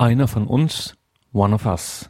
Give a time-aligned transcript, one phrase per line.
[0.00, 0.94] Einer von uns,
[1.32, 2.08] one of us.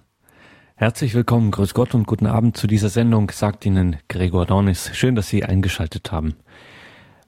[0.75, 4.91] Herzlich willkommen, grüß Gott und guten Abend zu dieser Sendung, sagt Ihnen Gregor Dornis.
[4.93, 6.37] Schön, dass Sie eingeschaltet haben.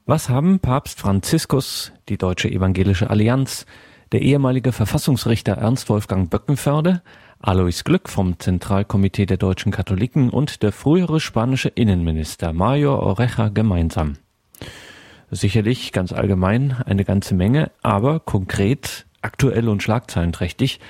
[0.04, 3.64] Was haben Papst Franziskus, die Deutsche Evangelische Allianz,
[4.12, 7.00] der ehemalige Verfassungsrichter Ernst Wolfgang Böckenförde,
[7.40, 14.18] Alois Glück vom Zentralkomitee der deutschen Katholiken und der frühere spanische Innenminister Mario Oreja gemeinsam?
[15.30, 20.80] Sicherlich ganz allgemein eine ganze Menge, aber konkret aktuell und schlagzeilenträchtig.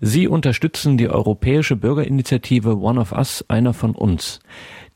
[0.00, 4.40] Sie unterstützen die europäische Bürgerinitiative One of Us, einer von uns.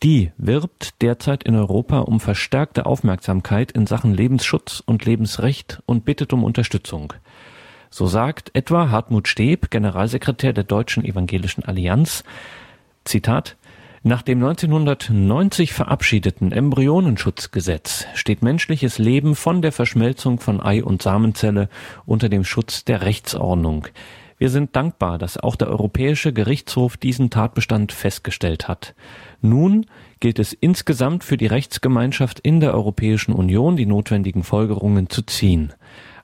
[0.02, 6.32] Die wirbt derzeit in Europa um verstärkte Aufmerksamkeit in Sachen Lebensschutz und Lebensrecht und bittet
[6.32, 7.12] um Unterstützung.
[7.90, 12.24] So sagt etwa Hartmut Steb, Generalsekretär der Deutschen Evangelischen Allianz,
[13.04, 13.56] Zitat,
[14.06, 21.70] nach dem 1990 verabschiedeten Embryonenschutzgesetz steht menschliches Leben von der Verschmelzung von Ei und Samenzelle
[22.04, 23.86] unter dem Schutz der Rechtsordnung.
[24.36, 28.94] Wir sind dankbar, dass auch der Europäische Gerichtshof diesen Tatbestand festgestellt hat.
[29.40, 29.86] Nun
[30.20, 35.72] gilt es insgesamt für die Rechtsgemeinschaft in der Europäischen Union, die notwendigen Folgerungen zu ziehen.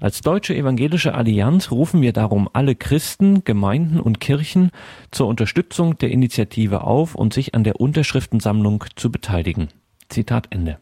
[0.01, 4.71] Als Deutsche Evangelische Allianz rufen wir darum alle Christen, Gemeinden und Kirchen
[5.11, 9.69] zur Unterstützung der Initiative auf und sich an der Unterschriftensammlung zu beteiligen.
[10.09, 10.79] Zitat Ende.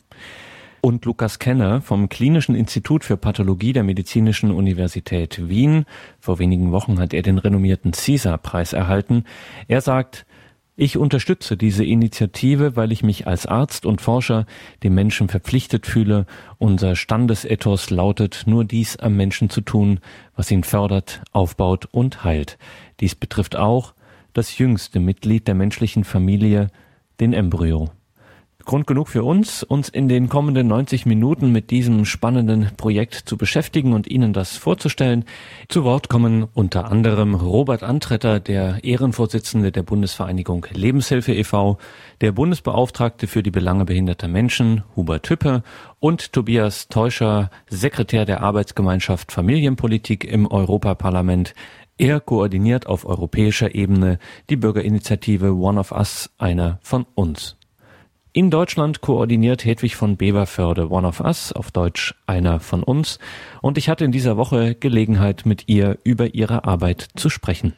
[0.80, 5.84] Und Lukas Kenner vom Klinischen Institut für Pathologie der Medizinischen Universität Wien,
[6.20, 9.24] vor wenigen Wochen hat er den renommierten CISA-Preis erhalten.
[9.66, 10.26] Er sagt,
[10.80, 14.46] ich unterstütze diese Initiative, weil ich mich als Arzt und Forscher
[14.84, 16.24] dem Menschen verpflichtet fühle.
[16.58, 19.98] Unser Standesethos lautet, nur dies am Menschen zu tun,
[20.36, 22.58] was ihn fördert, aufbaut und heilt.
[23.00, 23.92] Dies betrifft auch
[24.34, 26.68] das jüngste Mitglied der menschlichen Familie,
[27.18, 27.90] den Embryo.
[28.68, 33.38] Grund genug für uns, uns in den kommenden 90 Minuten mit diesem spannenden Projekt zu
[33.38, 35.24] beschäftigen und Ihnen das vorzustellen.
[35.70, 41.78] Zu Wort kommen unter anderem Robert Antretter, der Ehrenvorsitzende der Bundesvereinigung Lebenshilfe e.V.,
[42.20, 45.62] der Bundesbeauftragte für die Belange behinderter Menschen, Hubert Hüppe,
[45.98, 51.54] und Tobias Teuscher, Sekretär der Arbeitsgemeinschaft Familienpolitik im Europaparlament.
[51.96, 54.18] Er koordiniert auf europäischer Ebene
[54.50, 57.57] die Bürgerinitiative One of Us, einer von uns.
[58.38, 63.18] In Deutschland koordiniert Hedwig von Beverförde One of Us, auf Deutsch einer von uns,
[63.62, 67.72] und ich hatte in dieser Woche Gelegenheit, mit ihr über ihre Arbeit zu sprechen.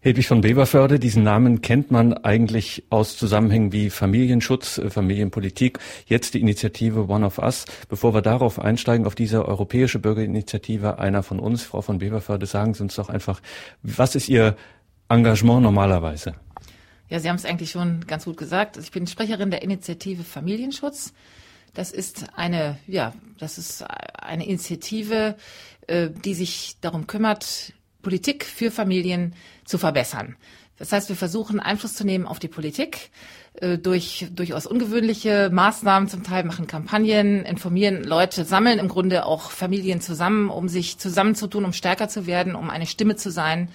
[0.00, 6.34] Hedwig von Beverförde, diesen Namen kennt man eigentlich aus Zusammenhängen wie Familienschutz, äh, Familienpolitik, jetzt
[6.34, 7.64] die Initiative One of Us.
[7.88, 12.74] Bevor wir darauf einsteigen, auf diese europäische Bürgerinitiative einer von uns, Frau von Beverförde, sagen
[12.74, 13.40] Sie uns doch einfach,
[13.82, 14.54] was ist Ihr
[15.08, 16.34] Engagement normalerweise?
[17.08, 18.76] Ja, Sie haben es eigentlich schon ganz gut gesagt.
[18.78, 21.12] Ich bin Sprecherin der Initiative Familienschutz.
[21.74, 23.84] Das ist eine, ja, das ist
[24.18, 25.36] eine Initiative,
[25.86, 27.72] äh, die sich darum kümmert,
[28.02, 30.36] Politik für Familien zu verbessern.
[30.76, 33.10] Das heißt, wir versuchen Einfluss zu nehmen auf die Politik
[33.54, 39.50] äh, durch durchaus ungewöhnliche Maßnahmen, zum Teil machen Kampagnen, informieren Leute, sammeln im Grunde auch
[39.50, 43.68] Familien zusammen, um sich zusammenzutun, um stärker zu werden, um eine Stimme zu sein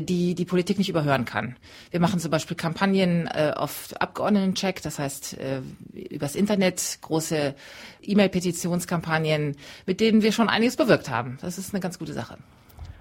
[0.00, 1.56] die die Politik nicht überhören kann.
[1.90, 5.60] Wir machen zum Beispiel Kampagnen äh, auf Abgeordnetencheck, das heißt äh,
[5.92, 7.54] übers Internet, große
[8.02, 9.56] E-Mail-Petitionskampagnen,
[9.86, 11.38] mit denen wir schon einiges bewirkt haben.
[11.40, 12.38] Das ist eine ganz gute Sache.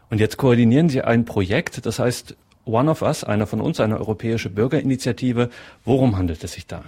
[0.09, 3.97] Und jetzt koordinieren Sie ein Projekt, das heißt One of Us, einer von uns, eine
[3.97, 5.49] europäische Bürgerinitiative.
[5.83, 6.83] Worum handelt es sich da?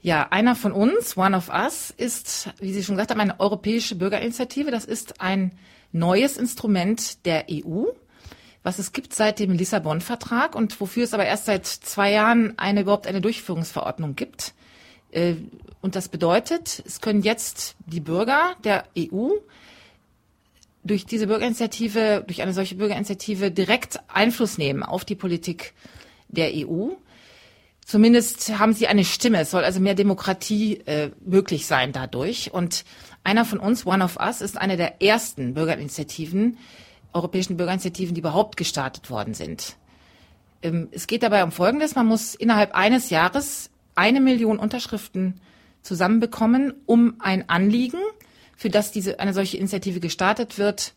[0.00, 3.94] Ja, einer von uns, One of Us, ist, wie Sie schon gesagt haben, eine europäische
[3.96, 4.70] Bürgerinitiative.
[4.70, 5.52] Das ist ein
[5.92, 7.86] neues Instrument der EU,
[8.64, 12.80] was es gibt seit dem Lissabon-Vertrag und wofür es aber erst seit zwei Jahren eine
[12.80, 14.54] überhaupt eine Durchführungsverordnung gibt.
[15.12, 15.34] Äh,
[15.82, 19.28] und das bedeutet, es können jetzt die Bürger der EU
[20.82, 25.74] durch diese Bürgerinitiative, durch eine solche Bürgerinitiative direkt Einfluss nehmen auf die Politik
[26.28, 26.88] der EU.
[27.84, 29.40] Zumindest haben sie eine Stimme.
[29.40, 32.52] Es soll also mehr Demokratie äh, möglich sein dadurch.
[32.52, 32.84] Und
[33.24, 36.56] einer von uns, One of Us, ist eine der ersten Bürgerinitiativen,
[37.14, 39.76] europäischen Bürgerinitiativen, die überhaupt gestartet worden sind.
[40.62, 41.94] Ähm, es geht dabei um Folgendes.
[41.94, 45.40] Man muss innerhalb eines Jahres eine Million Unterschriften
[45.82, 48.00] zusammenbekommen, um ein Anliegen,
[48.56, 50.94] für das diese, eine solche Initiative gestartet wird,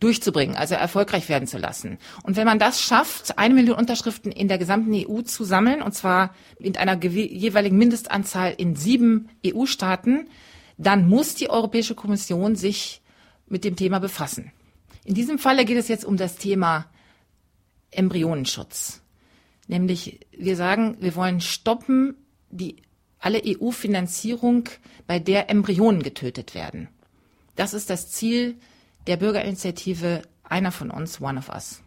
[0.00, 1.98] durchzubringen, also erfolgreich werden zu lassen.
[2.22, 5.92] Und wenn man das schafft, eine Million Unterschriften in der gesamten EU zu sammeln, und
[5.92, 10.26] zwar mit einer jeweiligen Mindestanzahl in sieben EU-Staaten,
[10.78, 13.02] dann muss die Europäische Kommission sich
[13.46, 14.52] mit dem Thema befassen.
[15.04, 16.86] In diesem Falle geht es jetzt um das Thema
[17.90, 19.02] Embryonenschutz.
[19.66, 22.16] Nämlich, wir sagen, wir wollen stoppen
[22.50, 22.82] die
[23.18, 24.68] alle EU-Finanzierung,
[25.06, 26.88] bei der Embryonen getötet werden.
[27.54, 28.56] Das ist das Ziel
[29.06, 31.82] der Bürgerinitiative einer von uns, one of us.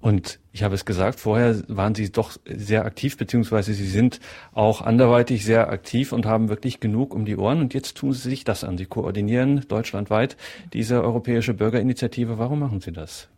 [0.00, 4.20] Und ich habe es gesagt, vorher waren Sie doch sehr aktiv, beziehungsweise Sie sind
[4.52, 7.60] auch anderweitig sehr aktiv und haben wirklich genug um die Ohren.
[7.60, 8.78] Und jetzt tun Sie sich das an.
[8.78, 10.36] Sie koordinieren deutschlandweit
[10.72, 12.38] diese europäische Bürgerinitiative.
[12.38, 13.28] Warum machen Sie das?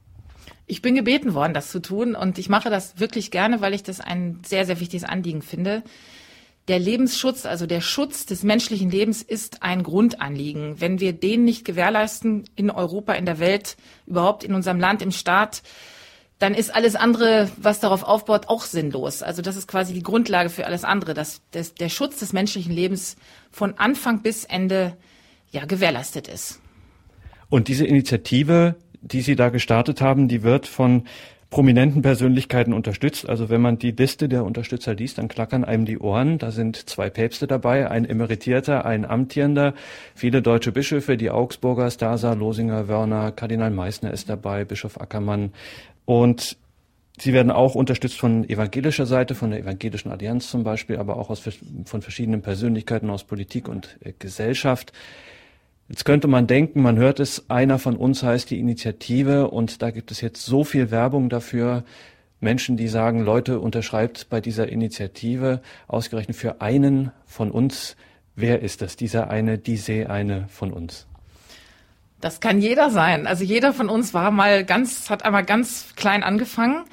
[0.66, 2.14] Ich bin gebeten worden, das zu tun.
[2.14, 5.82] Und ich mache das wirklich gerne, weil ich das ein sehr, sehr wichtiges Anliegen finde.
[6.66, 10.78] Der Lebensschutz, also der Schutz des menschlichen Lebens ist ein Grundanliegen.
[10.82, 15.10] Wenn wir den nicht gewährleisten in Europa, in der Welt, überhaupt in unserem Land, im
[15.10, 15.62] Staat,
[16.38, 19.22] dann ist alles andere, was darauf aufbaut, auch sinnlos.
[19.22, 22.72] Also das ist quasi die Grundlage für alles andere, dass, dass der Schutz des menschlichen
[22.72, 23.16] Lebens
[23.50, 24.96] von Anfang bis Ende
[25.50, 26.60] ja gewährleistet ist.
[27.48, 31.04] Und diese Initiative, die Sie da gestartet haben, die wird von
[31.50, 33.26] prominenten Persönlichkeiten unterstützt.
[33.26, 36.38] Also wenn man die Liste der Unterstützer liest, dann klackern einem die Ohren.
[36.38, 39.72] Da sind zwei Päpste dabei, ein emeritierter, ein amtierender,
[40.14, 45.52] viele deutsche Bischöfe, die Augsburger, Stasa, Losinger, Wörner, Kardinal Meissner ist dabei, Bischof Ackermann,
[46.08, 46.56] und
[47.18, 51.28] sie werden auch unterstützt von evangelischer Seite, von der Evangelischen Allianz zum Beispiel, aber auch
[51.28, 51.42] aus,
[51.84, 54.94] von verschiedenen Persönlichkeiten aus Politik und äh, Gesellschaft.
[55.90, 59.90] Jetzt könnte man denken, man hört es, einer von uns heißt die Initiative und da
[59.90, 61.84] gibt es jetzt so viel Werbung dafür.
[62.40, 67.96] Menschen, die sagen, Leute, unterschreibt bei dieser Initiative ausgerechnet für einen von uns.
[68.34, 68.96] Wer ist das?
[68.96, 71.07] Dieser eine, diese eine von uns?
[72.20, 73.26] Das kann jeder sein.
[73.26, 76.84] Also jeder von uns war mal ganz, hat einmal ganz klein angefangen.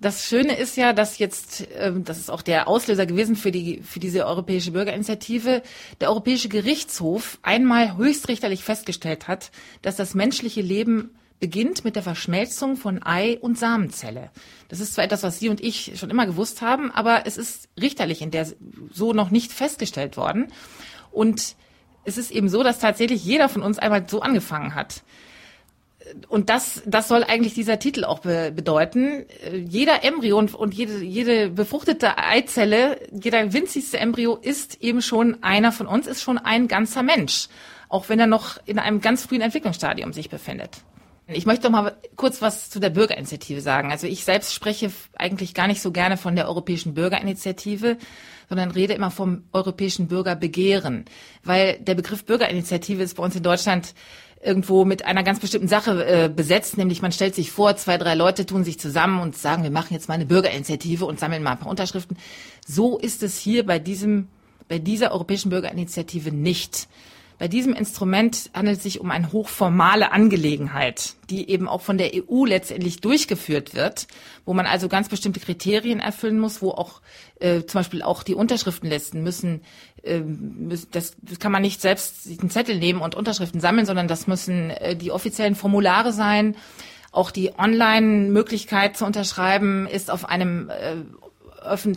[0.00, 3.82] Das Schöne ist ja, dass jetzt, ähm, das ist auch der Auslöser gewesen für die,
[3.82, 5.62] für diese europäische Bürgerinitiative,
[6.00, 9.50] der Europäische Gerichtshof einmal höchstrichterlich festgestellt hat,
[9.82, 14.30] dass das menschliche Leben beginnt mit der Verschmelzung von Ei und Samenzelle.
[14.68, 17.68] Das ist zwar etwas, was Sie und ich schon immer gewusst haben, aber es ist
[17.80, 18.46] richterlich in der
[18.92, 20.48] so noch nicht festgestellt worden.
[21.10, 21.56] Und
[22.06, 25.02] es ist eben so, dass tatsächlich jeder von uns einmal so angefangen hat.
[26.28, 29.24] Und das, das soll eigentlich dieser Titel auch be bedeuten.
[29.52, 35.72] Jeder Embryo und, und jede, jede befruchtete Eizelle, jeder winzigste Embryo ist eben schon einer
[35.72, 37.48] von uns, ist schon ein ganzer Mensch.
[37.88, 40.70] Auch wenn er noch in einem ganz frühen Entwicklungsstadium sich befindet.
[41.28, 43.90] Ich möchte noch mal kurz was zu der Bürgerinitiative sagen.
[43.90, 47.96] Also ich selbst spreche eigentlich gar nicht so gerne von der Europäischen Bürgerinitiative,
[48.48, 51.04] sondern rede immer vom europäischen Bürgerbegehren,
[51.44, 53.94] weil der Begriff Bürgerinitiative ist bei uns in Deutschland
[54.42, 58.14] irgendwo mit einer ganz bestimmten Sache äh, besetzt, nämlich man stellt sich vor, zwei, drei
[58.14, 61.52] Leute tun sich zusammen und sagen, wir machen jetzt mal eine Bürgerinitiative und sammeln mal
[61.52, 62.16] ein paar Unterschriften.
[62.66, 64.28] So ist es hier bei diesem,
[64.68, 66.88] bei dieser europäischen Bürgerinitiative nicht.
[67.38, 72.12] Bei diesem Instrument handelt es sich um eine hochformale Angelegenheit, die eben auch von der
[72.14, 74.06] EU letztendlich durchgeführt wird,
[74.46, 77.02] wo man also ganz bestimmte Kriterien erfüllen muss, wo auch
[77.40, 79.60] äh, zum Beispiel auch die Unterschriftenlisten müssen,
[80.02, 80.22] äh,
[80.90, 84.70] das, das kann man nicht selbst einen Zettel nehmen und Unterschriften sammeln, sondern das müssen
[84.70, 86.56] äh, die offiziellen Formulare sein.
[87.12, 90.96] Auch die Online-Möglichkeit zu unterschreiben ist auf einem äh,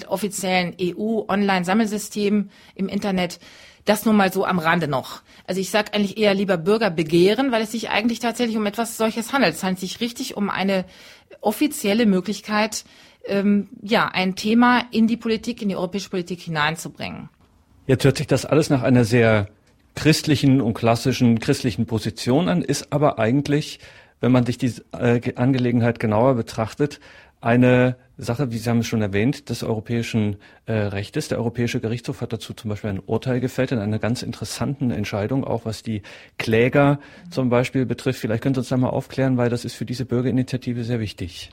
[0.08, 3.40] offiziellen EU-Online-Sammelsystem im Internet.
[3.86, 5.22] Das nur mal so am Rande noch.
[5.48, 8.98] Also ich sage eigentlich eher lieber Bürger begehren, weil es sich eigentlich tatsächlich um etwas
[8.98, 9.56] solches handelt.
[9.56, 10.86] Es handelt sich richtig um eine
[11.42, 12.84] offizielle Möglichkeit,
[13.26, 17.30] ähm, ja, ein Thema in die Politik, in die europäische Politik hineinzubringen.
[17.88, 19.48] Jetzt hört sich das alles nach einer sehr
[19.96, 23.80] christlichen und klassischen christlichen Position an, ist aber eigentlich,
[24.22, 27.00] wenn man sich die äh, Angelegenheit genauer betrachtet,
[27.42, 31.30] eine Sache, wie Sie haben es schon erwähnt, des europäischen äh, Rechtes.
[31.30, 35.46] Der Europäische Gerichtshof hat dazu zum Beispiel ein Urteil gefällt in einer ganz interessanten Entscheidung,
[35.46, 36.02] auch was die
[36.38, 37.00] Kläger
[37.32, 38.20] zum Beispiel betrifft.
[38.20, 41.50] Vielleicht können Sie uns da mal aufklären, weil das ist für diese Bürgerinitiative sehr wichtig.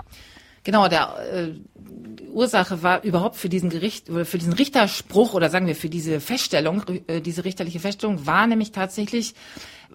[0.65, 5.77] Genau, der äh, Ursache war überhaupt für diesen Gericht, für diesen Richterspruch oder sagen wir
[5.77, 9.35] für diese Feststellung, äh, diese richterliche Feststellung war nämlich tatsächlich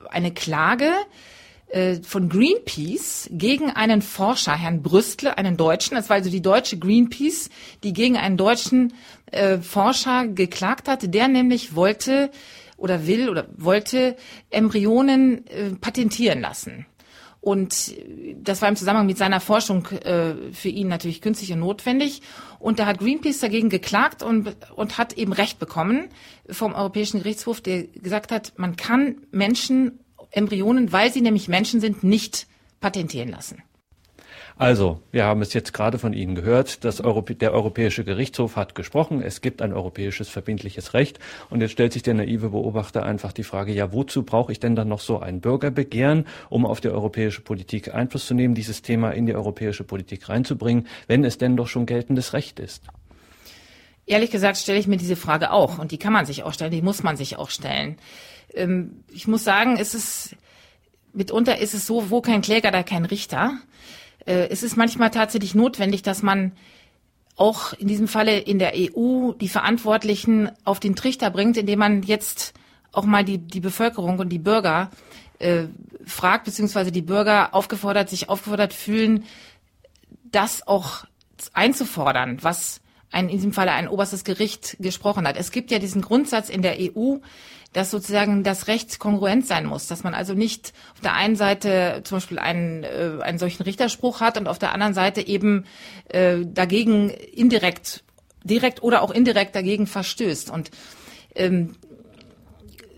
[0.10, 1.40] eine Klage äh,
[2.04, 5.96] von Greenpeace gegen einen Forscher, Herrn Brüstle, einen Deutschen.
[5.96, 7.50] Das war also die deutsche Greenpeace,
[7.84, 8.94] die gegen einen deutschen
[9.28, 12.30] äh, Forscher geklagt hatte, der nämlich wollte
[12.78, 14.18] oder will oder wollte
[14.50, 16.86] Embryonen äh, patentieren lassen.
[17.42, 17.96] Und
[18.36, 22.22] das war im Zusammenhang mit seiner Forschung äh, für ihn natürlich künstlich und notwendig.
[22.60, 26.10] Und da hat Greenpeace dagegen geklagt und, und hat eben Recht bekommen
[26.48, 30.00] vom Europäischen Gerichtshof, der gesagt hat, man kann Menschen
[30.32, 32.48] Embryonen, weil sie nämlich Menschen sind, nicht
[32.80, 33.62] patentieren lassen.
[34.58, 36.84] Also, wir haben es jetzt gerade von Ihnen gehört.
[36.86, 39.24] Das Europä der Europäische Gerichtshof hat gesprochen.
[39.24, 41.18] Es gibt ein europäisches verbindliches Recht.
[41.50, 44.76] Und jetzt stellt sich der naive Beobachter einfach die Frage, ja, wozu brauche ich denn
[44.76, 49.10] dann noch so ein Bürgerbegehren, um auf die europäische Politik Einfluss zu nehmen, dieses Thema
[49.10, 52.84] in die europäische Politik reinzubringen, wenn es denn doch schon geltendes Recht ist?
[54.06, 55.80] Ehrlich gesagt stelle ich mir diese Frage auch.
[55.80, 57.98] Und die kann man sich auch stellen, die muss man sich auch stellen.
[58.53, 60.36] Ähm, ich muss sagen, es ist
[61.13, 63.58] mitunter ist es so, wo kein Kläger, da kein Richter.
[64.25, 66.53] Äh, es ist manchmal tatsächlich notwendig, dass man
[67.36, 72.03] auch in diesem Falle in der EU die Verantwortlichen auf den Trichter bringt, indem man
[72.03, 72.53] jetzt
[72.91, 74.91] auch mal die, die Bevölkerung und die Bürger
[75.39, 75.63] äh,
[76.05, 79.24] fragt, beziehungsweise die Bürger aufgefordert, sich aufgefordert fühlen,
[80.25, 81.05] das auch
[81.53, 82.81] einzufordern, was
[83.12, 85.38] ein, in diesem Falle ein oberstes Gericht gesprochen hat.
[85.38, 87.17] Es gibt ja diesen Grundsatz in der EU,
[87.74, 92.01] dass sozusagen das Recht kongruent sein muss, dass man also nicht auf der einen Seite
[92.04, 95.66] zum Beispiel einen, äh, einen solchen Richterspruch hat und auf der anderen Seite eben
[96.10, 98.04] äh, dagegen indirekt,
[98.44, 100.50] direkt oder auch indirekt dagegen verstößt.
[100.50, 100.72] Und
[101.36, 101.75] ähm,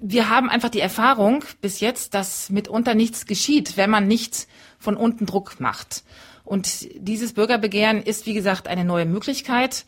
[0.02, 4.48] wir haben einfach die Erfahrung bis jetzt, dass mitunter nichts geschieht, wenn man nicht
[4.80, 6.04] von unten Druck macht.
[6.44, 9.86] Und dieses Bürgerbegehren ist, wie gesagt, eine neue Möglichkeit.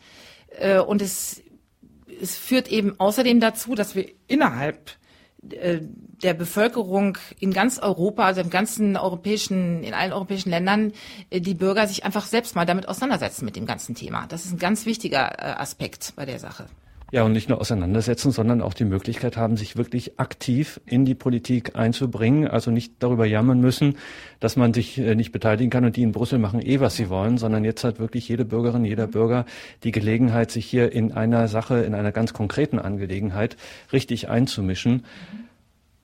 [0.58, 1.42] Äh, und es
[2.20, 4.92] es führt eben außerdem dazu, dass wir innerhalb
[5.50, 5.80] äh,
[6.22, 10.92] der Bevölkerung in ganz Europa, also im ganzen europäischen, in allen europäischen Ländern,
[11.30, 14.26] äh, die Bürger sich einfach selbst mal damit auseinandersetzen mit dem ganzen Thema.
[14.28, 16.66] Das ist ein ganz wichtiger äh, Aspekt bei der Sache.
[17.16, 21.14] Ja, und nicht nur auseinandersetzen, sondern auch die Möglichkeit haben, sich wirklich aktiv in die
[21.14, 22.46] Politik einzubringen.
[22.46, 23.96] Also nicht darüber jammern müssen,
[24.38, 27.08] dass man sich äh, nicht beteiligen kann und die in Brüssel machen eh, was sie
[27.08, 29.46] wollen, sondern jetzt hat wirklich jede Bürgerin, jeder Bürger
[29.82, 33.56] die Gelegenheit, sich hier in einer Sache, in einer ganz konkreten Angelegenheit
[33.94, 35.06] richtig einzumischen.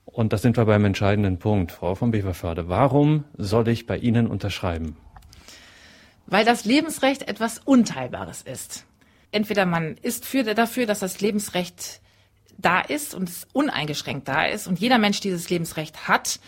[0.05, 1.73] Und da sind wir beim entscheidenden Punkt.
[1.73, 4.97] Frau von Beverförde, warum soll ich bei Ihnen unterschreiben?
[6.25, 8.87] Weil das Lebensrecht etwas Unteilbares ist
[9.33, 12.01] entweder man ist für, dafür, dass das Lebensrecht
[12.57, 16.39] da ist und es uneingeschränkt da ist und jeder Mensch dieses Lebensrecht hat,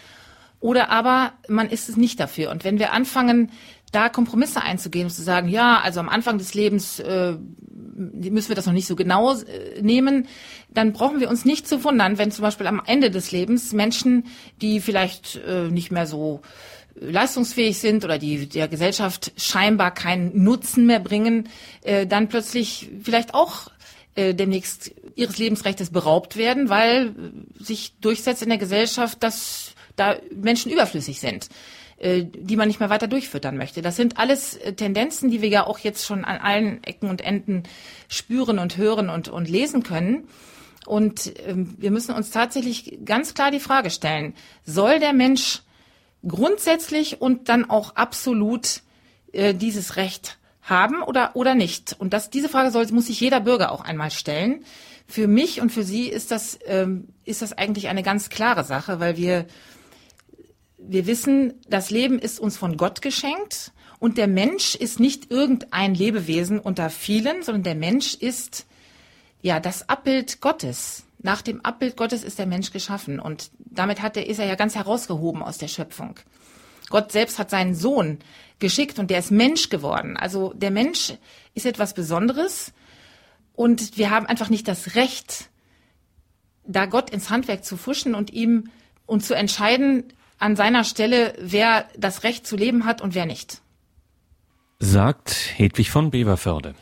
[0.59, 2.49] oder aber man ist es nicht dafür.
[2.49, 3.51] Und wenn wir anfangen,
[3.91, 7.37] da Kompromisse einzugehen und zu sagen, ja, also am Anfang des Lebens äh,
[7.95, 10.27] müssen wir das noch nicht so genau äh, nehmen,
[10.69, 14.25] dann brauchen wir uns nicht zu wundern, wenn zum Beispiel am Ende des Lebens Menschen,
[14.61, 16.41] die vielleicht äh, nicht mehr so
[16.95, 21.49] leistungsfähig sind oder die der Gesellschaft scheinbar keinen Nutzen mehr bringen,
[21.81, 23.69] äh, dann plötzlich vielleicht auch
[24.15, 27.13] äh, demnächst ihres Lebensrechts beraubt werden, weil
[27.59, 31.49] sich durchsetzt in der Gesellschaft, dass da Menschen überflüssig sind
[31.97, 33.81] äh, die man nicht mehr weiter durchfüttern möchte.
[33.81, 37.21] Das sind alles äh, Tendenzen, die wir ja auch jetzt schon an allen Ecken und
[37.21, 37.63] Enden
[38.09, 40.27] spüren und hören und, und lesen können.
[40.85, 44.33] Und ähm, wir müssen uns tatsächlich ganz klar die Frage stellen,
[44.65, 45.61] soll der Mensch
[46.27, 48.81] grundsätzlich und dann auch absolut
[49.31, 51.95] äh, dieses Recht haben oder, oder nicht?
[51.97, 54.63] Und das, diese Frage soll, muss sich jeder Bürger auch einmal stellen.
[55.07, 58.99] Für mich und für Sie ist das, ähm, ist das eigentlich eine ganz klare Sache,
[58.99, 59.45] weil wir,
[60.77, 65.93] wir wissen, das Leben ist uns von Gott geschenkt und der Mensch ist nicht irgendein
[65.93, 68.65] Lebewesen unter vielen, sondern der Mensch ist
[69.41, 71.04] ja das Abbild Gottes.
[71.25, 74.53] Nach dem Abbild Gottes ist der Mensch geschaffen und damit hat er, ist er ja
[74.53, 76.19] ganz herausgehoben aus der Schöpfung.
[76.91, 78.19] Gott selbst hat seinen Sohn
[78.59, 80.17] geschickt und der ist Mensch geworden.
[80.17, 81.15] Also der Mensch
[81.55, 82.73] ist etwas Besonderes
[83.53, 85.49] und wir haben einfach nicht das Recht,
[86.63, 88.69] da Gott ins Handwerk zu fuschen und ihm
[89.07, 90.03] und zu entscheiden
[90.37, 93.63] an seiner Stelle, wer das Recht zu leben hat und wer nicht.
[94.77, 96.75] Sagt Hedwig von Beverförde.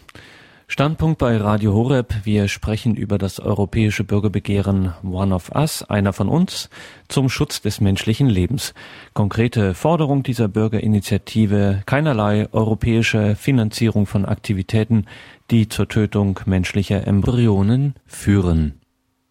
[0.68, 2.14] Standpunkt bei Radio Horeb.
[2.24, 6.70] Wir sprechen über das europäische Bürgerbegehren One of Us, einer von uns,
[7.10, 8.74] zum Schutz des menschlichen Lebens.
[9.14, 15.06] Konkrete Forderung dieser Bürgerinitiative, keinerlei europäische Finanzierung von Aktivitäten,
[15.52, 18.80] die zur Tötung menschlicher Embryonen führen.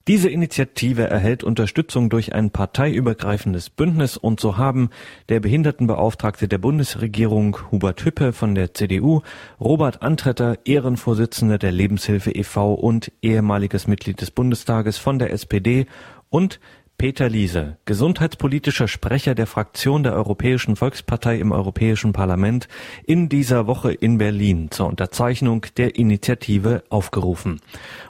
[0.08, 4.90] Diese Initiative erhält Unterstützung durch ein parteiübergreifendes Bündnis und so haben
[5.28, 9.22] der Behindertenbeauftragte der Bundesregierung Hubert Hüppe von der CDU,
[9.60, 12.74] Robert Antretter, Ehrenvorsitzender der Lebenshilfe e.V.
[12.74, 15.86] und ehemaliges Mitglied des Bundestages von der SPD
[16.30, 16.58] und
[17.02, 22.68] Peter Liese, gesundheitspolitischer Sprecher der Fraktion der Europäischen Volkspartei im Europäischen Parlament,
[23.04, 27.60] in dieser Woche in Berlin zur Unterzeichnung der Initiative aufgerufen.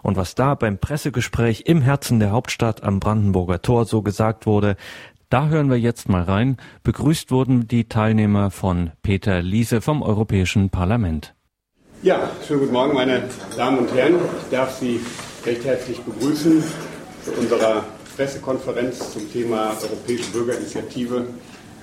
[0.03, 4.77] Und was da beim Pressegespräch im Herzen der Hauptstadt am Brandenburger Tor so gesagt wurde,
[5.31, 6.59] da hören wir jetzt mal rein.
[6.83, 11.35] Begrüßt wurden die Teilnehmer von Peter Liese vom Europäischen Parlament.
[12.03, 13.23] Ja, schönen guten Morgen, meine
[13.57, 14.17] Damen und Herren.
[14.43, 15.01] Ich darf Sie
[15.47, 16.63] recht herzlich begrüßen
[17.25, 17.85] zu unserer
[18.17, 21.25] Pressekonferenz zum Thema Europäische Bürgerinitiative,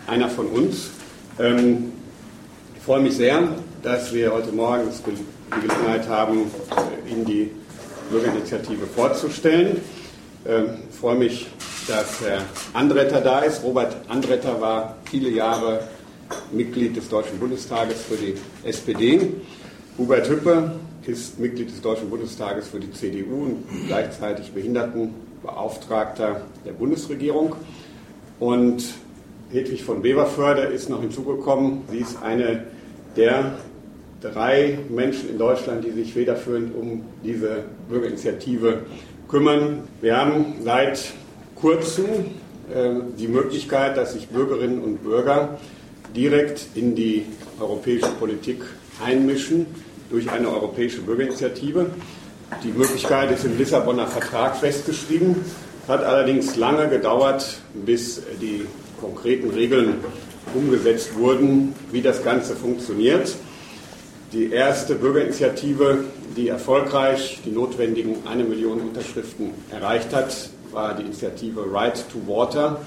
[0.05, 0.91] einer von uns.
[1.39, 1.91] Ähm,
[2.75, 3.49] ich freue mich sehr,
[3.81, 6.51] dass wir heute Morgen die Gelegenheit haben,
[7.07, 7.51] äh, Ihnen die
[8.11, 9.81] Bürgerinitiative vorzustellen.
[10.45, 11.47] Ähm, ich freue mich,
[11.87, 12.41] dass Herr
[12.73, 13.63] Andretter da ist.
[13.63, 15.87] Robert Andretter war viele Jahre
[16.51, 19.31] Mitglied des Deutschen Bundestages für die SPD.
[19.97, 20.75] Hubert Hüppe
[21.07, 27.55] ist Mitglied des Deutschen Bundestages für die CDU und gleichzeitig Behinderten Beauftragter der Bundesregierung.
[28.39, 28.83] Und
[29.51, 31.81] Hedwig von Beverförde ist noch hinzugekommen.
[31.89, 32.65] Sie ist eine
[33.15, 33.57] der
[34.21, 38.83] drei Menschen in Deutschland, die sich federführend um diese Bürgerinitiative
[39.27, 39.83] kümmern.
[40.01, 41.13] Wir haben seit
[41.55, 42.05] kurzem
[42.73, 45.57] äh, die Möglichkeit, dass sich Bürgerinnen und Bürger
[46.15, 47.25] direkt in die
[47.59, 48.61] europäische Politik
[49.03, 49.65] einmischen
[50.09, 51.91] durch eine europäische Bürgerinitiative.
[52.63, 55.45] Die Möglichkeit ist im Lissabonner Vertrag festgeschrieben,
[55.87, 58.65] hat allerdings lange gedauert, bis die
[58.99, 60.03] konkreten Regeln
[60.53, 63.33] umgesetzt wurden, wie das Ganze funktioniert.
[64.33, 66.03] Die erste Bürgerinitiative,
[66.35, 72.81] die erfolgreich die notwendigen eine Million Unterschriften erreicht hat, war die Initiative Right to Water,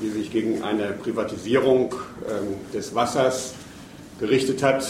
[0.00, 1.94] die sich gegen eine Privatisierung
[2.28, 3.54] ähm, des Wassers
[4.20, 4.86] gerichtet hat.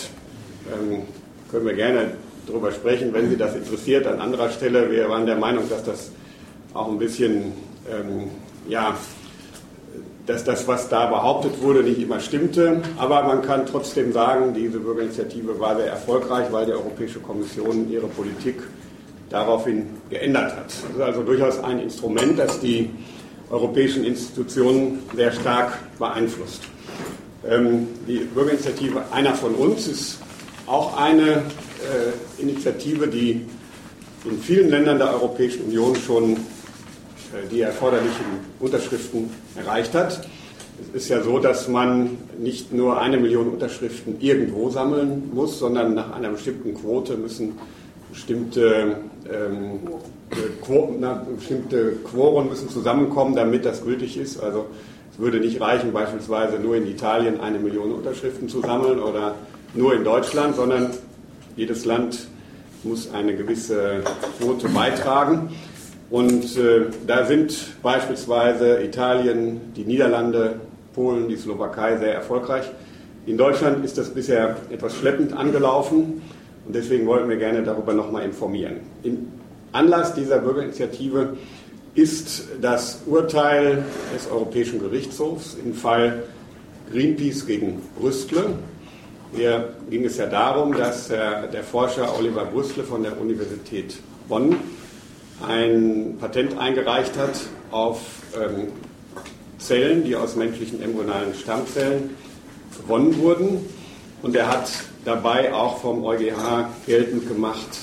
[0.72, 1.04] Ähm,
[1.50, 2.12] können wir gerne
[2.46, 4.06] darüber sprechen, wenn Sie das interessiert.
[4.06, 6.10] An anderer Stelle, wir waren der Meinung, dass das
[6.72, 7.52] auch ein bisschen,
[7.90, 8.30] ähm,
[8.68, 8.96] ja,
[10.26, 12.80] dass das, was da behauptet wurde, nicht immer stimmte.
[12.96, 18.06] Aber man kann trotzdem sagen, diese Bürgerinitiative war sehr erfolgreich, weil die Europäische Kommission ihre
[18.06, 18.62] Politik
[19.28, 20.66] daraufhin geändert hat.
[20.66, 22.90] Das ist also durchaus ein Instrument, das die
[23.50, 26.62] europäischen Institutionen sehr stark beeinflusst.
[27.46, 30.18] Ähm, die Bürgerinitiative Einer von uns ist
[30.66, 31.42] auch eine
[31.84, 33.44] äh, Initiative, die
[34.24, 36.36] in vielen Ländern der Europäischen Union schon äh,
[37.50, 38.24] die erforderlichen
[38.60, 40.26] Unterschriften erreicht hat.
[40.80, 45.94] Es ist ja so, dass man nicht nur eine Million Unterschriften irgendwo sammeln muss, sondern
[45.94, 47.54] nach einer bestimmten Quote müssen
[48.14, 48.96] bestimmte,
[49.30, 49.80] ähm,
[50.62, 54.40] Quoren, na, bestimmte Quoren müssen zusammenkommen, damit das gültig ist.
[54.40, 54.66] Also
[55.12, 59.34] es würde nicht reichen, beispielsweise nur in Italien eine Million Unterschriften zu sammeln oder
[59.74, 60.90] nur in Deutschland, sondern
[61.56, 62.28] jedes Land
[62.82, 64.02] muss eine gewisse
[64.38, 65.50] Quote beitragen.
[66.10, 70.60] Und äh, da sind beispielsweise Italien, die Niederlande,
[70.94, 72.70] Polen, die Slowakei sehr erfolgreich.
[73.26, 76.22] In Deutschland ist das bisher etwas schleppend angelaufen
[76.66, 78.80] und deswegen wollten wir gerne darüber nochmal informieren.
[79.02, 79.28] In
[79.72, 81.36] Anlass dieser Bürgerinitiative
[81.94, 86.24] ist das Urteil des Europäischen Gerichtshofs im Fall
[86.92, 88.50] Greenpeace gegen Brüstle.
[89.34, 93.96] Hier ging es ja darum, dass der Forscher Oliver Brüstle von der Universität
[94.28, 94.56] Bonn
[95.46, 97.40] ein Patent eingereicht hat
[97.72, 97.98] auf
[98.40, 98.68] ähm,
[99.58, 102.10] Zellen, die aus menschlichen embryonalen Stammzellen
[102.76, 103.66] gewonnen wurden.
[104.22, 104.70] Und er hat
[105.04, 107.78] dabei auch vom EuGH geltend gemacht,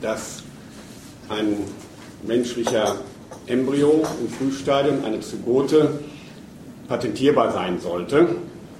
[0.00, 0.42] dass
[1.28, 1.58] ein
[2.22, 2.96] menschlicher
[3.46, 6.00] Embryo im Frühstadium, eine Zygote,
[6.88, 8.26] patentierbar sein sollte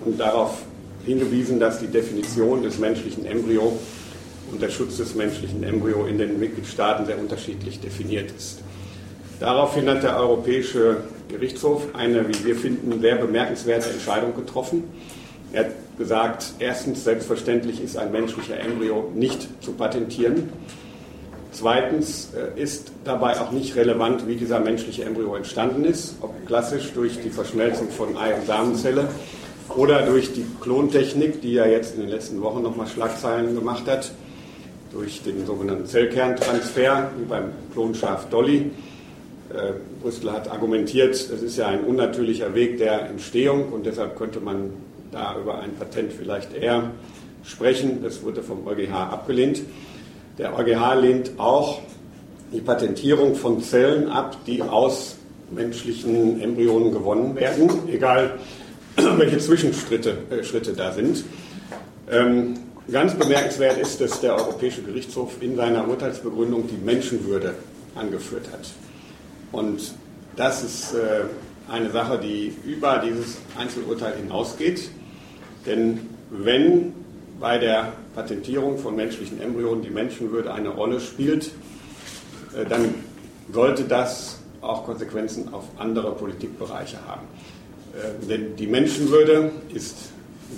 [0.05, 0.63] und darauf
[1.05, 3.79] hingewiesen, dass die Definition des menschlichen Embryo
[4.51, 8.61] und der Schutz des menschlichen Embryo in den Mitgliedstaaten sehr unterschiedlich definiert ist.
[9.41, 14.85] Daraufhin hat der Europäische Gerichtshof eine, wie wir finden, sehr bemerkenswerte Entscheidung getroffen.
[15.53, 20.51] Er hat gesagt, erstens, selbstverständlich ist ein menschlicher Embryo nicht zu patentieren.
[21.53, 26.93] Zweitens äh, ist dabei auch nicht relevant, wie dieser menschliche Embryo entstanden ist, ob klassisch
[26.95, 29.09] durch die Verschmelzung von Ei- und Samenzelle
[29.69, 34.13] oder durch die Klontechnik, die ja jetzt in den letzten Wochen nochmal Schlagzeilen gemacht hat,
[34.93, 38.71] durch den sogenannten Zellkerntransfer, wie beim Klonschaf Dolly.
[39.51, 44.41] Äh, Brüssel hat argumentiert, das ist ja ein unnatürlicher Weg der Entstehung und deshalb könnte
[44.41, 44.71] man
[45.11, 46.91] da über ein Patent vielleicht eher
[47.45, 48.03] sprechen.
[48.03, 49.63] Das wurde vom EuGH abgelehnt.
[50.39, 51.81] Der EuGH lehnt auch
[52.53, 55.17] die Patentierung von Zellen ab, die aus
[55.51, 58.39] menschlichen Embryonen gewonnen werden, egal
[58.97, 61.25] welche Zwischenschritte äh, Schritte da sind.
[62.11, 62.55] Ähm,
[62.91, 67.55] ganz bemerkenswert ist, dass der Europäische Gerichtshof in seiner Urteilsbegründung die Menschenwürde
[67.95, 68.69] angeführt hat.
[69.53, 69.95] Und
[70.37, 71.25] das ist äh,
[71.71, 74.91] eine Sache, die über dieses Einzelurteil hinausgeht.
[75.67, 76.93] Denn wenn
[77.41, 81.53] bei der Patentierung von menschlichen Embryonen die Menschenwürde eine Rolle spielt,
[82.57, 82.95] äh, dann
[83.53, 87.27] sollte das auch Konsequenzen auf andere Politikbereiche haben.
[87.95, 89.97] Äh, denn die Menschenwürde ist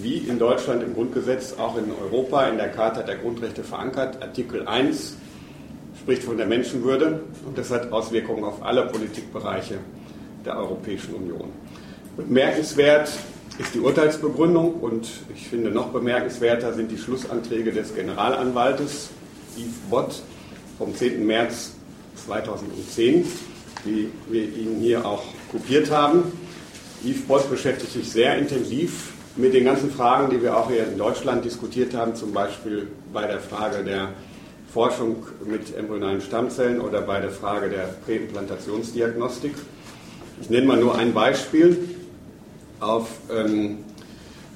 [0.03, 4.23] wie in Deutschland im Grundgesetz auch in Europa in der Charta der Grundrechte verankert.
[4.23, 5.17] Artikel 1
[6.01, 9.79] spricht von der Menschenwürde und das hat Auswirkungen auf alle Politikbereiche
[10.45, 11.51] der Europäischen Union.
[12.17, 13.11] Bemerkenswert
[13.59, 19.11] ist die Urteilsbegründung und ich finde noch bemerkenswerter sind die Schlussanträge des Generalanwaltes
[19.57, 20.23] Yves Bott
[20.79, 21.27] vom 10.
[21.27, 21.73] März
[22.27, 23.27] 2010,
[23.85, 26.25] die wir Ihnen hier auch kopiert haben.
[27.05, 30.97] Yves Bott beschäftigt sich sehr intensiv mit den ganzen Fragen, die wir auch hier in
[30.97, 34.11] Deutschland diskutiert haben, zum Beispiel bei der Frage der
[34.73, 39.55] Forschung mit embryonalen Stammzellen oder bei der Frage der Präimplantationsdiagnostik.
[40.41, 41.79] Ich nenne mal nur ein Beispiel.
[42.79, 43.79] auf, ähm,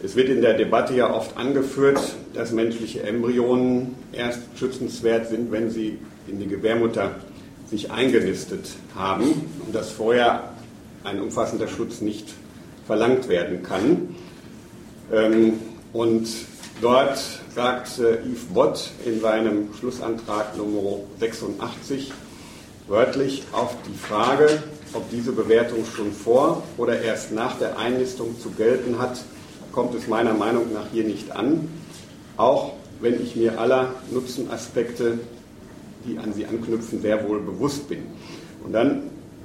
[0.03, 2.01] es wird in der Debatte ja oft angeführt,
[2.35, 7.13] dass menschliche Embryonen erst schützenswert sind, wenn sie in die Gebärmutter
[7.71, 10.51] sich eingenistet haben und dass vorher
[11.05, 12.35] ein umfassender Schutz nicht
[12.87, 14.15] verlangt werden kann.
[15.13, 15.55] Ähm,
[15.93, 16.29] und
[16.81, 17.19] dort
[17.55, 22.13] sagt Yves Bott in seinem Schlussantrag Nummer 86
[22.87, 28.51] wörtlich auf die Frage, ob diese Bewertung schon vor oder erst nach der Einnistung zu
[28.51, 29.21] gelten hat,
[29.73, 31.69] kommt es meiner Meinung nach hier nicht an,
[32.37, 35.21] auch wenn ich mir aller Nutzenaspekte,
[36.05, 38.03] die an sie anknüpfen, sehr wohl bewusst bin.
[38.65, 39.05] Und dann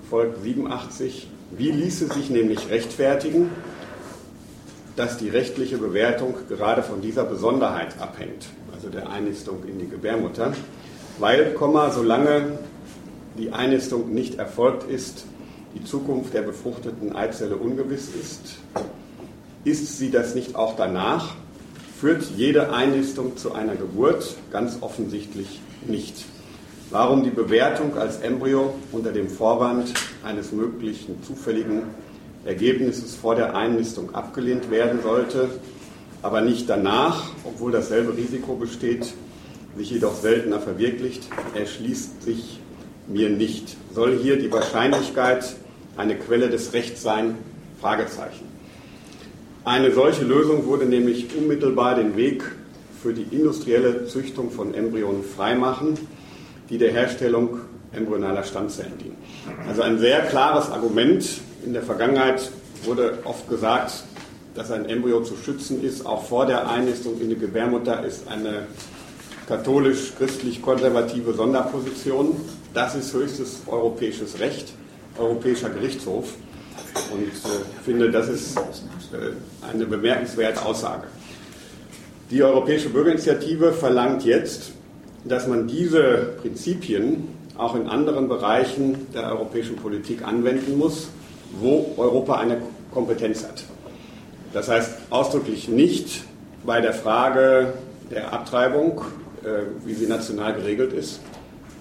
[0.10, 3.50] folgt 87, wie ließe sich nämlich rechtfertigen,
[4.96, 10.54] dass die rechtliche Bewertung gerade von dieser Besonderheit abhängt, also der Einnistung in die Gebärmutter,
[11.20, 11.56] weil,
[11.94, 12.60] solange
[13.38, 15.26] die Einnistung nicht erfolgt ist,
[15.74, 18.58] die Zukunft der befruchteten Eizelle ungewiss ist,
[19.66, 21.36] ist sie das nicht auch danach,
[22.00, 24.36] führt jede Einnistung zu einer Geburt?
[24.52, 26.26] Ganz offensichtlich nicht.
[26.92, 29.92] Warum die Bewertung als Embryo unter dem Vorwand
[30.24, 31.82] eines möglichen zufälligen
[32.46, 35.50] Ergebnisses vor der Einnistung abgelehnt werden sollte,
[36.22, 39.14] aber nicht danach, obwohl dasselbe Risiko besteht,
[39.76, 42.60] sich jedoch seltener verwirklicht, erschließt sich
[43.08, 43.76] mir nicht.
[43.94, 45.56] Soll hier die Wahrscheinlichkeit
[45.98, 47.36] eine Quelle des Rechts sein?
[47.82, 48.46] Fragezeichen.
[49.64, 52.44] Eine solche Lösung würde nämlich unmittelbar den Weg
[53.02, 55.98] für die industrielle Züchtung von Embryonen freimachen,
[56.70, 57.60] die der Herstellung
[57.94, 59.18] embryonaler Stammzellen dienen.
[59.68, 61.26] Also ein sehr klares Argument.
[61.66, 62.52] In der Vergangenheit
[62.84, 64.04] wurde oft gesagt,
[64.54, 68.68] dass ein Embryo zu schützen ist, auch vor der Einnistung in die Gebärmutter, ist eine
[69.48, 72.36] katholisch-christlich-konservative Sonderposition.
[72.74, 74.74] Das ist höchstes europäisches Recht,
[75.18, 76.34] Europäischer Gerichtshof.
[77.12, 78.62] Und ich äh, finde, das ist äh,
[79.70, 81.04] eine bemerkenswerte Aussage.
[82.32, 84.72] Die Europäische Bürgerinitiative verlangt jetzt,
[85.26, 91.10] dass man diese Prinzipien auch in anderen Bereichen der europäischen Politik anwenden muss,
[91.60, 92.62] wo Europa eine
[92.94, 93.64] Kompetenz hat.
[94.54, 96.24] Das heißt ausdrücklich nicht
[96.66, 97.74] bei der Frage
[98.12, 99.02] der Abtreibung
[99.46, 101.20] äh, wie sie national geregelt ist.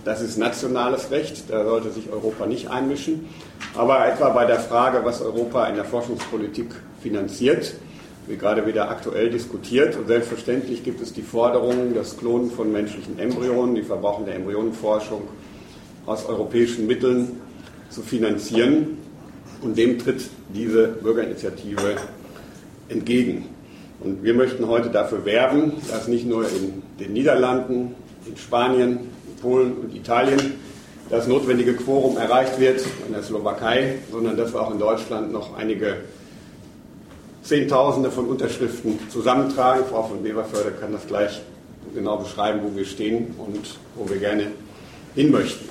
[0.04, 3.26] Das ist nationales Recht, da sollte sich Europa nicht einmischen.
[3.74, 7.72] Aber etwa bei der Frage, was Europa in der Forschungspolitik finanziert,
[8.28, 9.96] gerade wieder aktuell diskutiert.
[9.96, 15.22] Und selbstverständlich gibt es die Forderung, das Klonen von menschlichen Embryonen, die Verbrauchen der Embryonenforschung
[16.06, 17.40] aus europäischen Mitteln
[17.90, 18.98] zu finanzieren.
[19.62, 21.96] Und dem tritt diese Bürgerinitiative
[22.88, 23.46] entgegen.
[24.00, 27.94] Und wir möchten heute dafür werben, dass nicht nur in den Niederlanden,
[28.26, 30.54] in Spanien, in Polen und Italien
[31.10, 35.56] das notwendige Quorum erreicht wird, in der Slowakei, sondern dass wir auch in Deutschland noch
[35.56, 35.98] einige
[37.44, 39.85] Zehntausende von Unterschriften zusammentragen.
[39.88, 41.42] Frau von Weberförde kann das gleich
[41.94, 44.46] genau beschreiben, wo wir stehen und wo wir gerne
[45.14, 45.68] hin möchten.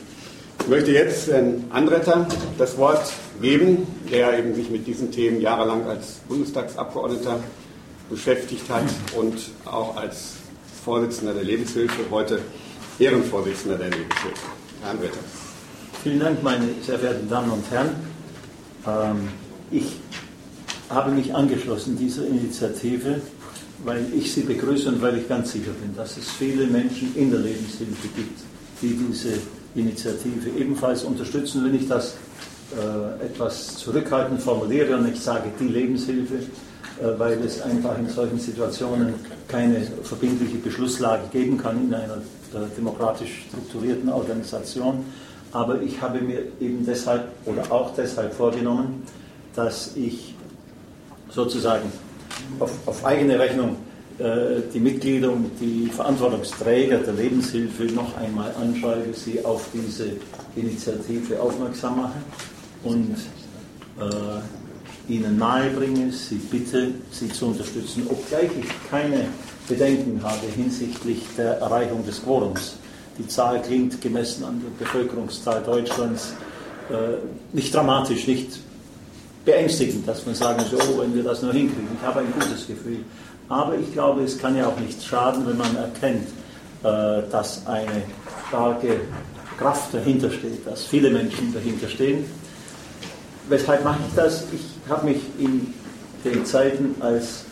[0.62, 5.86] Ich möchte jetzt Herrn Andretter das Wort geben, der eben sich mit diesen Themen jahrelang
[5.88, 7.40] als Bundestagsabgeordneter
[8.10, 8.86] beschäftigt hat
[9.18, 10.34] und auch als
[10.86, 12.40] Vorsitzender der Lebenshilfe, heute
[13.00, 14.46] Ehrenvorsitzender der Lebenshilfe.
[14.82, 15.18] Herr Anwärter.
[16.04, 17.90] Vielen Dank, meine sehr verehrten Damen und Herren.
[18.86, 19.30] Ähm,
[19.72, 19.98] ich
[20.90, 23.22] habe mich angeschlossen dieser Initiative,
[23.84, 27.32] weil ich sie begrüße und weil ich ganz sicher bin, dass es viele Menschen in
[27.32, 28.40] der Lebenshilfe gibt,
[28.82, 29.40] die diese
[29.76, 31.66] Initiative ebenfalls unterstützen.
[31.66, 32.16] Wenn ich das
[32.74, 38.40] äh, etwas zurückhaltend formuliere und ich sage die Lebenshilfe, äh, weil es einfach in solchen
[38.40, 39.16] Situationen
[39.48, 45.06] keine verbindliche Beschlusslage geben kann in einer äh, demokratisch strukturierten Organisation.
[45.52, 49.04] Aber ich habe mir eben deshalb oder auch deshalb vorgenommen,
[49.56, 50.33] dass ich
[51.34, 51.92] sozusagen
[52.60, 53.78] auf, auf eigene Rechnung
[54.20, 60.12] äh, die Mitglieder und die Verantwortungsträger der Lebenshilfe noch einmal anschreibe, sie auf diese
[60.56, 62.20] Initiative aufmerksam mache
[62.84, 63.16] und
[64.00, 69.26] äh, ihnen nahebringe, sie bitte, sie zu unterstützen, obgleich ich keine
[69.68, 72.76] Bedenken habe hinsichtlich der Erreichung des Quorums.
[73.18, 76.34] Die Zahl klingt gemessen an der Bevölkerungszahl Deutschlands
[76.90, 77.18] äh,
[77.56, 78.60] nicht dramatisch, nicht
[79.46, 81.88] beängstigend, dass man sagen soll, oh, wenn wir das nur hinkriegen.
[82.00, 83.00] Ich habe ein gutes Gefühl.
[83.50, 86.28] Aber ich glaube, es kann ja auch nicht schaden, wenn man erkennt,
[86.84, 88.04] äh, dass eine
[88.48, 89.02] starke
[89.58, 92.26] Kraft dahinter steht, dass viele Menschen dahinter stehen.
[93.50, 94.46] Weshalb mache ich das?
[94.54, 95.74] Ich habe mich in
[96.24, 97.46] den Zeiten, als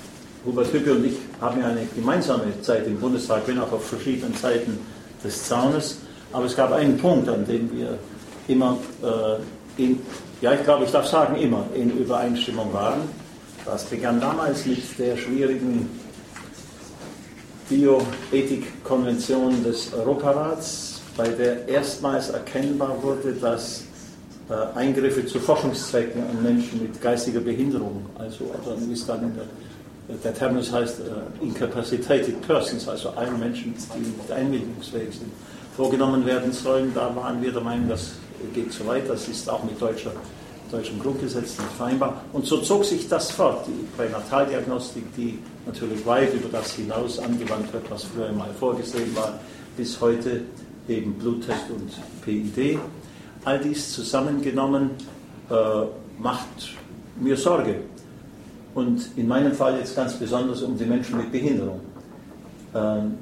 [0.45, 4.33] Hubert Hüppe und ich haben ja eine gemeinsame Zeit im Bundestag, wenn auch auf verschiedenen
[4.35, 4.79] Seiten
[5.23, 5.97] des Zaunes,
[6.31, 7.99] aber es gab einen Punkt, an dem wir
[8.47, 9.99] immer äh, in,
[10.41, 13.01] ja, ich glaube, ich darf sagen, immer in Übereinstimmung waren.
[13.65, 15.87] Das begann damals mit der schwierigen
[17.69, 23.83] Bioethikkonvention des Europarats, bei der erstmals erkennbar wurde, dass
[24.49, 30.99] äh, Eingriffe zu Forschungszwecken an Menschen mit geistiger Behinderung, also, also der, der Terminus heißt,
[30.99, 35.31] uh, incapacitated persons, also allen Menschen, die nicht einwilligungsfähig sind,
[35.77, 36.91] vorgenommen werden sollen.
[36.93, 38.13] Da waren wir der Meinung, das
[38.53, 40.11] geht zu weit, das ist auch mit deutscher,
[40.71, 42.23] deutschem Grundgesetz nicht vereinbar.
[42.33, 47.71] Und so zog sich das fort, die Pränataldiagnostik, die natürlich weit über das hinaus angewandt
[47.73, 49.39] wird, was früher mal vorgesehen war,
[49.77, 50.41] bis heute
[50.87, 51.91] eben Bluttest und
[52.23, 52.79] PID.
[53.45, 54.91] All dies zusammengenommen
[55.49, 55.53] äh,
[56.19, 56.75] macht
[57.19, 57.75] mir Sorge.
[58.73, 61.81] Und in meinem Fall jetzt ganz besonders um die Menschen mit Behinderung.
[62.73, 63.15] Ähm,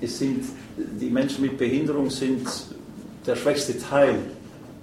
[0.00, 0.44] es sind,
[0.76, 2.46] die Menschen mit Behinderung sind
[3.26, 4.16] der schwächste Teil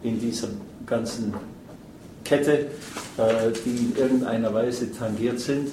[0.04, 0.50] in dieser
[0.86, 1.34] ganzen
[2.24, 2.68] Kette,
[3.18, 5.70] äh, die in irgendeiner Weise tangiert sind,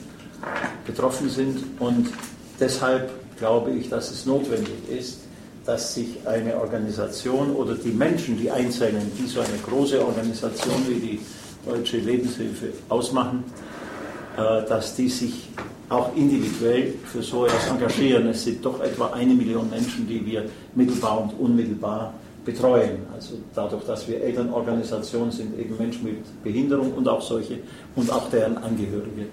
[0.86, 1.58] betroffen sind.
[1.78, 2.08] Und
[2.60, 5.18] deshalb glaube ich, dass es notwendig ist,
[5.64, 10.94] dass sich eine Organisation oder die Menschen, die Einzelnen, die so eine große Organisation wie
[10.94, 11.20] die
[11.66, 13.42] Deutsche Lebenshilfe ausmachen,
[14.36, 15.48] äh, dass die sich
[15.88, 18.28] auch individuell für so etwas engagieren.
[18.28, 22.14] Es sind doch etwa eine Million Menschen, die wir mittelbar und unmittelbar
[22.46, 23.00] betreuen.
[23.12, 27.58] Also dadurch, dass wir Elternorganisation sind, eben Menschen mit Behinderung und auch solche
[27.94, 29.26] und auch deren Angehörige.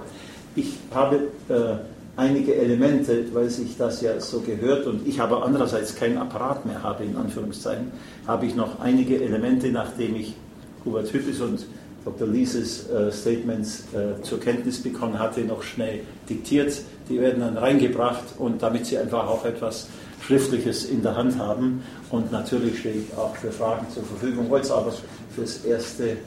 [0.56, 1.76] Ich habe äh,
[2.18, 6.84] einige Elemente, weil sich das ja so gehört und ich aber andererseits keinen Apparat mehr
[6.84, 7.92] habe, in Anführungszeichen,
[8.28, 10.36] habe ich noch einige Elemente, nachdem ich
[10.84, 11.66] Hubert Hüppes und
[12.04, 12.28] Dr.
[12.28, 16.82] Lieses äh, Statements äh, zur Kenntnis bekommen hatte, noch schnell diktiert.
[17.10, 19.88] Die werden dann reingebracht und damit Sie einfach auch etwas
[20.26, 21.84] Schriftliches in der Hand haben.
[22.10, 24.94] Und natürlich stehe ich auch für Fragen zur Verfügung, wollte es aber
[25.36, 26.18] fürs Erste äh,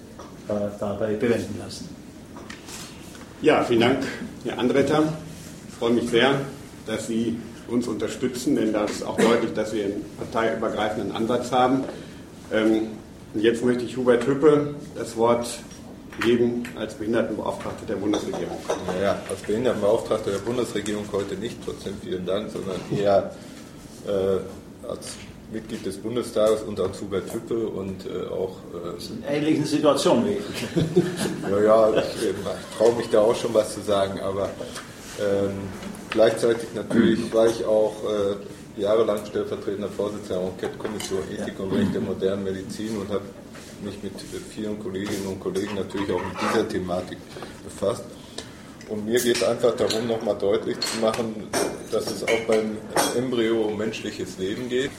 [0.78, 1.88] dabei bewenden lassen.
[3.42, 3.98] Ja, vielen Dank,
[4.44, 5.02] Herr Andretter.
[5.68, 6.40] Ich freue mich sehr,
[6.86, 11.84] dass Sie uns unterstützen, denn das ist auch deutlich, dass wir einen parteiübergreifenden Ansatz haben.
[12.52, 12.88] Ähm,
[13.34, 15.46] und jetzt möchte ich Hubert Hüppe das Wort
[16.22, 18.56] geben als Behindertenbeauftragter der Bundesregierung.
[18.86, 23.32] Naja, als Behindertenbeauftragter der Bundesregierung heute nicht, trotzdem vielen Dank, sondern eher
[24.06, 25.14] äh, als
[25.52, 28.56] Mitglied des Bundestages und als Hubert Hüppe und äh, auch.
[28.74, 31.42] Äh, in ähnlichen Situationen wie ich.
[31.50, 34.50] naja, ich, ich traue mich da auch schon was zu sagen, aber
[35.20, 35.52] ähm,
[36.10, 42.00] gleichzeitig natürlich war ich auch äh, jahrelang stellvertretender Vorsitzender der Enquete-Kommission Ethik und Recht der
[42.00, 43.24] modernen Medizin und habe
[43.82, 44.12] mich mit
[44.50, 47.18] vielen Kolleginnen und Kollegen natürlich auch mit dieser Thematik
[47.64, 48.04] befasst.
[48.88, 51.48] Und mir geht es einfach darum, nochmal deutlich zu machen,
[51.90, 52.78] dass es auch beim
[53.16, 54.90] Embryo um menschliches Leben geht.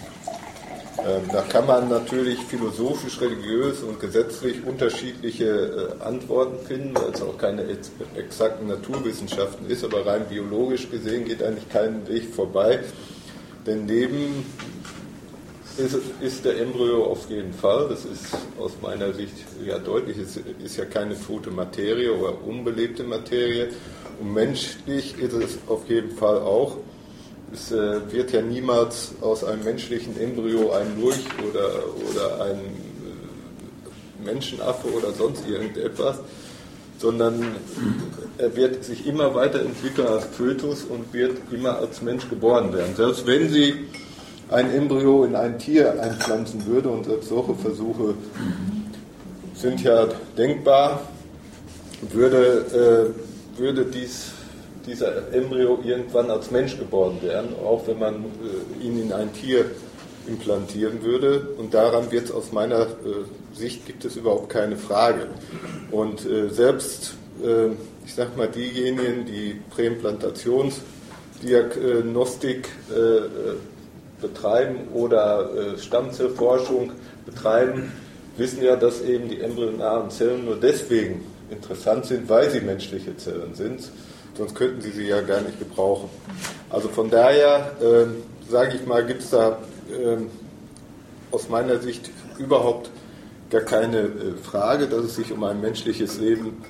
[1.00, 7.22] Ähm, da kann man natürlich philosophisch, religiös und gesetzlich unterschiedliche äh, Antworten finden, weil es
[7.22, 7.64] auch keine
[8.16, 12.80] exakten Naturwissenschaften ist, aber rein biologisch gesehen geht eigentlich kein Weg vorbei.
[13.66, 14.46] Denn neben
[15.80, 19.34] ist, ist der Embryo auf jeden Fall, das ist aus meiner Sicht
[19.66, 23.70] ja deutlich, es ist ja keine tote Materie oder unbelebte Materie.
[24.20, 26.78] Und menschlich ist es auf jeden Fall auch
[27.54, 31.70] es äh, wird ja niemals aus einem menschlichen Embryo ein Lurch oder,
[32.12, 36.18] oder ein äh, Menschenaffe oder sonst irgendetwas,
[37.00, 37.56] sondern
[38.38, 42.96] er wird sich immer weiterentwickeln als Fötus und wird immer als Mensch geboren werden.
[42.96, 43.86] Selbst wenn sie
[44.50, 48.16] ein Embryo in ein Tier einpflanzen würde, und selbst solche Versuche
[49.54, 50.08] sind ja
[50.38, 51.02] denkbar,
[52.12, 53.14] würde,
[53.58, 54.32] äh, würde dies
[54.86, 59.66] dieser Embryo irgendwann als Mensch geboren werden, auch wenn man äh, ihn in ein Tier
[60.28, 61.48] implantieren würde.
[61.58, 62.88] Und daran wird es aus meiner äh,
[63.54, 65.28] Sicht gibt es überhaupt keine Frage.
[65.92, 67.68] Und äh, selbst, äh,
[68.06, 73.24] ich sag mal, diejenigen, die Präimplantationsdiagnostik äh, äh,
[74.22, 76.92] betreiben oder Stammzellforschung
[77.26, 77.92] betreiben,
[78.38, 83.54] wissen ja, dass eben die embryonaren Zellen nur deswegen interessant sind, weil sie menschliche Zellen
[83.54, 83.92] sind
[84.38, 86.10] sonst könnten sie sie ja gar nicht gebrauchen.
[86.70, 88.06] Also von daher, äh,
[88.50, 89.58] sage ich mal, gibt es da
[89.90, 90.18] äh,
[91.32, 92.92] aus meiner Sicht überhaupt
[93.50, 94.10] gar keine äh,
[94.42, 96.64] Frage, dass es sich um ein menschliches Leben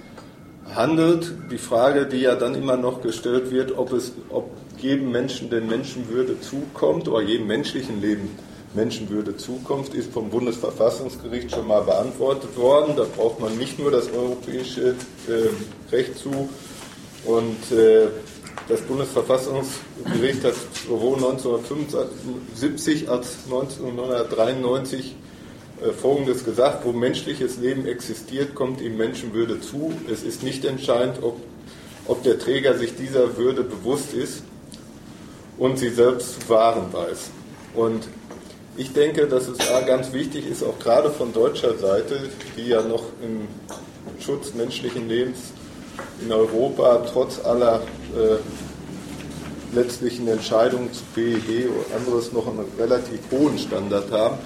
[0.73, 1.33] handelt.
[1.51, 4.49] Die Frage, die ja dann immer noch gestellt wird, ob es, ob
[4.79, 8.29] jedem Menschen denn Menschenwürde zukommt oder jedem menschlichen Leben
[8.73, 12.95] Menschenwürde zukommt, ist vom Bundesverfassungsgericht schon mal beantwortet worden.
[12.95, 14.95] Da braucht man nicht nur das europäische
[15.27, 16.49] äh, Recht zu,
[17.25, 18.07] und äh,
[18.69, 20.53] das Bundesverfassungsgericht hat
[20.87, 25.15] sowohl 1975 als 1993
[25.81, 29.93] äh, Folgendes gesagt, wo menschliches Leben existiert, kommt ihm Menschenwürde zu.
[30.11, 31.39] Es ist nicht entscheidend, ob
[32.09, 34.41] ob der Träger sich dieser Würde bewusst ist
[35.57, 37.29] und sie selbst zu wahren weiß.
[37.75, 38.07] Und
[38.75, 42.81] ich denke, dass es da ganz wichtig ist, auch gerade von deutscher Seite, die ja
[42.81, 43.47] noch im
[44.19, 45.37] Schutz menschlichen Lebens
[46.21, 47.81] in Europa trotz aller
[48.15, 54.37] äh, letztlichen Entscheidungen zu PEG und anderes noch einen relativ hohen Standard haben,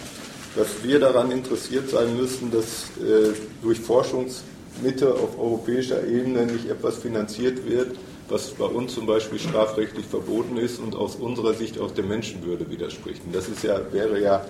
[0.56, 6.98] dass wir daran interessiert sein müssen, dass äh, durch Forschungsmittel auf europäischer Ebene nicht etwas
[6.98, 7.98] finanziert wird,
[8.32, 12.70] was bei uns zum Beispiel strafrechtlich verboten ist und aus unserer Sicht auch der Menschenwürde
[12.70, 13.22] widerspricht.
[13.26, 14.46] Und das ist ja, wäre ja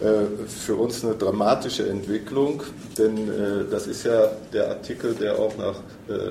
[0.00, 2.62] äh, für uns eine dramatische Entwicklung,
[2.98, 5.76] denn äh, das ist ja der Artikel, der auch nach,
[6.08, 6.30] äh,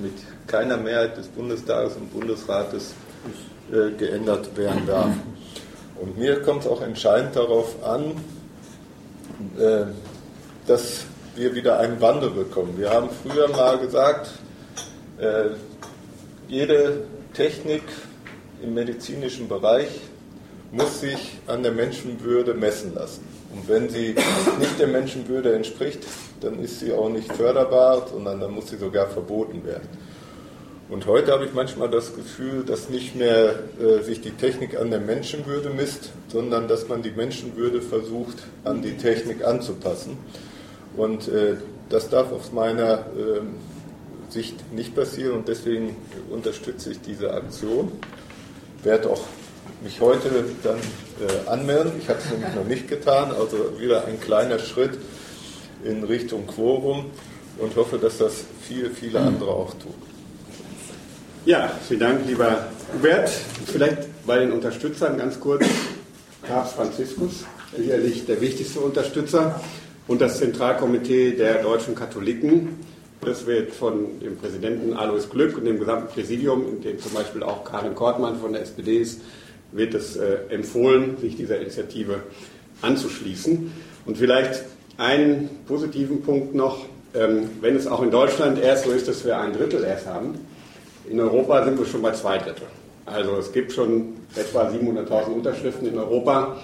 [0.00, 0.12] mit
[0.46, 2.94] keiner Mehrheit des Bundestages und Bundesrates
[3.98, 5.12] geändert werden darf.
[6.00, 8.16] Und mir kommt es auch entscheidend darauf an,
[10.66, 11.04] dass
[11.36, 12.74] wir wieder einen Wandel bekommen.
[12.78, 14.32] Wir haben früher mal gesagt,
[16.50, 17.82] jede Technik
[18.60, 19.88] im medizinischen Bereich
[20.72, 23.24] muss sich an der Menschenwürde messen lassen.
[23.52, 24.14] Und wenn sie
[24.58, 26.00] nicht der Menschenwürde entspricht,
[26.40, 29.88] dann ist sie auch nicht förderbar, sondern dann muss sie sogar verboten werden.
[30.88, 34.90] Und heute habe ich manchmal das Gefühl, dass nicht mehr äh, sich die Technik an
[34.90, 40.18] der Menschenwürde misst, sondern dass man die Menschenwürde versucht, an die Technik anzupassen.
[40.96, 41.54] Und äh,
[41.88, 43.40] das darf aus meiner äh,
[44.30, 45.96] Sicht nicht passieren und deswegen
[46.30, 47.92] unterstütze ich diese Aktion.
[48.82, 49.22] Werde auch
[49.82, 50.30] mich heute
[50.62, 51.92] dann äh, anmelden.
[51.98, 54.98] Ich habe es nämlich noch nicht getan, also wieder ein kleiner Schritt
[55.84, 57.06] in Richtung Quorum
[57.58, 59.94] und hoffe, dass das viele, viele andere auch tun.
[61.46, 63.30] Ja, vielen Dank, lieber Hubert.
[63.66, 65.64] Vielleicht bei den Unterstützern ganz kurz.
[66.46, 67.44] Papst Franziskus,
[67.76, 69.60] sicherlich der wichtigste Unterstützer,
[70.10, 72.80] und das Zentralkomitee der deutschen Katholiken.
[73.22, 77.42] Das wird von dem Präsidenten Alois Glück und dem gesamten Präsidium, in dem zum Beispiel
[77.42, 79.20] auch Karin Kortmann von der SPD ist,
[79.72, 82.22] wird es äh, empfohlen, sich dieser Initiative
[82.80, 83.72] anzuschließen.
[84.06, 84.64] Und vielleicht
[84.96, 89.38] einen positiven Punkt noch, ähm, wenn es auch in Deutschland erst so ist, dass wir
[89.38, 90.38] ein Drittel erst haben,
[91.08, 92.66] in Europa sind wir schon bei zwei Drittel.
[93.04, 96.56] Also es gibt schon etwa 700.000 Unterschriften in Europa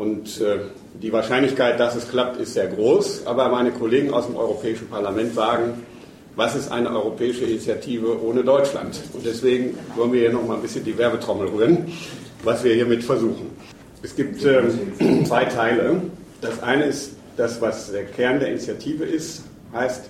[0.00, 0.58] und äh,
[1.02, 3.26] die Wahrscheinlichkeit, dass es klappt, ist sehr groß.
[3.26, 5.82] Aber meine Kollegen aus dem Europäischen Parlament sagen,
[6.36, 8.98] was ist eine europäische Initiative ohne Deutschland?
[9.12, 11.86] Und deswegen wollen wir hier noch mal ein bisschen die Werbetrommel rühren
[12.42, 13.50] was wir hiermit versuchen.
[14.02, 14.62] Es gibt äh,
[15.24, 16.02] zwei Teile.
[16.40, 20.08] Das eine ist das, was der Kern der Initiative ist, heißt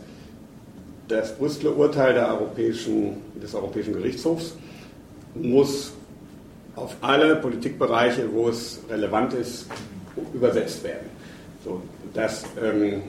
[1.08, 4.54] das Brüsseler Urteil Europäischen, des Europäischen Gerichtshofs
[5.34, 5.92] muss
[6.76, 9.66] auf alle Politikbereiche, wo es relevant ist,
[10.32, 11.08] übersetzt werden.
[11.64, 11.82] So,
[12.14, 13.02] das ähm,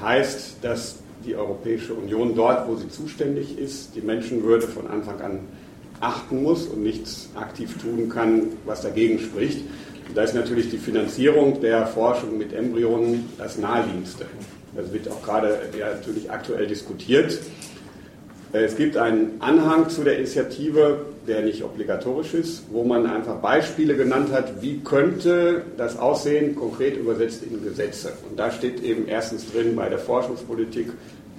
[0.00, 5.40] heißt, dass die Europäische Union dort, wo sie zuständig ist, die Menschenwürde von Anfang an
[6.00, 9.60] achten muss und nichts aktiv tun kann, was dagegen spricht.
[10.08, 14.26] Und da ist natürlich die Finanzierung der Forschung mit Embryonen das naheliegendste.
[14.74, 17.38] Das wird auch gerade ja, natürlich aktuell diskutiert.
[18.52, 23.96] Es gibt einen Anhang zu der Initiative, der nicht obligatorisch ist, wo man einfach Beispiele
[23.96, 28.12] genannt hat, wie könnte das aussehen, konkret übersetzt in Gesetze.
[28.28, 30.88] Und da steht eben erstens drin bei der Forschungspolitik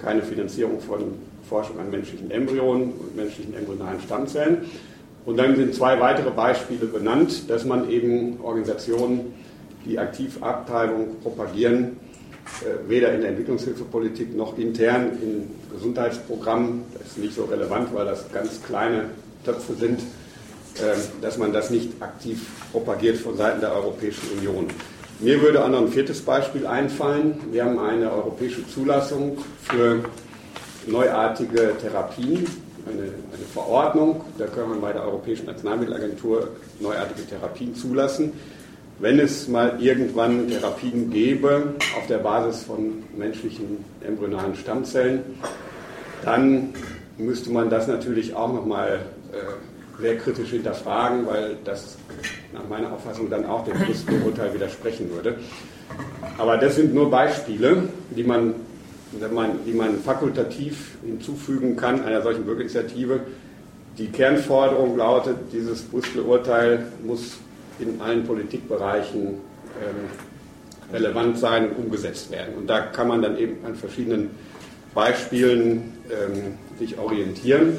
[0.00, 1.14] keine Finanzierung von
[1.48, 4.58] Forschung an menschlichen Embryonen und menschlichen embryonalen Stammzellen.
[5.26, 9.34] Und dann sind zwei weitere Beispiele benannt, dass man eben Organisationen,
[9.84, 11.96] die aktiv Abtreibung propagieren,
[12.62, 18.04] äh, weder in der Entwicklungshilfepolitik noch intern in Gesundheitsprogrammen, das ist nicht so relevant, weil
[18.06, 19.06] das ganz kleine
[19.44, 22.40] Töpfe sind, äh, dass man das nicht aktiv
[22.72, 24.66] propagiert von Seiten der Europäischen Union.
[25.20, 27.40] Mir würde auch noch ein viertes Beispiel einfallen.
[27.52, 30.04] Wir haben eine europäische Zulassung für
[30.86, 32.46] neuartige Therapien,
[32.86, 36.48] eine, eine, Verordnung, da können wir bei der Europäischen Arzneimittelagentur
[36.80, 38.32] neuartige Therapien zulassen.
[38.98, 45.20] Wenn es mal irgendwann Therapien gäbe auf der Basis von menschlichen embryonalen Stammzellen,
[46.24, 46.74] dann
[47.16, 49.00] müsste man das natürlich auch nochmal
[50.00, 51.96] sehr kritisch hinterfragen, weil das
[52.52, 53.74] nach meiner Auffassung dann auch dem
[54.24, 55.36] Urteil widersprechen würde.
[56.38, 58.54] Aber das sind nur Beispiele, die man
[59.32, 63.20] man, die man fakultativ hinzufügen kann einer solchen Bürgerinitiative.
[63.98, 67.36] Die Kernforderung lautet, dieses Brüsseler Urteil muss
[67.78, 72.54] in allen Politikbereichen ähm, relevant sein und umgesetzt werden.
[72.56, 74.30] Und da kann man dann eben an verschiedenen
[74.94, 77.76] Beispielen ähm, sich orientieren.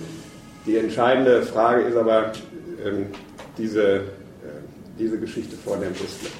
[0.65, 2.33] Die entscheidende Frage ist aber
[2.83, 3.07] ähm,
[3.55, 4.01] diese, äh,
[4.97, 6.31] diese Geschichte vor dem Brüssel.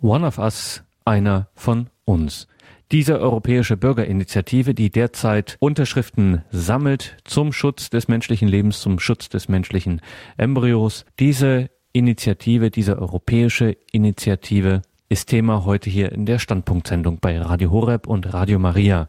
[0.00, 2.48] One of Us, einer von uns.
[2.92, 9.48] Diese europäische Bürgerinitiative, die derzeit Unterschriften sammelt zum Schutz des menschlichen Lebens, zum Schutz des
[9.48, 10.02] menschlichen
[10.36, 17.70] Embryos, diese Initiative, diese europäische Initiative ist Thema heute hier in der Standpunktsendung bei Radio
[17.70, 19.08] Horeb und Radio Maria.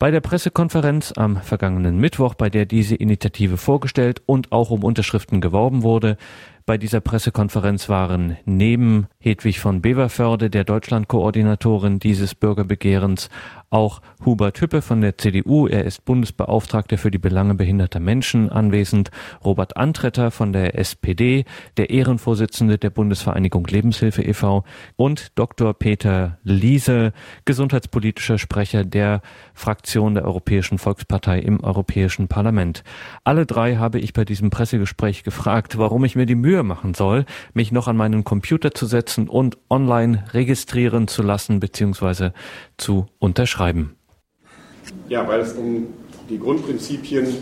[0.00, 5.42] Bei der Pressekonferenz am vergangenen Mittwoch, bei der diese Initiative vorgestellt und auch um Unterschriften
[5.42, 6.16] geworben wurde,
[6.64, 13.28] bei dieser Pressekonferenz waren neben Hedwig von Beverförde, der Deutschlandkoordinatorin dieses Bürgerbegehrens,
[13.70, 19.10] auch Hubert Hüppe von der CDU, er ist Bundesbeauftragter für die Belange behinderter Menschen anwesend,
[19.44, 21.44] Robert Antretter von der SPD,
[21.76, 24.64] der Ehrenvorsitzende der Bundesvereinigung Lebenshilfe e.V.
[24.96, 25.72] und Dr.
[25.72, 27.12] Peter Liese,
[27.44, 29.22] gesundheitspolitischer Sprecher der
[29.54, 32.82] Fraktion der Europäischen Volkspartei im Europäischen Parlament.
[33.22, 37.24] Alle drei habe ich bei diesem Pressegespräch gefragt, warum ich mir die Mühe machen soll,
[37.54, 42.30] mich noch an meinen Computer zu setzen und online registrieren zu lassen bzw.
[42.76, 43.59] zu unterschreiben.
[45.08, 45.88] Ja, weil es um
[46.28, 47.34] die Grundprinzipien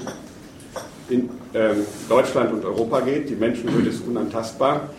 [1.08, 1.74] in äh,
[2.08, 3.30] Deutschland und Europa geht.
[3.30, 4.90] Die Menschenwürde ist unantastbar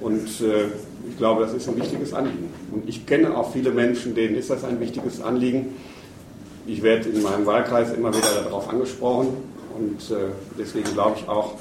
[0.00, 0.66] und äh,
[1.08, 2.48] ich glaube, das ist ein wichtiges Anliegen.
[2.70, 5.74] Und ich kenne auch viele Menschen, denen ist das ein wichtiges Anliegen.
[6.66, 9.36] Ich werde in meinem Wahlkreis immer wieder darauf angesprochen
[9.76, 11.54] und äh, deswegen glaube ich auch,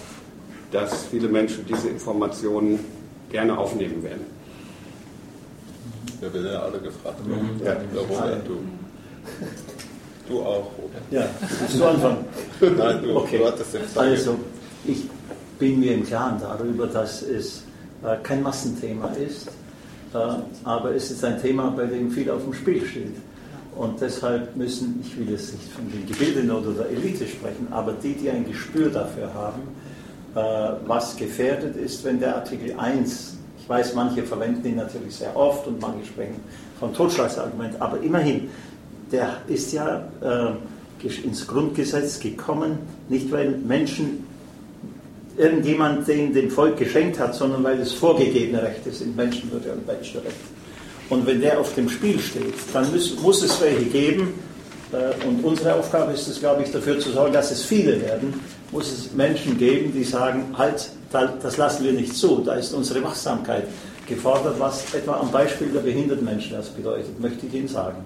[0.72, 2.80] dass viele Menschen diese Informationen
[3.32, 4.26] gerne aufnehmen werden.
[6.20, 7.26] Wir werden ja alle gefragt.
[7.26, 7.66] Mhm.
[7.66, 7.78] Ja.
[8.00, 8.60] Robert, du.
[10.28, 11.02] Du auch, Robert.
[11.12, 11.26] Ja,
[11.60, 12.26] willst du anfangen?
[12.78, 13.40] Nein, du, okay.
[13.40, 14.10] du hattest den Frage.
[14.12, 14.36] Also,
[14.86, 15.04] ich
[15.60, 17.64] bin mir im Klaren darüber, dass es
[18.04, 19.48] äh, kein Massenthema ist,
[20.14, 20.18] äh,
[20.64, 23.16] aber es ist ein Thema, bei dem viel auf dem Spiel steht.
[23.76, 27.94] Und deshalb müssen, ich will jetzt nicht von den Gebildeten oder der Elite sprechen, aber
[27.94, 29.62] die, die ein Gespür dafür haben,
[30.36, 35.36] äh, was gefährdet ist, wenn der Artikel 1, ich weiß, manche verwenden ihn natürlich sehr
[35.36, 36.42] oft und manche sprechen
[36.80, 38.50] von Totschlagsargument, aber immerhin,
[39.12, 44.26] der ist ja äh, ins Grundgesetz gekommen, nicht weil Menschen
[45.38, 50.34] irgendjemand den dem Volk geschenkt hat, sondern weil es vorgegebene Rechte sind, Menschenwürde und Menschenrechte.
[51.10, 54.34] Und wenn der auf dem Spiel steht, dann muss, muss es welche geben,
[54.92, 58.34] äh, und unsere Aufgabe ist es, glaube ich, dafür zu sorgen, dass es viele werden,
[58.72, 63.04] muss es Menschen geben, die sagen, halt, das lassen wir nicht zu, da ist unsere
[63.04, 63.66] Wachsamkeit
[64.08, 67.98] gefordert, was etwa am Beispiel der behinderten Menschen das bedeutet, möchte ich Ihnen sagen.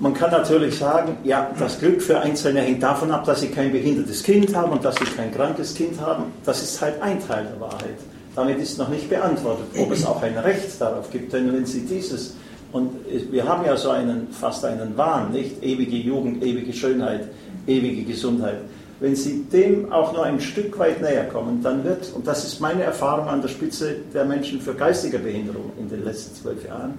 [0.00, 3.72] Man kann natürlich sagen, ja, das Glück für Einzelne hängt davon ab, dass sie kein
[3.72, 6.24] behindertes Kind haben und dass sie kein krankes Kind haben.
[6.44, 7.98] Das ist halt ein Teil der Wahrheit.
[8.36, 11.32] Damit ist noch nicht beantwortet, ob es auch ein Recht darauf gibt.
[11.32, 12.36] Denn wenn Sie dieses,
[12.70, 12.92] und
[13.32, 15.60] wir haben ja so einen, fast einen Wahn, nicht?
[15.64, 17.22] Ewige Jugend, ewige Schönheit,
[17.66, 18.58] ewige Gesundheit.
[19.00, 22.60] Wenn Sie dem auch nur ein Stück weit näher kommen, dann wird, und das ist
[22.60, 26.94] meine Erfahrung an der Spitze der Menschen für geistige Behinderung in den letzten zwölf Jahren,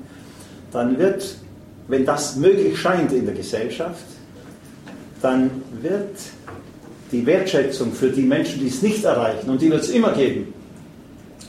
[0.74, 1.36] dann wird,
[1.90, 4.06] wenn das möglich scheint in der Gesellschaft,
[5.22, 5.50] dann
[5.82, 6.16] wird
[7.12, 10.54] die Wertschätzung für die Menschen, die es nicht erreichen, und die wird es immer geben,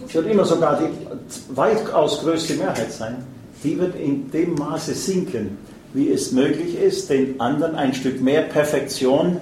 [0.06, 3.18] es wird immer sogar die weitaus größte Mehrheit sein,
[3.62, 5.58] die wird in dem Maße sinken,
[5.92, 9.40] wie es möglich ist, den anderen ein Stück mehr Perfektion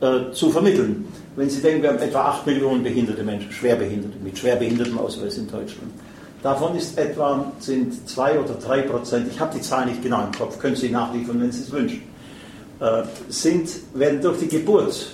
[0.00, 1.06] äh, zu vermitteln.
[1.36, 5.48] Wenn Sie denken, wir haben etwa 8 Millionen behinderte Menschen, Schwerbehinderte, mit schwerbehindertem Ausweis in
[5.48, 5.92] Deutschland.
[6.42, 10.32] Davon ist etwa, sind 2 oder 3 Prozent, ich habe die Zahl nicht genau im
[10.32, 12.02] Kopf, können Sie nachliefern, wenn Sie es wünschen,
[12.80, 15.10] äh, sind, werden durch die Geburt,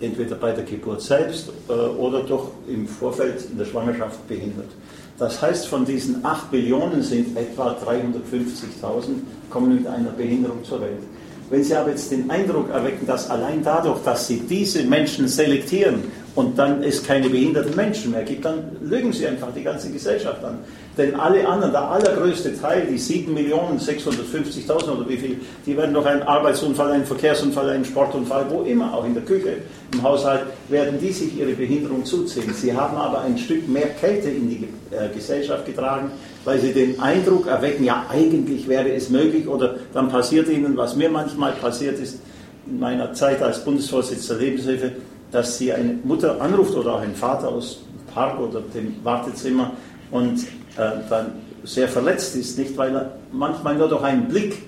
[0.00, 4.70] entweder bei der Geburt selbst äh, oder durch im Vorfeld in der Schwangerschaft behindert.
[5.18, 9.08] Das heißt, von diesen 8 Millionen sind etwa 350.000
[9.50, 11.02] kommen mit einer Behinderung zur Welt.
[11.50, 16.04] Wenn Sie aber jetzt den Eindruck erwecken, dass allein dadurch, dass Sie diese Menschen selektieren
[16.40, 20.42] und dann es keine behinderten Menschen mehr gibt, dann lügen Sie einfach die ganze Gesellschaft
[20.42, 20.58] an.
[20.96, 25.36] Denn alle anderen, der allergrößte Teil, die 7.650.000 oder wie viel,
[25.66, 29.58] die werden durch einen Arbeitsunfall, einen Verkehrsunfall, einen Sportunfall, wo immer, auch in der Küche,
[29.92, 32.54] im Haushalt, werden die sich ihre Behinderung zuziehen.
[32.54, 36.10] Sie haben aber ein Stück mehr Kälte in die äh, Gesellschaft getragen,
[36.46, 40.96] weil sie den Eindruck erwecken, ja, eigentlich wäre es möglich oder dann passiert ihnen, was
[40.96, 42.18] mir manchmal passiert ist,
[42.66, 44.92] in meiner Zeit als Bundesvorsitzender der Lebenshilfe,
[45.30, 49.72] dass sie eine Mutter anruft oder auch ein Vater aus dem Park oder dem Wartezimmer
[50.10, 50.40] und
[50.76, 51.32] äh, dann
[51.64, 54.62] sehr verletzt ist, nicht weil er manchmal nur durch einen Blick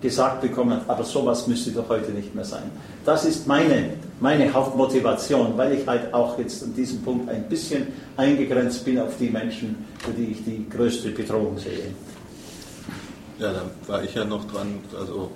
[0.00, 2.70] gesagt bekommen hat, aber sowas müsste doch heute nicht mehr sein.
[3.06, 7.86] Das ist meine, meine Hauptmotivation, weil ich halt auch jetzt an diesem Punkt ein bisschen
[8.18, 11.94] eingegrenzt bin auf die Menschen, für die ich die größte Bedrohung sehe.
[13.38, 14.78] Ja, da war ich ja noch dran.
[14.98, 15.30] Also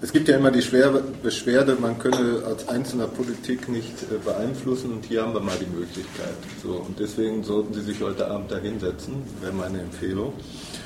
[0.00, 4.92] es gibt ja immer die schwere Beschwerde, man könne als einzelner Politik nicht äh, beeinflussen
[4.92, 6.36] und hier haben wir mal die Möglichkeit.
[6.62, 10.34] So, und deswegen sollten Sie sich heute Abend da hinsetzen, wäre meine Empfehlung,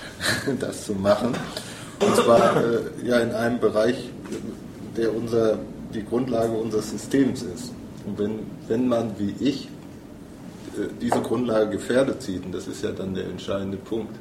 [0.60, 1.36] das zu machen.
[2.00, 4.08] Und zwar äh, ja in einem Bereich,
[4.96, 5.58] der unser,
[5.92, 7.72] die Grundlage unseres Systems ist.
[8.06, 9.66] Und wenn, wenn man wie ich
[10.78, 14.16] äh, diese Grundlage gefährdet sieht, und das ist ja dann der entscheidende Punkt,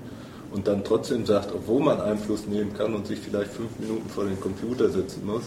[0.51, 4.25] und dann trotzdem sagt, obwohl man Einfluss nehmen kann und sich vielleicht fünf Minuten vor
[4.25, 5.43] den Computer setzen muss,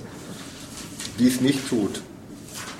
[1.19, 2.01] dies nicht tut,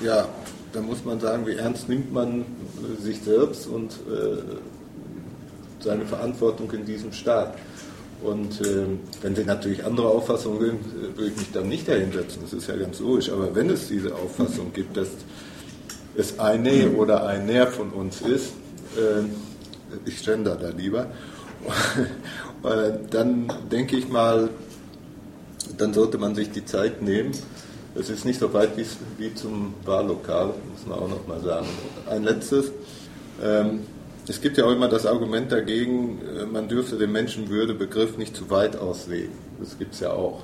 [0.03, 0.29] ja,
[0.73, 4.39] dann muss man sagen, wie ernst nimmt man äh, sich selbst und äh,
[5.81, 7.55] seine Verantwortung in diesem Staat.
[8.23, 8.87] Und äh,
[9.23, 12.69] wenn Sie natürlich andere Auffassungen sind, äh, würde ich mich dann nicht dahinsetzen, das ist
[12.69, 13.31] ja ganz logisch.
[13.31, 15.09] Aber wenn es diese Auffassung gibt, dass
[16.17, 18.53] es eine oder ein Näher von uns ist,
[18.97, 19.25] äh,
[20.07, 21.07] ich gender da lieber,
[23.11, 24.51] dann denke ich mal,
[25.79, 27.33] dann sollte man sich die Zeit nehmen.
[27.95, 28.71] Es ist nicht so weit
[29.19, 31.67] wie zum Wahllokal, muss man auch noch mal sagen.
[32.11, 32.73] Ein letztes.
[33.43, 33.81] Ähm,
[34.27, 38.51] es gibt ja auch immer das Argument dagegen, äh, man dürfte den Menschenwürdebegriff nicht zu
[38.51, 39.35] weit auslegen.
[39.61, 40.43] Das gibt es ja auch.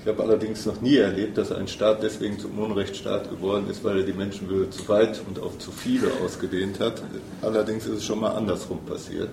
[0.00, 3.98] Ich habe allerdings noch nie erlebt, dass ein Staat deswegen zum Unrechtsstaat geworden ist, weil
[3.98, 7.02] er die Menschenwürde zu weit und auf zu viele ausgedehnt hat.
[7.42, 9.30] Allerdings ist es schon mal andersrum passiert.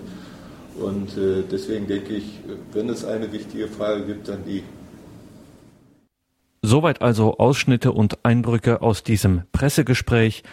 [0.80, 2.40] Und äh, deswegen denke ich,
[2.72, 4.64] wenn es eine wichtige Frage gibt, dann die.
[6.62, 10.44] Soweit also Ausschnitte und Eindrücke aus diesem Pressegespräch.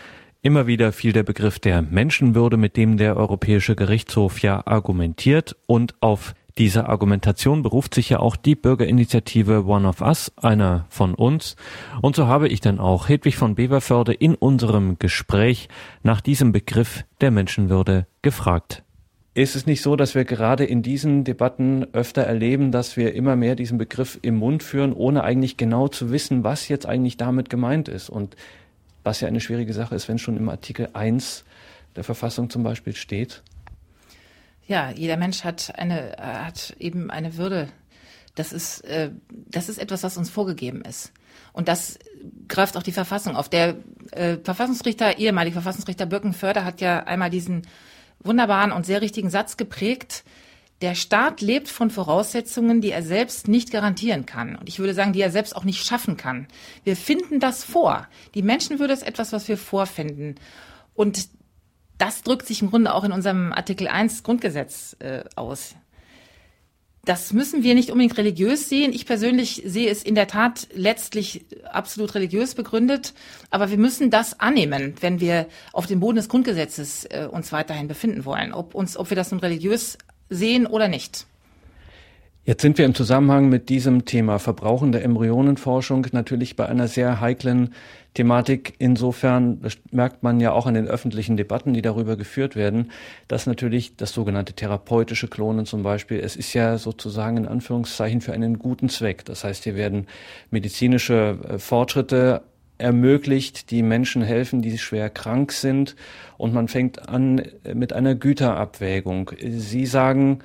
[0.43, 5.57] Immer wieder fiel der Begriff der Menschenwürde, mit dem der Europäische Gerichtshof ja argumentiert.
[5.67, 11.15] Und auf diese Argumentation beruft sich ja auch die Bürgerinitiative One of Us, einer von
[11.15, 11.57] uns.
[12.03, 15.69] Und so habe ich dann auch Hedwig von Beverförde in unserem Gespräch
[16.03, 18.83] nach diesem Begriff der Menschenwürde gefragt.
[19.33, 23.37] Ist es nicht so, dass wir gerade in diesen Debatten öfter erleben, dass wir immer
[23.37, 27.49] mehr diesen Begriff im Mund führen, ohne eigentlich genau zu wissen, was jetzt eigentlich damit
[27.49, 28.11] gemeint ist?
[28.11, 28.37] Und
[29.05, 31.45] was ja eine schwierige Sache ist, wenn schon im Artikel 1
[31.97, 33.43] der Verfassung zum Beispiel steht.
[34.67, 37.69] Ja, jeder Mensch hat eine, äh, hat eben eine Würde.
[38.35, 41.13] Das ist, äh, das ist etwas, was uns vorgegeben ist.
[41.53, 41.99] Und das
[42.49, 43.49] greift auch die Verfassung auf.
[43.49, 43.77] Der
[44.13, 47.63] äh, Verfassungsrichter, ehemalige Verfassungsrichter Birkenförder hat ja einmal diesen
[48.23, 50.25] wunderbaren und sehr richtigen Satz geprägt.
[50.83, 54.57] Der Staat lebt von Voraussetzungen, die er selbst nicht garantieren kann.
[54.57, 56.47] Und ich würde sagen, die er selbst auch nicht schaffen kann.
[56.85, 58.09] Wir finden das vor.
[58.35, 60.37] Die Menschenwürde ist etwas, was wir vorfinden.
[60.95, 61.29] Und
[61.99, 65.75] das drückt sich im Grunde auch in unserem Artikel 1 Grundgesetz äh, aus.
[67.05, 68.93] Das müssen wir nicht unbedingt religiös sehen.
[68.93, 73.15] Ich persönlich sehe es in der Tat letztlich absolut religiös begründet.
[73.51, 77.89] Aber wir müssen das annehmen, wenn wir auf dem Boden des Grundgesetzes äh, uns weiterhin
[77.89, 78.53] befinden wollen.
[78.53, 79.97] Ob uns, ob wir das nun religiös
[80.29, 81.27] sehen oder nicht.
[82.43, 87.21] Jetzt sind wir im Zusammenhang mit diesem Thema Verbrauchen der Embryonenforschung natürlich bei einer sehr
[87.21, 87.75] heiklen
[88.15, 88.75] Thematik.
[88.79, 89.61] Insofern
[89.91, 92.93] merkt man ja auch an den öffentlichen Debatten, die darüber geführt werden,
[93.29, 98.33] dass natürlich das sogenannte therapeutische Klonen zum Beispiel, es ist ja sozusagen in Anführungszeichen für
[98.33, 99.27] einen guten Zweck.
[99.27, 100.07] Das heißt, hier werden
[100.51, 102.41] medizinische äh, Fortschritte
[102.79, 105.95] ermöglicht, die Menschen helfen, die schwer krank sind.
[106.39, 107.43] Und man fängt an
[107.75, 109.31] mit einer Güterabwägung.
[109.39, 110.41] Sie sagen,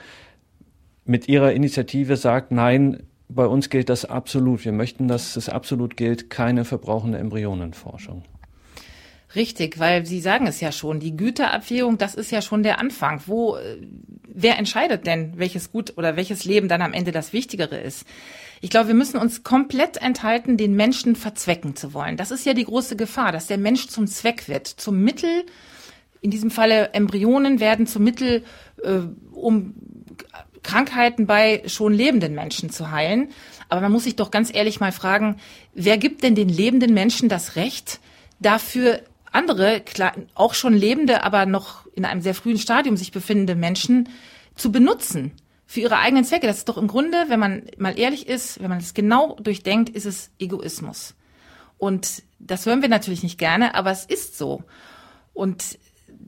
[1.05, 4.65] mit ihrer Initiative sagt, nein, bei uns gilt das absolut.
[4.65, 8.23] Wir möchten, dass es absolut gilt, keine verbrauchende Embryonenforschung.
[9.35, 13.21] Richtig, weil Sie sagen es ja schon, die Güterabwägung, das ist ja schon der Anfang.
[13.25, 13.77] Wo, äh,
[14.27, 18.05] wer entscheidet denn, welches Gut oder welches Leben dann am Ende das Wichtigere ist?
[18.61, 22.15] Ich glaube, wir müssen uns komplett enthalten, den Menschen verzwecken zu wollen.
[22.15, 25.45] Das ist ja die große Gefahr, dass der Mensch zum Zweck wird, zum Mittel.
[26.21, 28.43] In diesem Falle Embryonen werden zum Mittel,
[28.83, 29.01] äh,
[29.33, 29.75] um
[30.65, 33.29] Krankheiten bei schon lebenden Menschen zu heilen.
[33.69, 35.37] Aber man muss sich doch ganz ehrlich mal fragen,
[35.73, 37.99] wer gibt denn den lebenden Menschen das Recht,
[38.39, 39.01] dafür
[39.31, 39.81] andere,
[40.33, 44.09] auch schon lebende, aber noch in einem sehr frühen Stadium sich befindende Menschen
[44.55, 45.33] zu benutzen
[45.65, 46.47] für ihre eigenen Zwecke.
[46.47, 49.89] Das ist doch im Grunde, wenn man mal ehrlich ist, wenn man es genau durchdenkt,
[49.89, 51.15] ist es Egoismus.
[51.77, 54.63] Und das hören wir natürlich nicht gerne, aber es ist so.
[55.33, 55.77] Und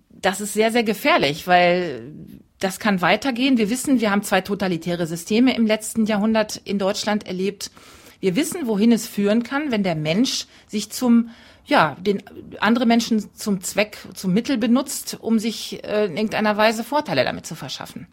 [0.09, 2.13] das ist sehr, sehr gefährlich, weil
[2.59, 3.57] das kann weitergehen.
[3.57, 7.71] Wir wissen, wir haben zwei totalitäre Systeme im letzten Jahrhundert in Deutschland erlebt.
[8.19, 11.29] Wir wissen, wohin es führen kann, wenn der Mensch sich zum
[11.65, 12.23] ja, den
[12.61, 17.45] andere Menschen zum Zweck, zum Mittel benutzt, um sich äh, in irgendeiner Weise Vorteile damit
[17.45, 18.07] zu verschaffen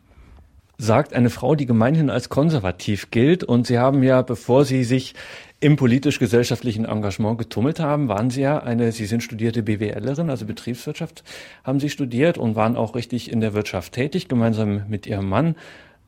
[0.78, 3.44] sagt eine Frau, die gemeinhin als konservativ gilt.
[3.44, 5.14] Und Sie haben ja, bevor Sie sich
[5.60, 11.24] im politisch-gesellschaftlichen Engagement getummelt haben, waren Sie ja eine, Sie sind studierte BWLerin, also Betriebswirtschaft
[11.62, 15.56] haben Sie studiert und waren auch richtig in der Wirtschaft tätig, gemeinsam mit Ihrem Mann,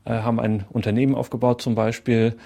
[0.04, 2.36] äh, haben ein Unternehmen aufgebaut zum Beispiel.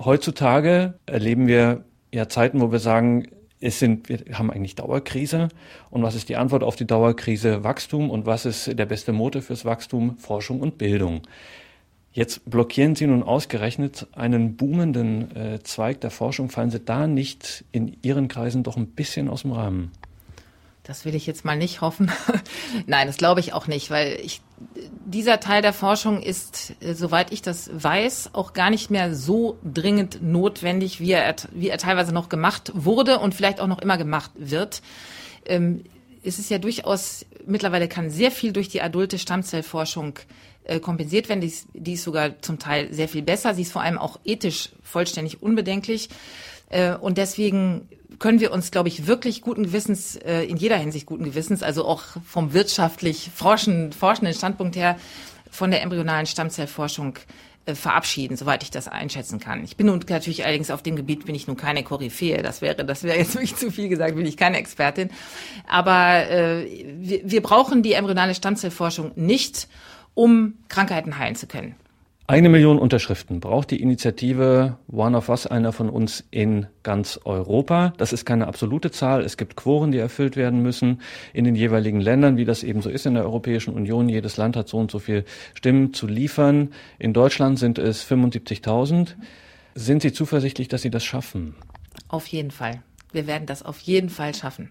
[0.00, 3.28] heutzutage erleben wir ja Zeiten, wo wir sagen,
[3.60, 5.48] es sind, wir haben eigentlich Dauerkrise.
[5.90, 7.64] Und was ist die Antwort auf die Dauerkrise?
[7.64, 8.10] Wachstum.
[8.10, 10.16] Und was ist der beste Motor fürs Wachstum?
[10.18, 11.22] Forschung und Bildung.
[12.18, 16.50] Jetzt blockieren Sie nun ausgerechnet einen boomenden äh, Zweig der Forschung.
[16.50, 19.92] Fallen Sie da nicht in Ihren Kreisen doch ein bisschen aus dem Rahmen?
[20.82, 22.10] Das will ich jetzt mal nicht hoffen.
[22.88, 24.40] Nein, das glaube ich auch nicht, weil ich,
[25.06, 29.56] dieser Teil der Forschung ist, äh, soweit ich das weiß, auch gar nicht mehr so
[29.62, 33.96] dringend notwendig, wie er, wie er teilweise noch gemacht wurde und vielleicht auch noch immer
[33.96, 34.82] gemacht wird.
[35.46, 35.84] Ähm,
[36.24, 40.18] es ist ja durchaus, mittlerweile kann sehr viel durch die adulte Stammzellforschung
[40.68, 41.40] äh, kompensiert werden.
[41.40, 43.54] Die ist, die ist sogar zum Teil sehr viel besser.
[43.54, 46.08] Sie ist vor allem auch ethisch vollständig unbedenklich.
[46.70, 47.88] Äh, und deswegen
[48.18, 51.84] können wir uns, glaube ich, wirklich guten Gewissens, äh, in jeder Hinsicht guten Gewissens, also
[51.84, 54.96] auch vom wirtschaftlich forschen, forschenden Standpunkt her,
[55.50, 57.14] von der embryonalen Stammzellforschung
[57.66, 59.62] äh, verabschieden, soweit ich das einschätzen kann.
[59.64, 62.42] Ich bin nun natürlich allerdings auf dem Gebiet bin ich nun keine Koryphäe.
[62.42, 65.10] Das wäre, das wäre jetzt wirklich zu viel gesagt, bin ich keine Expertin.
[65.68, 66.66] Aber äh,
[66.98, 69.68] wir, wir brauchen die embryonale Stammzellforschung nicht,
[70.14, 71.74] um Krankheiten heilen zu können.
[72.30, 77.94] Eine Million Unterschriften braucht die Initiative One of Us, einer von uns in ganz Europa.
[77.96, 79.22] Das ist keine absolute Zahl.
[79.22, 81.00] Es gibt Quoren, die erfüllt werden müssen
[81.32, 84.10] in den jeweiligen Ländern, wie das eben so ist in der Europäischen Union.
[84.10, 86.74] Jedes Land hat so und so viel Stimmen zu liefern.
[86.98, 89.14] In Deutschland sind es 75.000.
[89.74, 91.54] Sind Sie zuversichtlich, dass Sie das schaffen?
[92.08, 92.82] Auf jeden Fall.
[93.10, 94.70] Wir werden das auf jeden Fall schaffen.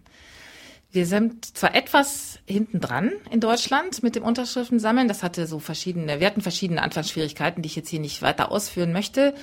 [0.97, 5.07] Wir sind zwar etwas hinten dran in Deutschland mit dem Unterschriften sammeln.
[5.07, 8.93] Das hatte so verschiedene, wir hatten verschiedene Anfangsschwierigkeiten, die ich jetzt hier nicht weiter ausführen
[8.93, 9.35] möchte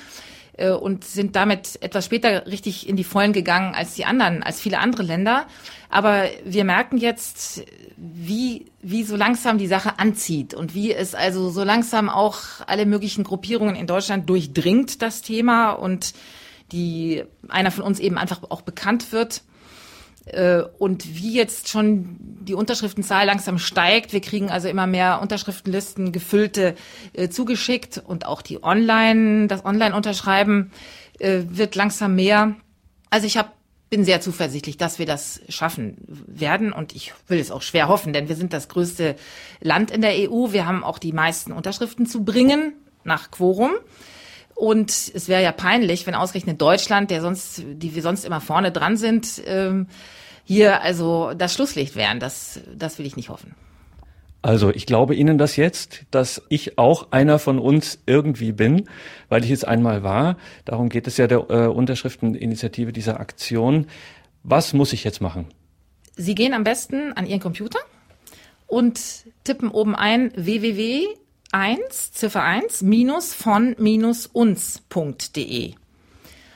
[0.57, 4.61] äh, und sind damit etwas später richtig in die Vollen gegangen als die anderen, als
[4.61, 5.47] viele andere Länder.
[5.91, 7.65] Aber wir merken jetzt,
[7.97, 12.85] wie, wie so langsam die Sache anzieht und wie es also so langsam auch alle
[12.85, 16.15] möglichen Gruppierungen in Deutschland durchdringt, das Thema und
[16.73, 19.43] die einer von uns eben einfach auch bekannt wird.
[20.27, 26.13] Äh, und wie jetzt schon die Unterschriftenzahl langsam steigt, wir kriegen also immer mehr Unterschriftenlisten
[26.13, 26.75] gefüllte
[27.13, 30.73] äh, zugeschickt und auch die Online, das Online-Unterschreiben
[31.19, 32.57] äh, wird langsam mehr.
[33.11, 33.51] Also ich habe
[33.91, 38.13] bin sehr zuversichtlich, dass wir das schaffen werden und ich will es auch schwer hoffen,
[38.13, 39.15] denn wir sind das größte
[39.61, 40.51] Land in der EU.
[40.51, 42.73] Wir haben auch die meisten Unterschriften zu bringen
[43.05, 43.71] nach Quorum.
[44.55, 48.71] Und es wäre ja peinlich, wenn ausgerechnet Deutschland, der sonst, die wir sonst immer vorne
[48.71, 49.89] dran sind, ähm,
[50.45, 52.21] hier also das Schlusslicht wären.
[52.21, 53.55] Das, das will ich nicht hoffen.
[54.43, 58.89] Also ich glaube Ihnen das jetzt, dass ich auch einer von uns irgendwie bin,
[59.31, 60.37] weil ich es einmal war.
[60.67, 63.87] Darum geht es ja der äh, Unterschrifteninitiative dieser Aktion.
[64.43, 65.47] Was muss ich jetzt machen?
[66.17, 67.79] Sie gehen am besten an Ihren Computer
[68.67, 69.01] und
[69.45, 71.07] tippen oben ein www
[71.55, 75.75] 1, Ziffer 1, minus von minus uns.de.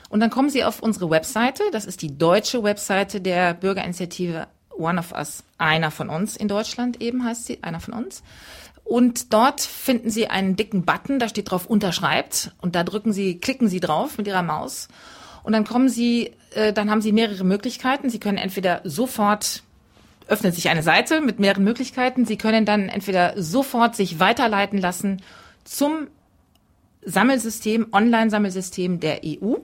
[0.09, 1.63] Und dann kommen Sie auf unsere Webseite.
[1.71, 4.47] Das ist die deutsche Webseite der Bürgerinitiative
[4.77, 8.23] One of Us, einer von uns in Deutschland eben heißt sie, einer von uns.
[8.83, 12.51] Und dort finden Sie einen dicken Button, da steht drauf Unterschreibt.
[12.59, 14.89] Und da drücken Sie, klicken Sie drauf mit Ihrer Maus.
[15.43, 18.09] Und dann kommen Sie, äh, dann haben Sie mehrere Möglichkeiten.
[18.09, 19.63] Sie können entweder sofort
[20.29, 22.25] öffnet sich eine Seite mit mehreren Möglichkeiten.
[22.25, 25.21] Sie können dann entweder sofort sich weiterleiten lassen
[25.63, 26.07] zum
[27.01, 29.55] Sammelsystem, Online-Sammelsystem der EU.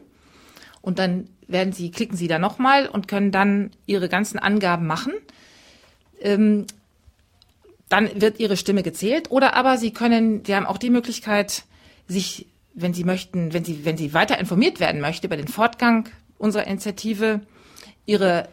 [0.81, 5.13] Und dann werden Sie, klicken Sie da nochmal und können dann Ihre ganzen Angaben machen.
[6.19, 6.65] Ähm,
[7.89, 9.29] dann wird Ihre Stimme gezählt.
[9.31, 11.63] Oder aber Sie können, Sie haben auch die Möglichkeit,
[12.07, 16.09] sich, wenn Sie möchten, wenn Sie, wenn Sie weiter informiert werden möchten über den Fortgang
[16.37, 17.41] unserer Initiative,
[18.05, 18.47] Ihre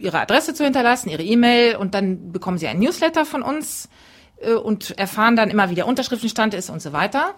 [0.00, 3.88] Ihre Adresse zu hinterlassen, Ihre E-Mail und dann bekommen Sie ein Newsletter von uns
[4.38, 7.34] äh, und erfahren dann immer, wie der Unterschriftenstand ist und so weiter.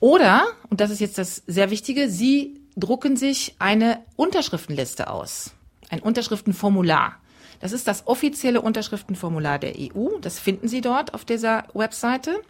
[0.00, 5.52] Oder, und das ist jetzt das sehr Wichtige, Sie drucken sich eine Unterschriftenliste aus,
[5.90, 7.16] ein Unterschriftenformular.
[7.60, 10.18] Das ist das offizielle Unterschriftenformular der EU.
[10.20, 12.40] Das finden Sie dort auf dieser Webseite.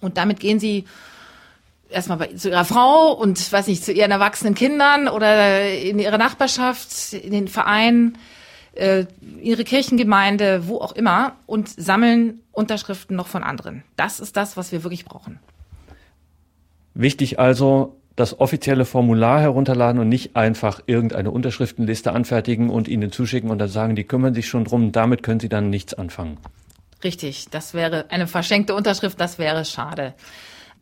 [0.00, 0.84] Und damit gehen Sie
[1.92, 6.18] erstmal bei, zu ihrer Frau und weiß nicht, zu ihren erwachsenen Kindern oder in ihrer
[6.18, 8.18] Nachbarschaft, in den Verein,
[8.74, 9.04] äh,
[9.40, 13.82] ihre Kirchengemeinde, wo auch immer und sammeln Unterschriften noch von anderen.
[13.96, 15.38] Das ist das, was wir wirklich brauchen.
[16.94, 23.50] Wichtig also, das offizielle Formular herunterladen und nicht einfach irgendeine Unterschriftenliste anfertigen und ihnen zuschicken
[23.50, 26.36] und dann sagen, die kümmern sich schon drum, damit können sie dann nichts anfangen.
[27.02, 30.14] Richtig, das wäre eine verschenkte Unterschrift, das wäre schade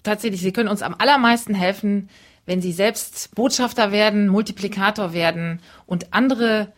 [0.03, 2.09] tatsächlich, Sie können uns am allermeisten helfen,
[2.47, 6.73] wenn Sie selbst Botschafter werden, Multiplikator werden und andere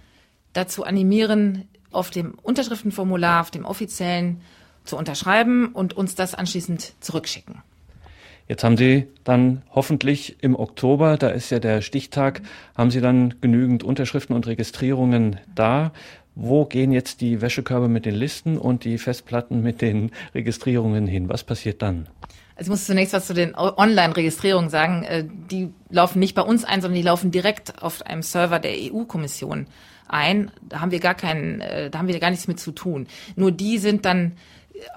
[0.52, 4.40] dazu animieren, auf dem Unterschriftenformular, auf dem offiziellen
[4.84, 7.62] zu unterschreiben und uns das anschließend zurückschicken.
[8.48, 12.42] Jetzt haben Sie dann hoffentlich im Oktober, da ist ja der Stichtag,
[12.76, 15.92] haben Sie dann genügend Unterschriften und Registrierungen da.
[16.34, 21.28] Wo gehen jetzt die Wäschekörbe mit den Listen und die Festplatten mit den Registrierungen hin?
[21.28, 22.08] Was passiert dann?
[22.54, 25.04] Also ich muss zunächst was zu den Online-Registrierungen sagen.
[25.04, 28.72] Äh, die laufen nicht bei uns ein, sondern die laufen direkt auf einem Server der
[28.72, 29.66] EU-Kommission
[30.08, 30.50] ein.
[30.62, 33.06] Da haben wir gar keinen, äh, da haben wir gar nichts mit zu tun.
[33.36, 34.36] Nur die sind dann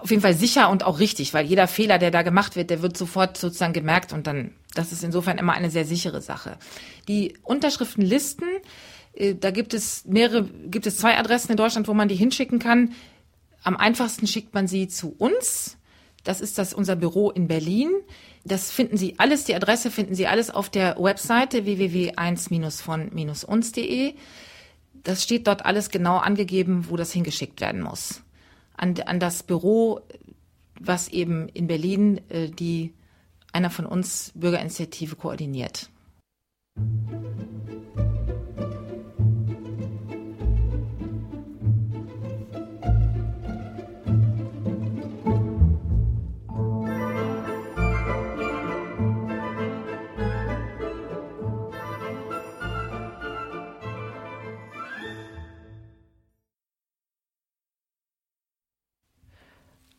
[0.01, 2.81] auf jeden Fall sicher und auch richtig, weil jeder Fehler, der da gemacht wird, der
[2.81, 6.57] wird sofort sozusagen gemerkt und dann, das ist insofern immer eine sehr sichere Sache.
[7.07, 8.47] Die Unterschriftenlisten,
[9.13, 12.59] äh, da gibt es mehrere, gibt es zwei Adressen in Deutschland, wo man die hinschicken
[12.59, 12.93] kann.
[13.63, 15.77] Am einfachsten schickt man sie zu uns.
[16.25, 17.93] Das ist das unser Büro in Berlin.
[18.43, 24.15] Das finden Sie alles, die Adresse finden Sie alles auf der Webseite www.1-von-uns.de.
[25.03, 28.25] Das steht dort alles genau angegeben, wo das hingeschickt werden muss
[28.77, 30.01] an, an das Büro,
[30.79, 32.93] was eben in Berlin äh, die
[33.53, 35.89] einer von uns Bürgerinitiative koordiniert.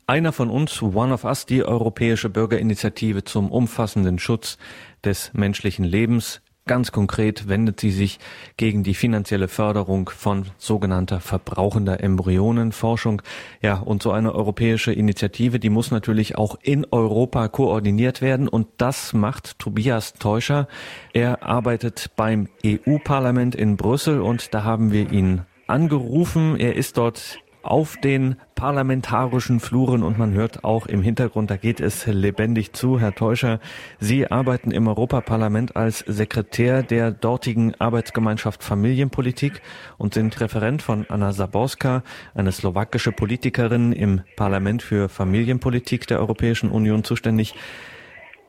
[0.09, 4.57] Einer von uns, One of Us, die europäische Bürgerinitiative zum umfassenden Schutz
[5.03, 6.43] des menschlichen Lebens.
[6.65, 8.21] Ganz konkret wendet sie sich
[8.57, 13.21] gegen die finanzielle Förderung von sogenannter verbrauchender Embryonenforschung.
[13.61, 18.47] Ja, und so eine europäische Initiative, die muss natürlich auch in Europa koordiniert werden.
[18.47, 20.69] Und das macht Tobias Teuscher.
[21.15, 26.57] Er arbeitet beim EU-Parlament in Brüssel und da haben wir ihn angerufen.
[26.61, 31.81] Er ist dort auf den parlamentarischen Fluren und man hört auch im Hintergrund, da geht
[31.81, 32.99] es lebendig zu.
[32.99, 33.61] Herr Teuscher,
[34.01, 39.61] Sie arbeiten im Europaparlament als Sekretär der dortigen Arbeitsgemeinschaft Familienpolitik
[39.99, 42.03] und sind Referent von Anna Zaborska,
[42.35, 47.55] eine slowakische Politikerin im Parlament für Familienpolitik der Europäischen Union zuständig.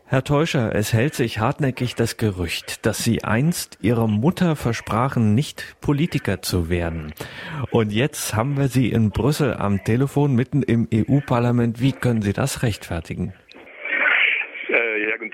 [0.10, 5.76] Herr Teuscher, es hält sich hartnäckig das Gerücht, dass Sie einst Ihrer Mutter versprachen, nicht
[5.82, 7.14] Politiker zu werden.
[7.72, 11.82] Und jetzt haben wir Sie in Brüssel am Telefon mitten im EU-Parlament.
[11.82, 13.34] Wie können Sie das rechtfertigen?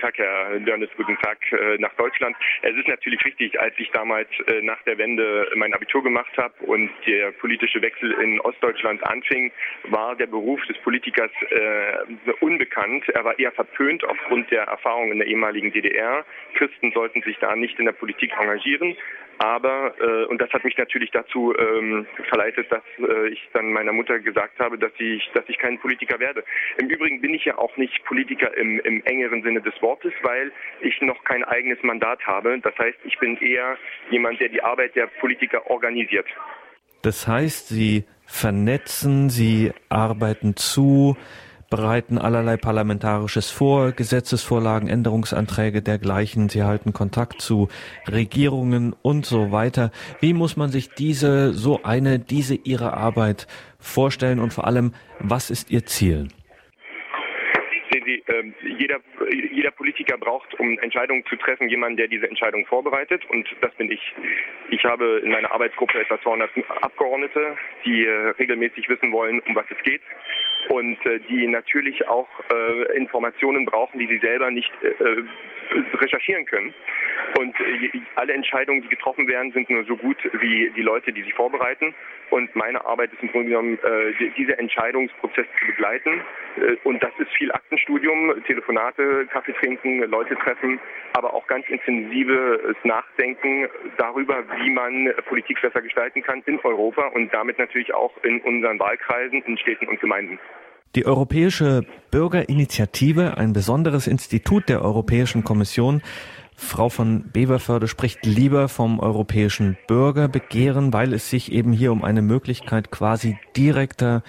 [0.04, 2.36] Tag, Herr Dörnes, guten Tag äh, nach Deutschland.
[2.60, 6.52] Es ist natürlich richtig, als ich damals äh, nach der Wende mein Abitur gemacht habe
[6.66, 9.50] und der politische Wechsel in Ostdeutschland anfing,
[9.84, 13.08] war der Beruf des Politikers äh, unbekannt.
[13.14, 16.26] Er war eher verpönt aufgrund der Erfahrungen in der ehemaligen DDR.
[16.52, 18.98] Christen sollten sich da nicht in der Politik engagieren.
[19.38, 23.92] Aber, äh, und das hat mich natürlich dazu ähm, verleitet, dass äh, ich dann meiner
[23.92, 26.44] Mutter gesagt habe, dass ich, dass ich kein Politiker werde.
[26.78, 30.52] Im Übrigen bin ich ja auch nicht Politiker im, im engeren Sinne des Wortes, weil
[30.80, 32.58] ich noch kein eigenes Mandat habe.
[32.60, 33.76] Das heißt, ich bin eher
[34.10, 36.26] jemand, der die Arbeit der Politiker organisiert.
[37.02, 41.16] Das heißt, Sie vernetzen, Sie arbeiten zu,
[41.74, 46.48] bereiten allerlei Parlamentarisches vor, Gesetzesvorlagen, Änderungsanträge dergleichen.
[46.48, 47.68] Sie halten Kontakt zu
[48.06, 49.90] Regierungen und so weiter.
[50.20, 53.48] Wie muss man sich diese, so eine, diese Ihre Arbeit
[53.80, 56.28] vorstellen und vor allem, was ist Ihr Ziel?
[57.90, 59.00] Sehen Sie, äh, jeder,
[59.52, 63.22] jeder Politiker braucht, um Entscheidungen zu treffen, jemanden, der diese Entscheidung vorbereitet.
[63.30, 64.00] Und das bin ich.
[64.70, 66.50] Ich habe in meiner Arbeitsgruppe etwa 200
[66.82, 70.02] Abgeordnete, die äh, regelmäßig wissen wollen, um was es geht
[70.68, 75.22] und äh, die natürlich auch äh, Informationen brauchen, die sie selber nicht äh,
[76.00, 76.74] recherchieren können.
[77.38, 81.22] Und äh, alle Entscheidungen, die getroffen werden, sind nur so gut wie die Leute, die
[81.22, 81.94] sie vorbereiten.
[82.30, 86.22] Und meine Arbeit ist im Grunde genommen, äh, diese Entscheidungsprozess zu begleiten.
[86.56, 90.80] Äh, und das ist viel Aktenstudium, Telefonate, Kaffee trinken, Leute treffen,
[91.14, 97.32] aber auch ganz intensives Nachdenken darüber, wie man Politik besser gestalten kann in Europa und
[97.32, 100.38] damit natürlich auch in unseren Wahlkreisen, in Städten und Gemeinden.
[100.94, 106.02] Die Europäische Bürgerinitiative, ein besonderes Institut der Europäischen Kommission,
[106.56, 112.22] Frau von Beverförde spricht lieber vom europäischen Bürgerbegehren, weil es sich eben hier um eine
[112.22, 114.22] Möglichkeit quasi direkter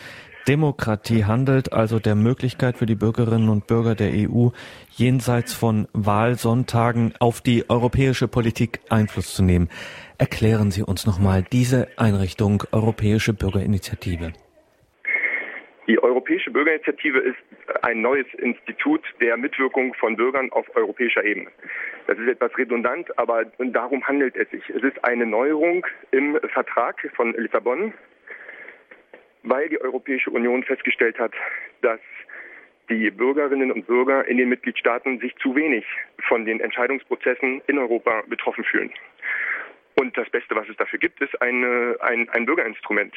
[0.48, 4.50] Demokratie handelt, also der Möglichkeit für die Bürgerinnen und Bürger der EU,
[4.96, 9.70] jenseits von Wahlsonntagen auf die europäische Politik Einfluss zu nehmen.
[10.18, 14.34] Erklären Sie uns nochmal diese Einrichtung Europäische Bürgerinitiative.
[15.88, 17.38] Die Europäische Bürgerinitiative ist
[17.84, 21.52] ein neues Institut der Mitwirkung von Bürgern auf europäischer Ebene.
[22.08, 24.68] Das ist etwas redundant, aber darum handelt es sich.
[24.70, 27.94] Es ist eine Neuerung im Vertrag von Lissabon,
[29.44, 31.34] weil die Europäische Union festgestellt hat,
[31.82, 32.00] dass
[32.90, 35.86] die Bürgerinnen und Bürger in den Mitgliedstaaten sich zu wenig
[36.28, 38.92] von den Entscheidungsprozessen in Europa betroffen fühlen.
[39.96, 43.14] Und das Beste, was es dafür gibt, ist eine, ein, ein Bürgerinstrument.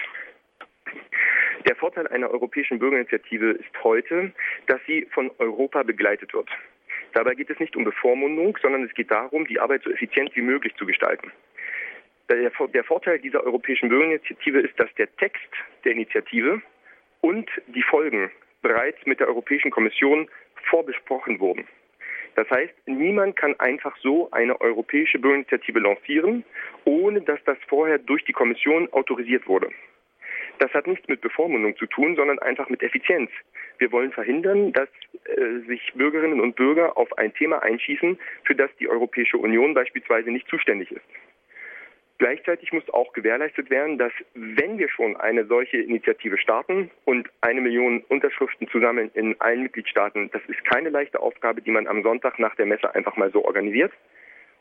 [1.66, 4.32] Der Vorteil einer europäischen Bürgerinitiative ist heute,
[4.66, 6.48] dass sie von Europa begleitet wird.
[7.14, 10.42] Dabei geht es nicht um Bevormundung, sondern es geht darum, die Arbeit so effizient wie
[10.42, 11.32] möglich zu gestalten.
[12.30, 15.48] Der, Vorteil dieser europäischen Bürgerinitiative ist, dass der Text
[15.84, 16.60] der Initiative
[17.22, 18.30] und die Folgen
[18.60, 20.28] bereits mit der Europäischen Kommission
[20.68, 21.66] vorbesprochen wurden.
[22.34, 26.44] Das heißt, niemand kann einfach so eine europäische Bürgerinitiative lancieren,
[26.84, 29.70] ohne dass das vorher durch die Kommission autorisiert wurde.
[30.58, 33.30] Das hat nichts mit Bevormundung zu tun, sondern einfach mit Effizienz.
[33.78, 34.88] Wir wollen verhindern, dass
[35.24, 40.30] äh, sich Bürgerinnen und Bürger auf ein Thema einschießen, für das die Europäische Union beispielsweise
[40.30, 41.04] nicht zuständig ist.
[42.18, 47.60] Gleichzeitig muss auch gewährleistet werden, dass wenn wir schon eine solche Initiative starten und eine
[47.60, 52.40] Million Unterschriften zusammen in allen Mitgliedstaaten, das ist keine leichte Aufgabe, die man am Sonntag
[52.40, 53.92] nach der Messe einfach mal so organisiert.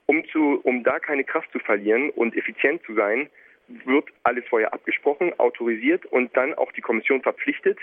[0.05, 3.27] Um, zu, um da keine Kraft zu verlieren und effizient zu sein,
[3.67, 7.77] wird alles vorher abgesprochen, autorisiert und dann auch die Kommission verpflichtet,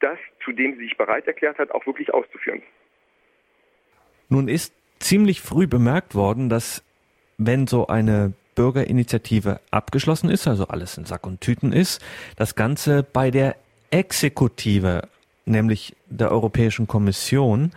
[0.00, 2.62] das, zu dem sie sich bereit erklärt hat, auch wirklich auszuführen.
[4.28, 6.84] Nun ist ziemlich früh bemerkt worden, dass
[7.38, 12.04] wenn so eine Bürgerinitiative abgeschlossen ist, also alles in Sack und Tüten ist,
[12.36, 13.56] das Ganze bei der
[13.90, 15.08] Exekutive,
[15.44, 17.72] nämlich der Europäischen Kommission,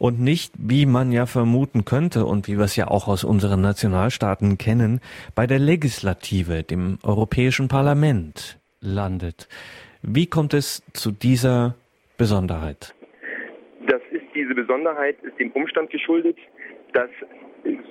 [0.00, 3.60] und nicht, wie man ja vermuten könnte und wie wir es ja auch aus unseren
[3.60, 5.00] Nationalstaaten kennen,
[5.34, 9.46] bei der Legislative, dem Europäischen Parlament landet.
[10.00, 11.74] Wie kommt es zu dieser
[12.16, 12.94] Besonderheit?
[13.86, 16.38] Das ist diese Besonderheit ist dem Umstand geschuldet,
[16.94, 17.10] dass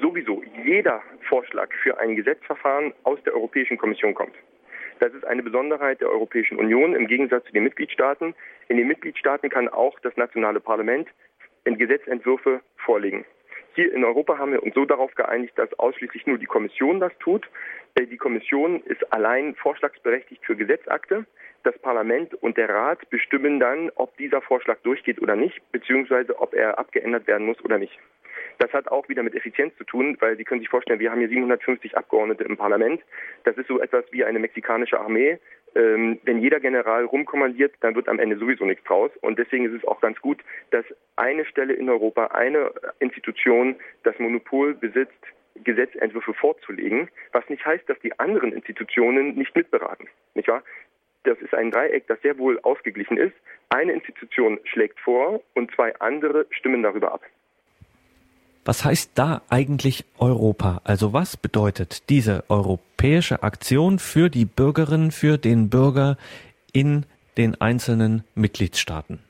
[0.01, 4.33] sowieso jeder Vorschlag für ein Gesetzverfahren aus der Europäischen Kommission kommt.
[4.99, 8.33] Das ist eine Besonderheit der Europäischen Union im Gegensatz zu den Mitgliedstaaten.
[8.67, 11.07] In den Mitgliedstaaten kann auch das nationale Parlament
[11.65, 13.25] Gesetzentwürfe vorlegen.
[13.75, 17.17] Hier in Europa haben wir uns so darauf geeinigt, dass ausschließlich nur die Kommission das
[17.19, 17.47] tut.
[17.95, 21.25] Äh, die Kommission ist allein vorschlagsberechtigt für Gesetzakte.
[21.63, 26.53] Das Parlament und der Rat bestimmen dann, ob dieser Vorschlag durchgeht oder nicht, beziehungsweise ob
[26.53, 27.97] er abgeändert werden muss oder nicht.
[28.59, 31.19] Das hat auch wieder mit Effizienz zu tun, weil Sie können sich vorstellen, wir haben
[31.19, 33.01] hier 750 Abgeordnete im Parlament.
[33.45, 35.39] Das ist so etwas wie eine mexikanische Armee.
[35.75, 39.11] Ähm, wenn jeder General rumkommandiert, dann wird am Ende sowieso nichts draus.
[39.21, 40.39] Und deswegen ist es auch ganz gut,
[40.71, 45.13] dass eine Stelle in Europa, eine Institution das Monopol besitzt,
[45.63, 50.07] Gesetzentwürfe vorzulegen, was nicht heißt, dass die anderen Institutionen nicht mitberaten.
[50.33, 50.63] Nicht wahr?
[51.23, 53.35] Das ist ein Dreieck, das sehr wohl ausgeglichen ist.
[53.69, 57.21] Eine Institution schlägt vor und zwei andere stimmen darüber ab.
[58.69, 60.81] Was heißt da eigentlich Europa?
[60.83, 66.17] Also was bedeutet diese europäische Aktion für die Bürgerinnen, für den Bürger
[66.71, 69.23] in den einzelnen Mitgliedstaaten?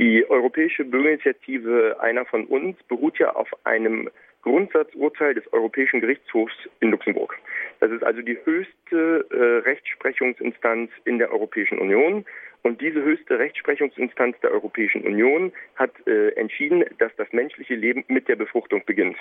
[0.00, 4.10] Die Europäische Bürgerinitiative Einer von uns beruht ja auf einem
[4.46, 7.36] Grundsatzurteil des Europäischen Gerichtshofs in Luxemburg.
[7.80, 12.24] Das ist also die höchste äh, Rechtsprechungsinstanz in der Europäischen Union.
[12.62, 18.28] Und diese höchste Rechtsprechungsinstanz der Europäischen Union hat äh, entschieden, dass das menschliche Leben mit
[18.28, 19.16] der Befruchtung beginnt.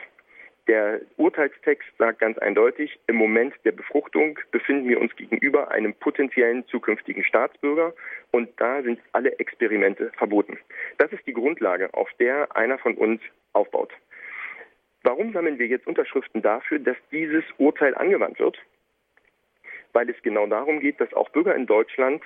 [0.68, 6.68] Der Urteilstext sagt ganz eindeutig, im Moment der Befruchtung befinden wir uns gegenüber einem potenziellen
[6.68, 7.94] zukünftigen Staatsbürger
[8.32, 10.60] und da sind alle Experimente verboten.
[11.00, 13.22] Das ist die Grundlage, auf der einer von uns
[13.54, 13.92] aufbaut.
[15.06, 18.58] Warum sammeln wir jetzt Unterschriften dafür, dass dieses Urteil angewandt wird?
[19.93, 22.24] Weil es genau darum geht, dass auch Bürger in Deutschland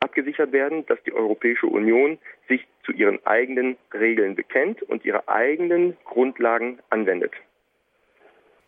[0.00, 2.18] abgesichert werden, dass die Europäische Union
[2.48, 7.32] sich zu ihren eigenen Regeln bekennt und ihre eigenen Grundlagen anwendet.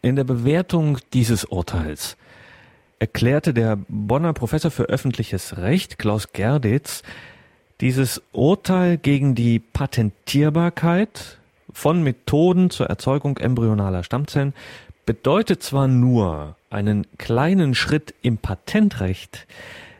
[0.02, 2.18] In der Bewertung dieses Urteils
[2.98, 7.02] erklärte der Bonner Professor für öffentliches Recht Klaus Gerditz
[7.80, 11.38] dieses Urteil gegen die Patentierbarkeit
[11.74, 14.54] von Methoden zur Erzeugung embryonaler Stammzellen
[15.04, 19.46] bedeutet zwar nur einen kleinen Schritt im Patentrecht,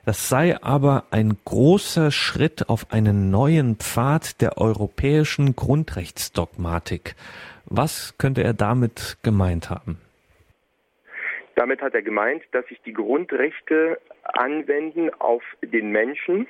[0.07, 7.15] das sei aber ein großer Schritt auf einen neuen Pfad der europäischen Grundrechtsdogmatik.
[7.65, 9.99] Was könnte er damit gemeint haben?
[11.57, 16.47] Damit hat er gemeint, dass sich die Grundrechte anwenden auf den Menschen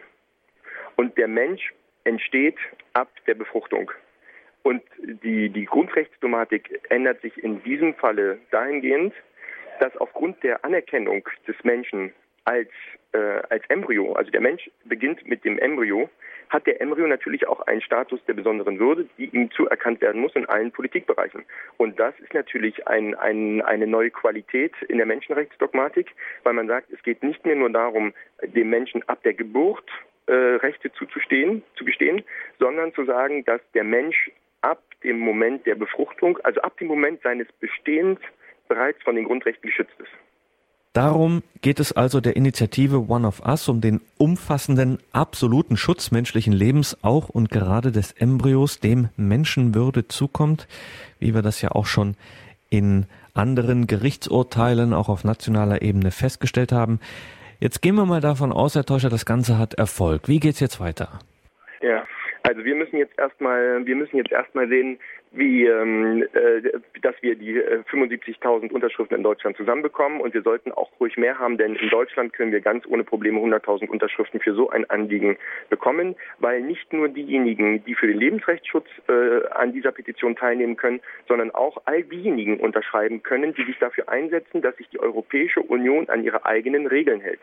[0.97, 1.73] und der Mensch
[2.05, 2.57] entsteht
[2.93, 3.91] ab der Befruchtung.
[4.65, 4.83] Und
[5.23, 9.13] die, die Grundrechtsdogmatik ändert sich in diesem Falle dahingehend,
[9.79, 12.13] dass aufgrund der Anerkennung des Menschen
[12.45, 12.71] als,
[13.13, 13.19] äh,
[13.51, 16.09] als Embryo, also der Mensch beginnt mit dem Embryo,
[16.49, 20.35] hat der Embryo natürlich auch einen Status der besonderen Würde, die ihm zuerkannt werden muss
[20.35, 21.45] in allen Politikbereichen.
[21.77, 26.11] Und das ist natürlich ein, ein, eine neue Qualität in der Menschenrechtsdogmatik,
[26.43, 29.91] weil man sagt, es geht nicht mehr nur darum, dem Menschen ab der Geburt
[30.27, 32.23] äh, Rechte zuzustehen, zu gestehen,
[32.59, 34.31] sondern zu sagen, dass der Mensch
[34.65, 38.19] ab dem Moment der Befruchtung, also ab dem Moment seines Bestehens
[38.69, 40.11] bereits von den Grundrechten geschützt ist.
[40.95, 46.53] Darum geht es also der Initiative One of Us um den umfassenden, absoluten Schutz menschlichen
[46.53, 50.69] Lebens, auch und gerade des Embryos, dem Menschenwürde zukommt,
[51.19, 52.17] wie wir das ja auch schon
[52.71, 57.01] in anderen Gerichtsurteilen auch auf nationaler Ebene festgestellt haben.
[57.59, 60.29] Jetzt gehen wir mal davon aus, Herr Täuscher, das Ganze hat Erfolg.
[60.29, 61.19] Wie geht's jetzt weiter?
[61.83, 62.05] Ja,
[62.47, 64.99] also wir müssen jetzt erstmal, wir müssen jetzt erstmal sehen,
[65.33, 70.71] wie, ähm, äh, dass wir die äh, 75.000 Unterschriften in Deutschland zusammenbekommen und wir sollten
[70.71, 74.55] auch ruhig mehr haben, denn in Deutschland können wir ganz ohne Probleme 100.000 Unterschriften für
[74.55, 75.39] so ein Anliegen
[75.71, 81.01] bekommen, weil nicht nur diejenigen, die für den Lebensrechtsschutz äh, an dieser Petition teilnehmen können,
[81.27, 86.11] sondern auch all diejenigen unterschreiben können, die sich dafür einsetzen, dass sich die Europäische Union
[86.11, 87.41] an ihre eigenen Regeln hält.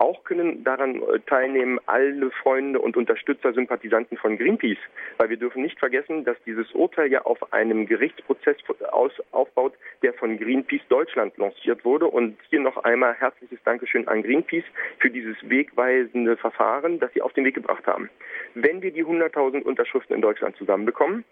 [0.00, 4.78] Auch können daran äh, teilnehmen alle Freunde und Unterstützer, Sympathisanten von Greenpeace,
[5.18, 8.56] weil wir dürfen nicht vergessen, dass dieses Urteil ja auf einem Gerichtsprozess
[8.92, 12.06] aus, aufbaut, der von Greenpeace Deutschland lanciert wurde.
[12.06, 14.64] Und hier noch einmal herzliches Dankeschön an Greenpeace
[15.00, 18.08] für dieses wegweisende Verfahren, das sie auf den Weg gebracht haben.
[18.54, 21.26] Wenn wir die 100.000 Unterschriften in Deutschland zusammenbekommen,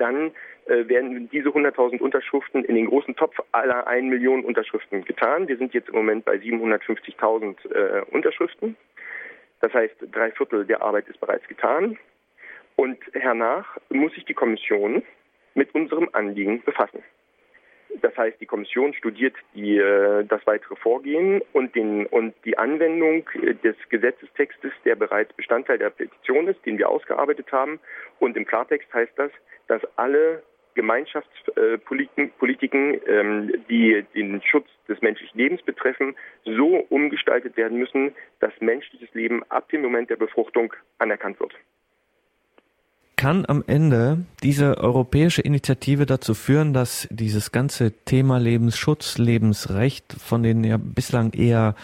[0.00, 0.32] dann
[0.66, 5.48] äh, werden diese 100.000 Unterschriften in den großen Topf aller 1 Million Unterschriften getan.
[5.48, 8.76] Wir sind jetzt im Moment bei 750.000 äh, Unterschriften.
[9.60, 11.98] Das heißt, drei Viertel der Arbeit ist bereits getan.
[12.76, 15.02] Und hernach muss sich die Kommission
[15.54, 17.02] mit unserem Anliegen befassen.
[18.00, 23.28] Das heißt, die Kommission studiert die, äh, das weitere Vorgehen und, den, und die Anwendung
[23.64, 27.80] des Gesetzestextes, der bereits Bestandteil der Petition ist, den wir ausgearbeitet haben.
[28.18, 29.32] Und im Klartext heißt das,
[29.70, 30.42] dass alle
[30.74, 36.14] Gemeinschaftspolitiken, ähm, die den Schutz des menschlichen Lebens betreffen,
[36.44, 41.52] so umgestaltet werden müssen, dass menschliches Leben ab dem Moment der Befruchtung anerkannt wird.
[43.16, 50.42] Kann am Ende diese europäische Initiative dazu führen, dass dieses ganze Thema Lebensschutz, Lebensrecht von
[50.42, 51.74] den ja bislang eher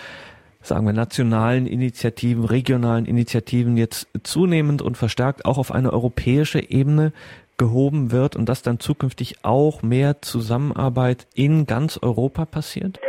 [0.66, 7.12] sagen wir, nationalen Initiativen, regionalen Initiativen jetzt zunehmend und verstärkt auch auf eine europäische Ebene
[7.58, 13.00] gehoben wird und dass dann zukünftig auch mehr Zusammenarbeit in ganz Europa passiert?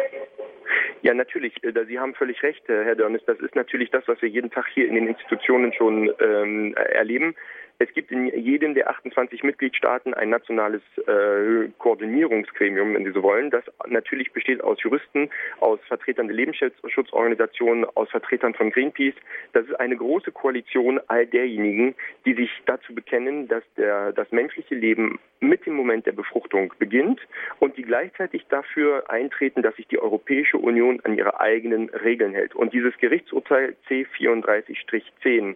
[1.01, 1.63] Ja, natürlich.
[1.63, 3.21] Äh, Sie haben völlig recht, Herr Dörnes.
[3.25, 7.35] Das ist natürlich das, was wir jeden Tag hier in den Institutionen schon ähm, erleben.
[7.79, 13.51] Es gibt in jedem der 28 Mitgliedstaaten ein nationales äh, Koordinierungsgremium, wenn Sie so wollen,
[13.51, 19.13] das natürlich besteht aus Juristen, aus Vertretern der Lebensschutzorganisationen, aus Vertretern von Greenpeace.
[19.53, 21.93] Das ist eine große Koalition all derjenigen,
[22.25, 27.21] die sich dazu bekennen, dass der, das menschliche Leben mit dem Moment der Befruchtung beginnt
[27.59, 32.55] und die gleichzeitig dafür eintreten, dass sich die Europäische Union an ihre eigenen Regeln hält.
[32.55, 35.55] Und dieses Gerichtsurteil C34-10 äh,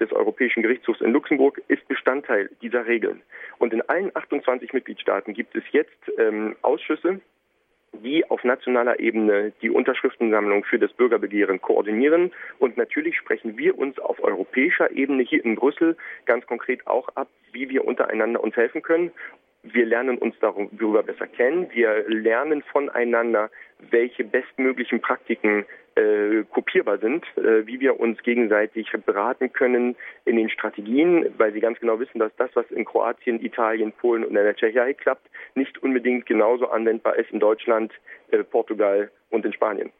[0.00, 3.22] des Europäischen Gerichtshofs in Luxemburg ist Bestandteil dieser Regeln.
[3.58, 7.20] Und in allen 28 Mitgliedstaaten gibt es jetzt ähm, Ausschüsse,
[7.92, 12.32] die auf nationaler Ebene die Unterschriftensammlung für das Bürgerbegehren koordinieren.
[12.58, 15.96] Und natürlich sprechen wir uns auf europäischer Ebene hier in Brüssel
[16.26, 19.10] ganz konkret auch ab, wie wir untereinander uns helfen können.
[19.62, 21.68] Wir lernen uns darüber besser kennen.
[21.72, 23.50] Wir lernen voneinander,
[23.90, 30.48] welche bestmöglichen Praktiken äh, kopierbar sind, äh, wie wir uns gegenseitig beraten können in den
[30.48, 34.36] Strategien, weil sie ganz genau wissen, dass das, was in Kroatien, Italien, Polen und in
[34.36, 37.92] der Tschechei klappt, nicht unbedingt genauso anwendbar ist in Deutschland,
[38.30, 39.90] äh, Portugal und in Spanien.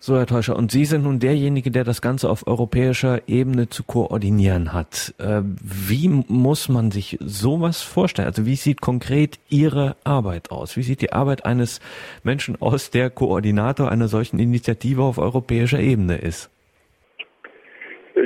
[0.00, 3.82] So, Herr Teuscher, und Sie sind nun derjenige, der das Ganze auf europäischer Ebene zu
[3.82, 5.12] koordinieren hat.
[5.18, 8.28] Äh, wie muss man sich sowas vorstellen?
[8.28, 10.76] Also wie sieht konkret Ihre Arbeit aus?
[10.76, 11.80] Wie sieht die Arbeit eines
[12.22, 16.48] Menschen aus, der Koordinator einer solchen Initiative auf europäischer Ebene ist?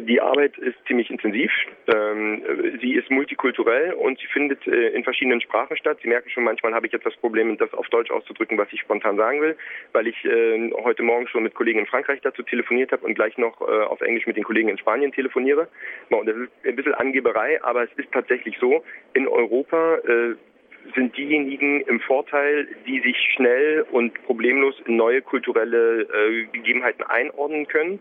[0.00, 1.50] Die Arbeit ist ziemlich intensiv.
[1.86, 2.42] Ähm,
[2.80, 5.98] sie ist multikulturell und sie findet äh, in verschiedenen Sprachen statt.
[6.02, 8.80] Sie merken schon, manchmal habe ich jetzt das Problem, das auf Deutsch auszudrücken, was ich
[8.80, 9.56] spontan sagen will,
[9.92, 13.36] weil ich äh, heute Morgen schon mit Kollegen in Frankreich dazu telefoniert habe und gleich
[13.36, 15.68] noch äh, auf Englisch mit den Kollegen in Spanien telefoniere.
[16.08, 18.84] Und das ist ein bisschen Angeberei, aber es ist tatsächlich so,
[19.14, 19.98] in Europa
[20.94, 26.06] sind diejenigen im Vorteil, die sich schnell und problemlos in neue kulturelle
[26.52, 28.00] Gegebenheiten einordnen können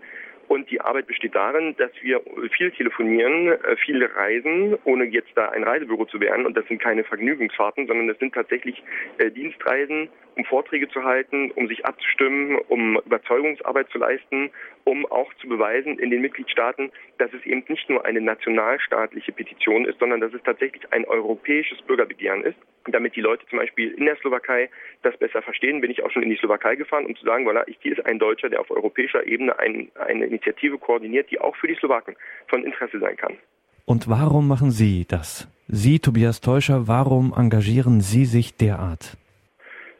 [0.51, 2.19] und die Arbeit besteht darin, dass wir
[2.57, 6.45] viel telefonieren, äh, viel reisen, ohne jetzt da ein Reisebüro zu werden.
[6.45, 8.83] Und das sind keine Vergnügungsfahrten, sondern das sind tatsächlich
[9.17, 14.49] äh, Dienstreisen um Vorträge zu halten, um sich abzustimmen, um Überzeugungsarbeit zu leisten,
[14.84, 19.86] um auch zu beweisen in den Mitgliedstaaten, dass es eben nicht nur eine nationalstaatliche Petition
[19.86, 22.57] ist, sondern dass es tatsächlich ein europäisches Bürgerbegehren ist.
[22.88, 24.69] Damit die Leute zum Beispiel in der Slowakei
[25.03, 27.63] das besser verstehen, bin ich auch schon in die Slowakei gefahren, um zu sagen, voilà,
[27.67, 31.55] ich, hier ist ein Deutscher, der auf europäischer Ebene ein, eine Initiative koordiniert, die auch
[31.57, 32.15] für die Slowaken
[32.47, 33.38] von Interesse sein kann.
[33.86, 35.47] Und warum machen Sie das?
[35.67, 39.17] Sie, Tobias Teuscher, warum engagieren Sie sich derart?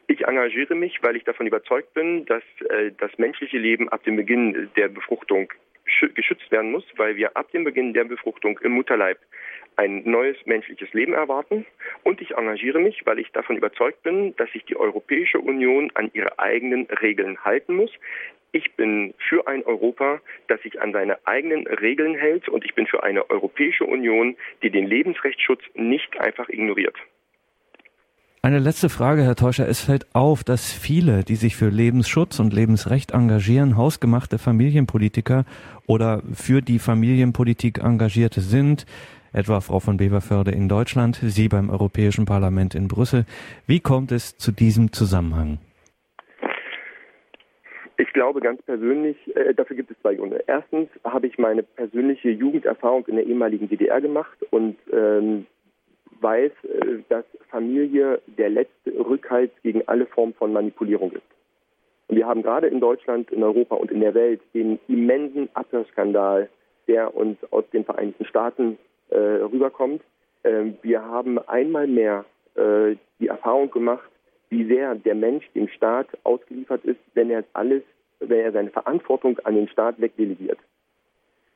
[0.06, 4.16] Ich engagiere mich, weil ich davon überzeugt bin, dass äh, das menschliche Leben ab dem
[4.16, 5.52] Beginn der Befruchtung
[6.14, 9.18] geschützt werden muss, weil wir ab dem Beginn der Befruchtung im Mutterleib
[9.76, 11.66] ein neues menschliches Leben erwarten.
[12.02, 16.10] Und ich engagiere mich, weil ich davon überzeugt bin, dass sich die Europäische Union an
[16.14, 17.90] ihre eigenen Regeln halten muss.
[18.52, 22.86] Ich bin für ein Europa, das sich an seine eigenen Regeln hält und ich bin
[22.86, 26.96] für eine Europäische Union, die den Lebensrechtsschutz nicht einfach ignoriert.
[28.44, 29.68] Eine letzte Frage, Herr Teuscher.
[29.68, 35.44] Es fällt auf, dass viele, die sich für Lebensschutz und Lebensrecht engagieren, hausgemachte Familienpolitiker
[35.86, 38.84] oder für die Familienpolitik Engagierte sind,
[39.32, 43.26] etwa Frau von Beverförde in Deutschland, Sie beim Europäischen Parlament in Brüssel.
[43.68, 45.58] Wie kommt es zu diesem Zusammenhang?
[47.96, 50.42] Ich glaube ganz persönlich, äh, dafür gibt es zwei Gründe.
[50.48, 55.46] Erstens habe ich meine persönliche Jugenderfahrung in der ehemaligen DDR gemacht und ähm,
[56.22, 61.22] weiß, äh, dass Familie der letzte Rückhalt gegen alle Formen von Manipulierung ist.
[62.08, 66.48] Und wir haben gerade in Deutschland, in Europa und in der Welt den immensen Abhörskandal,
[66.86, 68.78] der uns aus den Vereinigten Staaten
[69.10, 70.02] äh, rüberkommt.
[70.42, 74.08] Äh, wir haben einmal mehr äh, die Erfahrung gemacht,
[74.50, 77.82] wie sehr der Mensch dem Staat ausgeliefert ist, wenn er alles,
[78.20, 80.58] wenn er seine Verantwortung an den Staat wegdelegiert.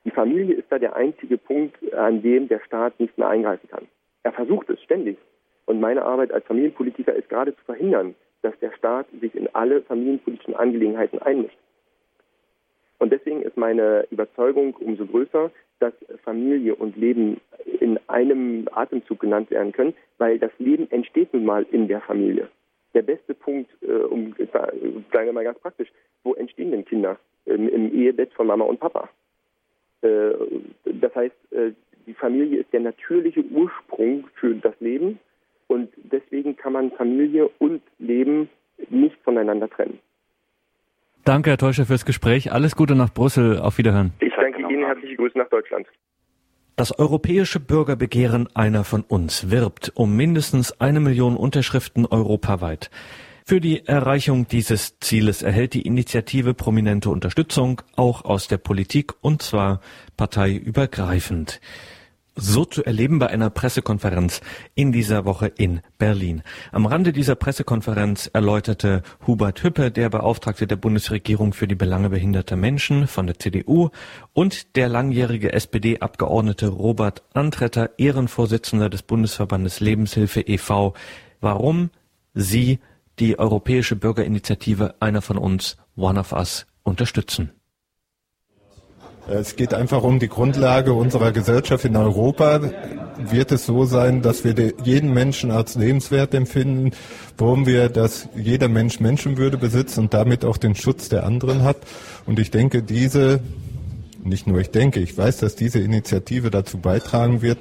[0.06, 3.86] Die Familie ist da der einzige Punkt, an dem der Staat nicht mehr eingreifen kann.
[4.26, 5.18] Er versucht es ständig.
[5.66, 9.82] Und meine Arbeit als Familienpolitiker ist gerade zu verhindern, dass der Staat sich in alle
[9.82, 11.56] familienpolitischen Angelegenheiten einmischt.
[12.98, 15.92] Und deswegen ist meine Überzeugung umso größer, dass
[16.24, 17.40] Familie und Leben
[17.80, 22.48] in einem Atemzug genannt werden können, weil das Leben entsteht nun mal in der Familie.
[22.94, 25.92] Der beste Punkt, äh, um, sagen wir mal ganz praktisch,
[26.24, 27.16] wo entstehen denn Kinder?
[27.44, 29.08] Im, im Ehebett von Mama und Papa.
[30.02, 30.32] Äh,
[30.84, 31.72] das heißt, äh,
[32.06, 35.18] die Familie ist der natürliche Ursprung für das Leben
[35.66, 38.48] und deswegen kann man Familie und Leben
[38.88, 39.98] nicht voneinander trennen.
[41.24, 42.52] Danke, Herr Teuscher, fürs Gespräch.
[42.52, 43.58] Alles Gute nach Brüssel.
[43.58, 44.12] Auf Wiederhören.
[44.20, 44.84] Ich danke Ihnen.
[44.84, 45.86] Herzliche Grüße nach Deutschland.
[46.76, 52.90] Das europäische Bürgerbegehren Einer von uns wirbt um mindestens eine Million Unterschriften europaweit.
[53.44, 59.40] Für die Erreichung dieses Zieles erhält die Initiative prominente Unterstützung, auch aus der Politik, und
[59.40, 59.80] zwar
[60.16, 61.60] parteiübergreifend
[62.36, 64.42] so zu erleben bei einer Pressekonferenz
[64.74, 66.42] in dieser Woche in Berlin.
[66.70, 72.56] Am Rande dieser Pressekonferenz erläuterte Hubert Hüppe, der Beauftragte der Bundesregierung für die Belange behinderter
[72.56, 73.88] Menschen von der CDU
[74.34, 80.94] und der langjährige SPD-Abgeordnete Robert Antretter, Ehrenvorsitzender des Bundesverbandes Lebenshilfe e.V.,
[81.40, 81.90] warum
[82.34, 82.80] sie
[83.18, 87.55] die Europäische Bürgerinitiative Einer von uns, One of Us, unterstützen.
[89.28, 92.60] Es geht einfach um die Grundlage unserer Gesellschaft in Europa.
[93.18, 94.54] Wird es so sein, dass wir
[94.84, 96.92] jeden Menschen als lebenswert empfinden?
[97.36, 101.78] Wollen wir, dass jeder Mensch Menschenwürde besitzt und damit auch den Schutz der anderen hat?
[102.24, 103.40] Und ich denke, diese,
[104.22, 107.58] nicht nur ich denke, ich weiß, dass diese Initiative dazu beitragen wird,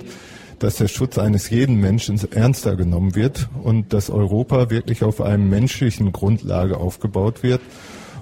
[0.59, 5.49] dass der Schutz eines jeden Menschen ernster genommen wird und dass Europa wirklich auf einem
[5.49, 7.61] menschlichen Grundlage aufgebaut wird.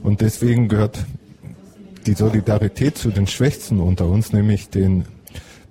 [0.02, 1.00] Und deswegen gehört
[2.04, 5.06] die Solidarität zu den Schwächsten unter uns, nämlich den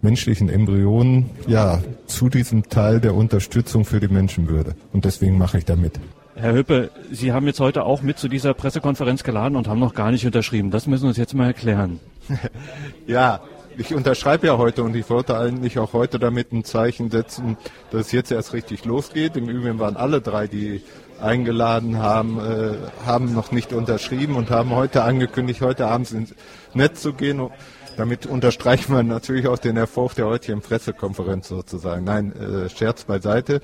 [0.01, 4.75] menschlichen Embryonen, ja, zu diesem Teil der Unterstützung für die Menschenwürde.
[4.93, 6.01] Und deswegen mache ich da mit.
[6.35, 9.95] Herr Hüppe, Sie haben jetzt heute auch mit zu dieser Pressekonferenz geladen und haben noch
[9.95, 10.71] gar nicht unterschrieben.
[10.71, 12.01] Das müssen Sie uns jetzt mal erklären.
[13.07, 13.41] ja,
[13.77, 17.57] ich unterschreibe ja heute und ich wollte eigentlich auch heute damit ein Zeichen setzen,
[17.91, 19.37] dass es jetzt erst richtig losgeht.
[19.37, 20.83] Im Übrigen waren alle drei, die
[21.23, 22.75] eingeladen haben, äh,
[23.07, 26.35] haben noch nicht unterschrieben und haben heute angekündigt, heute abends ins
[26.75, 27.51] Netz zu gehen.
[27.97, 32.05] Damit unterstreichen wir natürlich auch den Erfolg der heutigen Pressekonferenz sozusagen.
[32.05, 33.61] Nein, äh, Scherz beiseite.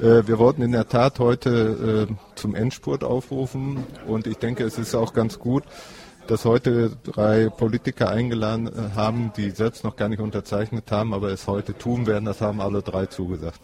[0.00, 4.78] Äh, wir wollten in der Tat heute äh, zum Endspurt aufrufen und ich denke, es
[4.78, 5.64] ist auch ganz gut,
[6.26, 11.28] dass heute drei Politiker eingeladen äh, haben, die selbst noch gar nicht unterzeichnet haben, aber
[11.30, 12.24] es heute tun werden.
[12.24, 13.60] Das haben alle drei zugesagt.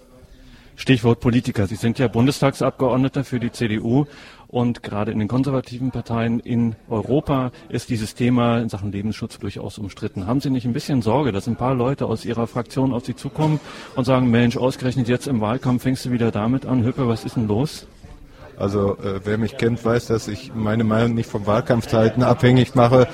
[0.77, 1.67] Stichwort Politiker.
[1.67, 4.07] Sie sind ja Bundestagsabgeordneter für die CDU
[4.47, 9.79] und gerade in den konservativen Parteien in Europa ist dieses Thema in Sachen Lebensschutz durchaus
[9.79, 10.27] umstritten.
[10.27, 13.17] Haben Sie nicht ein bisschen Sorge, dass ein paar Leute aus Ihrer Fraktion auf Sie
[13.17, 13.59] zukommen
[13.97, 17.37] und sagen, Mensch, ausgerechnet jetzt im Wahlkampf fängst du wieder damit an, Hüppe, was ist
[17.37, 17.87] denn los?
[18.59, 23.09] Also äh, wer mich kennt, weiß, dass ich meine Meinung nicht vom Wahlkampfzeiten abhängig mache,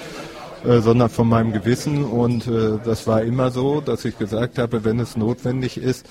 [0.64, 2.04] äh, sondern von meinem Gewissen.
[2.04, 6.06] Und äh, das war immer so, dass ich gesagt habe, wenn es notwendig ist,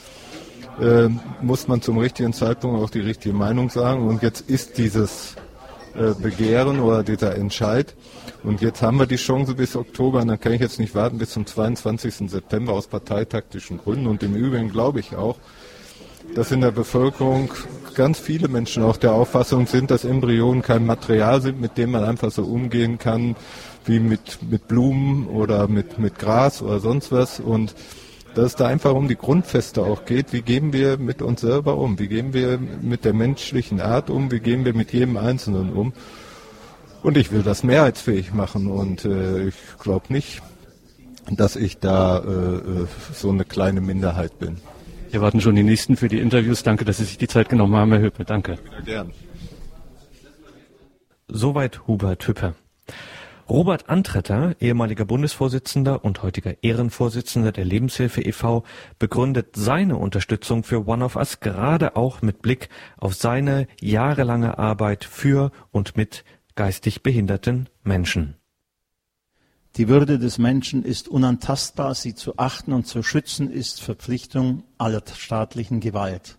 [0.80, 1.10] äh,
[1.41, 4.07] muss man zum richtigen Zeitpunkt auch die richtige Meinung sagen.
[4.07, 5.35] Und jetzt ist dieses
[5.93, 7.95] äh, Begehren oder dieser Entscheid.
[8.43, 11.18] Und jetzt haben wir die Chance bis Oktober und dann kann ich jetzt nicht warten
[11.18, 12.30] bis zum 22.
[12.30, 14.07] September aus parteitaktischen Gründen.
[14.07, 15.38] Und im Übrigen glaube ich auch,
[16.34, 17.52] dass in der Bevölkerung
[17.93, 22.03] ganz viele Menschen auch der Auffassung sind, dass Embryonen kein Material sind, mit dem man
[22.03, 23.35] einfach so umgehen kann,
[23.85, 27.39] wie mit, mit Blumen oder mit, mit Gras oder sonst was.
[27.39, 27.76] Und
[28.36, 30.34] dass es da einfach um die Grundfeste auch geht.
[30.34, 31.99] Wie gehen wir mit uns selber um?
[31.99, 34.32] Wie gehen wir mit der menschlichen Art um?
[34.32, 35.94] Wie gehen wir mit jedem Einzelnen um?
[37.03, 40.41] Und ich will das mehrheitsfähig machen und äh, ich glaube nicht,
[41.30, 44.58] dass ich da äh, äh, so eine kleine Minderheit bin.
[45.10, 46.64] Wir warten schon die nächsten für die Interviews.
[46.64, 48.24] Danke, dass Sie sich die Zeit genommen haben, Herr Hüppe.
[48.24, 48.58] Danke.
[48.86, 49.12] Gern.
[51.28, 52.56] Soweit Hubert Hüppe.
[53.52, 58.64] Robert Antretter, ehemaliger Bundesvorsitzender und heutiger Ehrenvorsitzender der Lebenshilfe e.V.,
[58.98, 65.03] begründet seine Unterstützung für One of Us gerade auch mit Blick auf seine jahrelange Arbeit
[65.03, 66.23] für und mit
[66.56, 68.38] geistig behinderten Menschen.
[69.76, 75.03] Die Würde des Menschen ist unantastbar, sie zu achten und zu schützen ist Verpflichtung aller
[75.14, 76.38] staatlichen Gewalt.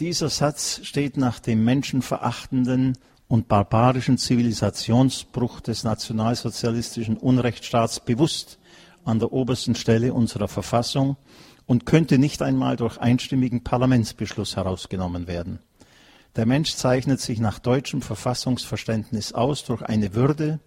[0.00, 2.98] Dieser Satz steht nach dem menschenverachtenden
[3.28, 8.58] und barbarischen Zivilisationsbruch des nationalsozialistischen Unrechtsstaats bewusst
[9.04, 11.16] an der obersten Stelle unserer Verfassung
[11.66, 15.60] und könnte nicht einmal durch einstimmigen Parlamentsbeschluss herausgenommen werden.
[16.36, 20.60] Der Mensch zeichnet sich nach deutschem Verfassungsverständnis aus durch eine Würde,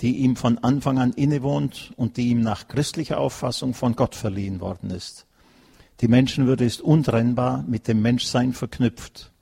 [0.00, 4.60] die ihm von Anfang an innewohnt und die ihm nach christlicher Auffassung von Gott verliehen
[4.60, 5.26] worden ist.
[6.00, 9.32] Die Menschenwürde ist untrennbar mit dem Menschsein verknüpft.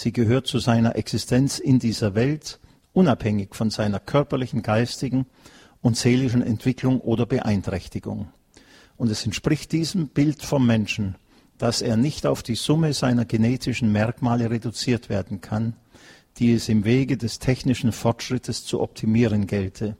[0.00, 2.60] Sie gehört zu seiner Existenz in dieser Welt,
[2.92, 5.26] unabhängig von seiner körperlichen, geistigen
[5.82, 8.28] und seelischen Entwicklung oder Beeinträchtigung.
[8.96, 11.16] Und es entspricht diesem Bild vom Menschen,
[11.58, 15.74] dass er nicht auf die Summe seiner genetischen Merkmale reduziert werden kann,
[16.36, 19.96] die es im Wege des technischen Fortschrittes zu optimieren gelte.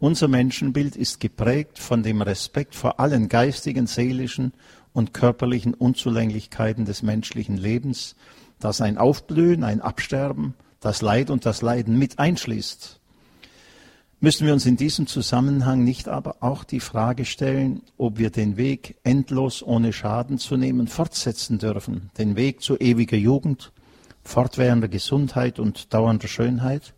[0.00, 4.52] Unser Menschenbild ist geprägt von dem Respekt vor allen geistigen, seelischen
[4.92, 8.16] und körperlichen Unzulänglichkeiten des menschlichen Lebens,
[8.60, 12.98] das ein Aufblühen, ein Absterben, das Leid und das Leiden mit einschließt.
[14.20, 18.56] Müssen wir uns in diesem Zusammenhang nicht aber auch die Frage stellen, ob wir den
[18.56, 23.72] Weg endlos ohne Schaden zu nehmen fortsetzen dürfen, den Weg zu ewiger Jugend,
[24.24, 26.94] fortwährender Gesundheit und dauernder Schönheit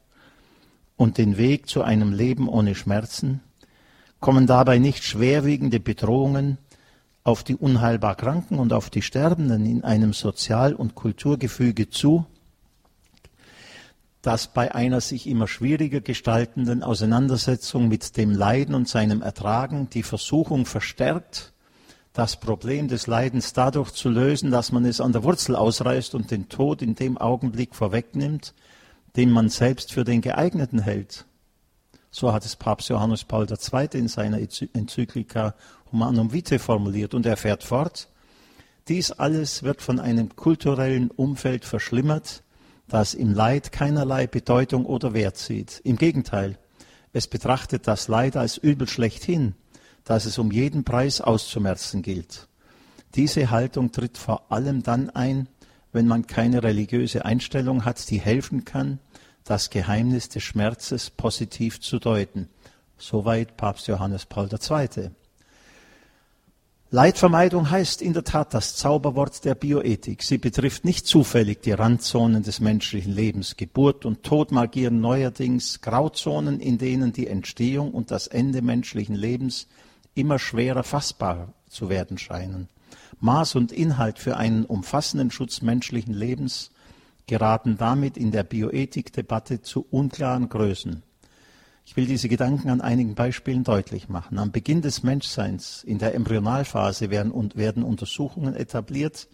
[0.96, 3.40] und den Weg zu einem Leben ohne Schmerzen?
[4.18, 6.56] Kommen dabei nicht schwerwiegende Bedrohungen
[7.22, 12.26] auf die unheilbar Kranken und auf die Sterbenden in einem Sozial- und Kulturgefüge zu,
[14.22, 20.02] das bei einer sich immer schwieriger gestaltenden Auseinandersetzung mit dem Leiden und seinem Ertragen die
[20.02, 21.52] Versuchung verstärkt,
[22.12, 26.30] das Problem des Leidens dadurch zu lösen, dass man es an der Wurzel ausreißt und
[26.30, 28.52] den Tod in dem Augenblick vorwegnimmt,
[29.16, 31.24] den man selbst für den geeigneten hält.
[32.10, 33.88] So hat es Papst Johannes Paul II.
[33.92, 35.54] in seiner Enzyklika
[35.92, 38.08] Humanum Vitae formuliert und er fährt fort.
[38.88, 42.42] Dies alles wird von einem kulturellen Umfeld verschlimmert,
[42.88, 45.80] das im Leid keinerlei Bedeutung oder Wert sieht.
[45.84, 46.58] Im Gegenteil,
[47.12, 49.54] es betrachtet das Leid als Übel schlechthin
[50.04, 52.48] dass es um jeden Preis auszumerzen gilt.
[53.14, 55.48] Diese Haltung tritt vor allem dann ein,
[55.92, 59.00] wenn man keine religiöse Einstellung hat, die helfen kann,
[59.44, 62.48] das Geheimnis des Schmerzes positiv zu deuten.
[62.98, 65.10] Soweit Papst Johannes Paul II.
[66.92, 70.24] Leidvermeidung heißt in der Tat das Zauberwort der Bioethik.
[70.24, 73.56] Sie betrifft nicht zufällig die Randzonen des menschlichen Lebens.
[73.56, 79.68] Geburt und Tod markieren neuerdings Grauzonen, in denen die Entstehung und das Ende menschlichen Lebens
[80.14, 82.68] immer schwerer fassbar zu werden scheinen.
[83.20, 86.72] Maß und Inhalt für einen umfassenden Schutz menschlichen Lebens
[87.28, 91.04] geraten damit in der Bioethikdebatte zu unklaren Größen.
[91.90, 94.38] Ich will diese Gedanken an einigen Beispielen deutlich machen.
[94.38, 99.26] Am Beginn des Menschseins, in der Embryonalphase, werden, werden Untersuchungen etabliert,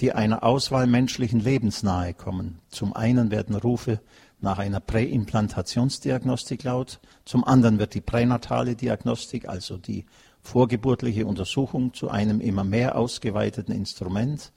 [0.00, 2.58] die einer Auswahl menschlichen Lebens nahe kommen.
[2.68, 4.02] Zum einen werden Rufe
[4.40, 7.00] nach einer Präimplantationsdiagnostik laut.
[7.24, 10.04] Zum anderen wird die pränatale Diagnostik, also die
[10.42, 14.52] vorgeburtliche Untersuchung, zu einem immer mehr ausgeweiteten Instrument.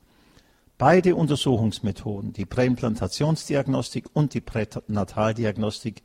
[0.77, 6.03] Beide Untersuchungsmethoden, die Präimplantationsdiagnostik und die Pränataldiagnostik,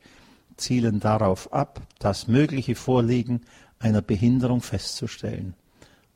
[0.57, 3.41] zielen darauf ab, das mögliche Vorliegen
[3.79, 5.53] einer Behinderung festzustellen.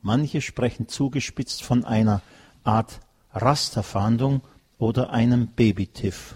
[0.01, 2.21] Manche sprechen zugespitzt von einer
[2.63, 2.99] Art
[3.33, 4.41] Rasterfahndung
[4.77, 6.35] oder einem Babytiff.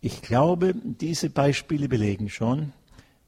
[0.00, 2.72] Ich glaube, diese Beispiele belegen schon,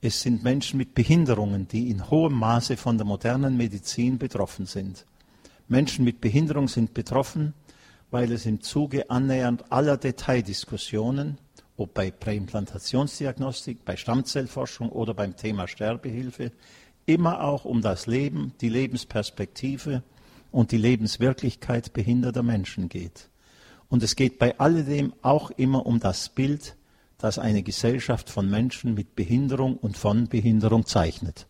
[0.01, 5.07] es sind Menschen mit Behinderungen, die in hohem Maße von der modernen Medizin betroffen sind.
[5.69, 7.55] Menschen mit Behinderung sind betroffen,
[8.11, 11.39] weil es im Zuge annähernd aller Detaildiskussionen,
[11.77, 16.53] ob bei Präimplantationsdiagnostik, bei Stammzellforschung oder beim Thema Sterbehilfe,
[17.07, 20.03] immer auch um das Leben, die Lebensperspektive
[20.51, 23.31] und die Lebenswirklichkeit behinderter Menschen geht.
[23.89, 26.77] Und es geht bei alledem auch immer um das Bild,
[27.19, 31.47] das eine Gesellschaft von Menschen mit Behinderung und von Behinderung zeichnet.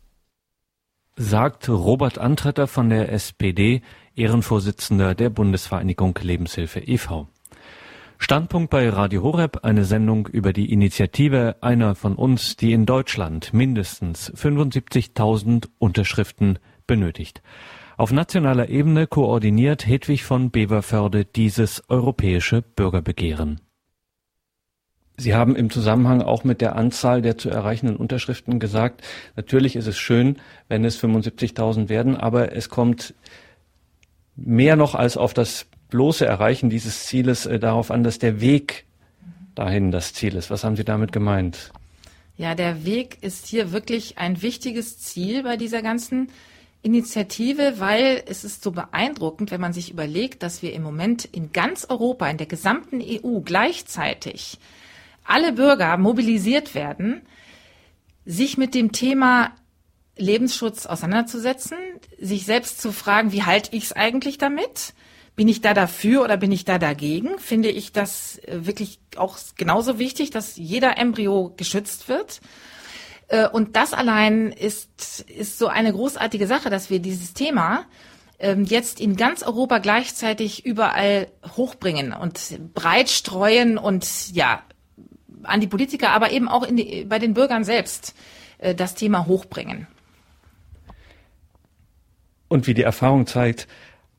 [1.16, 3.82] Sagt Robert Antretter von der SPD,
[4.16, 7.28] Ehrenvorsitzender der Bundesvereinigung Lebenshilfe e.V.
[8.23, 13.53] Standpunkt bei Radio Horeb, eine Sendung über die Initiative einer von uns, die in Deutschland
[13.53, 17.43] mindestens 75.000 Unterschriften benötigt.
[17.97, 23.61] Auf nationaler Ebene koordiniert Hedwig von Beverförde dieses europäische Bürgerbegehren.
[25.16, 29.03] Sie haben im Zusammenhang auch mit der Anzahl der zu erreichenden Unterschriften gesagt,
[29.35, 30.36] natürlich ist es schön,
[30.69, 33.15] wenn es 75.000 werden, aber es kommt
[34.36, 38.86] mehr noch als auf das bloße Erreichen dieses Zieles äh, darauf an, dass der Weg
[39.55, 40.51] dahin das Ziel ist.
[40.51, 41.70] Was haben Sie damit gemeint?
[42.39, 46.31] Ja, der Weg ist hier wirklich ein wichtiges Ziel bei dieser ganzen
[46.82, 51.52] Initiative, weil es ist so beeindruckend, wenn man sich überlegt, dass wir im Moment in
[51.52, 54.59] ganz Europa, in der gesamten EU gleichzeitig
[55.24, 57.20] alle Bürger mobilisiert werden,
[58.24, 59.52] sich mit dem Thema
[60.16, 61.77] Lebensschutz auseinanderzusetzen,
[62.19, 64.94] sich selbst zu fragen, wie halte ich es eigentlich damit?
[65.34, 67.38] Bin ich da dafür oder bin ich da dagegen?
[67.38, 72.40] Finde ich das äh, wirklich auch genauso wichtig, dass jeder Embryo geschützt wird.
[73.28, 77.86] Äh, und das allein ist, ist so eine großartige Sache, dass wir dieses Thema
[78.38, 84.62] ähm, jetzt in ganz Europa gleichzeitig überall hochbringen und breit streuen und ja,
[85.44, 88.14] an die Politiker, aber eben auch die, bei den Bürgern selbst
[88.59, 89.86] äh, das Thema hochbringen.
[92.48, 93.66] Und wie die Erfahrung zeigt,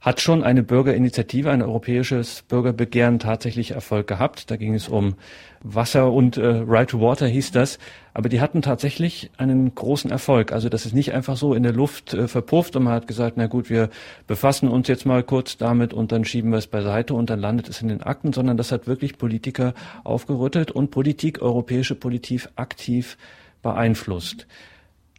[0.04, 4.52] hat schon eine Bürgerinitiative, ein europäisches Bürgerbegehren tatsächlich Erfolg gehabt.
[4.52, 5.16] Da ging es um
[5.62, 7.80] Wasser und äh, Right to Water hieß das.
[8.14, 10.52] Aber die hatten tatsächlich einen großen Erfolg.
[10.52, 13.38] Also das ist nicht einfach so in der Luft äh, verpufft und man hat gesagt,
[13.38, 13.90] na gut, wir
[14.28, 17.70] befassen uns jetzt mal kurz damit und dann schieben wir es beiseite und dann landet
[17.70, 19.74] es in den Akten, sondern das hat wirklich Politiker
[20.04, 23.18] aufgerüttelt und Politik, europäische Politik aktiv
[23.62, 24.48] beeinflusst.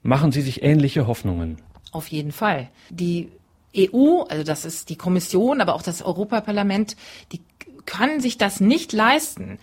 [0.03, 1.57] Machen Sie sich ähnliche Hoffnungen?
[1.91, 2.69] Auf jeden Fall.
[2.91, 3.31] Die
[3.77, 6.97] EU, also das ist die Kommission, aber auch das Europaparlament,
[7.33, 7.41] die
[7.87, 9.59] können sich das nicht leisten,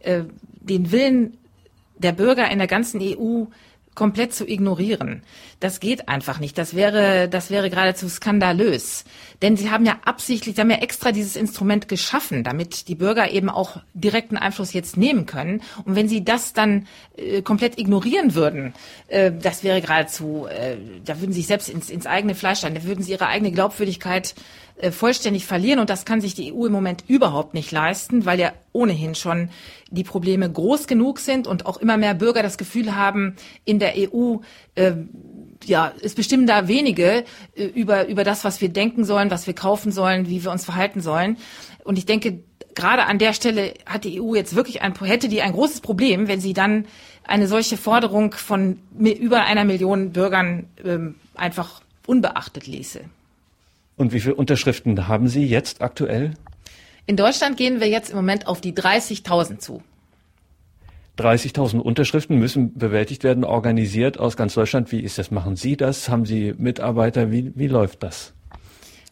[0.00, 0.22] äh,
[0.60, 1.36] den Willen
[1.98, 3.44] der Bürger in der ganzen EU
[3.98, 5.22] komplett zu ignorieren.
[5.58, 6.56] Das geht einfach nicht.
[6.56, 9.04] Das wäre, das wäre geradezu skandalös.
[9.42, 13.32] Denn sie haben ja absichtlich, sie haben ja extra dieses Instrument geschaffen, damit die Bürger
[13.32, 15.62] eben auch direkten Einfluss jetzt nehmen können.
[15.84, 18.72] Und wenn sie das dann äh, komplett ignorieren würden,
[19.08, 22.76] äh, das wäre geradezu, äh, da würden sie sich selbst ins, ins eigene Fleisch steigen,
[22.76, 24.36] da würden sie ihre eigene Glaubwürdigkeit
[24.92, 25.80] vollständig verlieren.
[25.80, 29.50] Und das kann sich die EU im Moment überhaupt nicht leisten, weil ja ohnehin schon
[29.90, 33.94] die Probleme groß genug sind und auch immer mehr Bürger das Gefühl haben, in der
[33.96, 34.36] EU,
[34.74, 34.92] äh,
[35.64, 37.24] ja, es bestimmen da wenige
[37.56, 40.64] äh, über, über das, was wir denken sollen, was wir kaufen sollen, wie wir uns
[40.64, 41.38] verhalten sollen.
[41.84, 42.40] Und ich denke,
[42.74, 46.28] gerade an der Stelle hat die EU jetzt wirklich ein, hätte die ein großes Problem,
[46.28, 46.86] wenn sie dann
[47.24, 53.00] eine solche Forderung von über einer Million Bürgern ähm, einfach unbeachtet ließe.
[53.98, 56.34] Und wie viele Unterschriften haben Sie jetzt aktuell?
[57.06, 59.82] In Deutschland gehen wir jetzt im Moment auf die 30.000 zu.
[61.18, 64.92] 30.000 Unterschriften müssen bewältigt werden, organisiert aus ganz Deutschland.
[64.92, 65.32] Wie ist das?
[65.32, 66.08] Machen Sie das?
[66.08, 67.32] Haben Sie Mitarbeiter?
[67.32, 68.34] Wie, wie läuft das?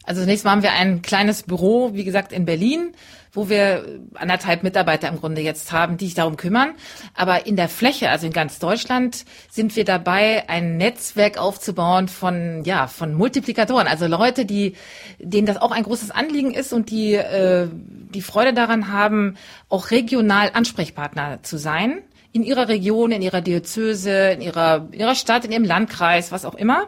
[0.07, 2.93] Also zunächst mal haben wir ein kleines Büro, wie gesagt, in Berlin,
[3.33, 6.75] wo wir anderthalb Mitarbeiter im Grunde jetzt haben, die sich darum kümmern.
[7.13, 12.63] Aber in der Fläche, also in ganz Deutschland, sind wir dabei, ein Netzwerk aufzubauen von,
[12.63, 13.85] ja, von Multiplikatoren.
[13.85, 14.75] Also Leute, die,
[15.19, 19.35] denen das auch ein großes Anliegen ist und die, äh, die Freude daran haben,
[19.67, 22.01] auch regional Ansprechpartner zu sein.
[22.31, 26.45] In ihrer Region, in ihrer Diözese, in ihrer, in ihrer Stadt, in ihrem Landkreis, was
[26.45, 26.87] auch immer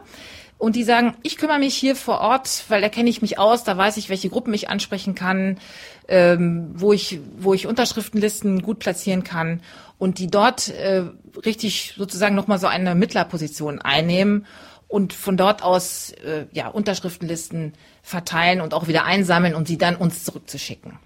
[0.60, 3.64] und die sagen, ich kümmere mich hier vor Ort, weil da kenne ich mich aus,
[3.64, 5.56] da weiß ich, welche Gruppen ich ansprechen kann,
[6.06, 9.62] ähm, wo ich wo ich Unterschriftenlisten gut platzieren kann.
[9.96, 11.04] Und die dort äh,
[11.46, 14.44] richtig sozusagen noch mal so eine Mittlerposition einnehmen
[14.86, 17.72] und von dort aus äh, ja Unterschriftenlisten
[18.02, 20.98] verteilen und auch wieder einsammeln und sie dann uns zurückzuschicken.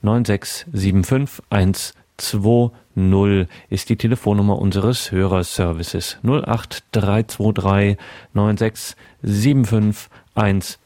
[0.00, 7.96] 9675 120 ist die Telefonnummer unseres Hörerservices 08323
[8.32, 10.78] 9675 120.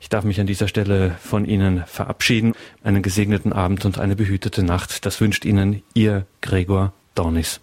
[0.00, 2.54] Ich darf mich an dieser Stelle von Ihnen verabschieden.
[2.82, 5.04] Einen gesegneten Abend und eine behütete Nacht.
[5.04, 7.60] Das wünscht Ihnen Ihr Gregor Dornis.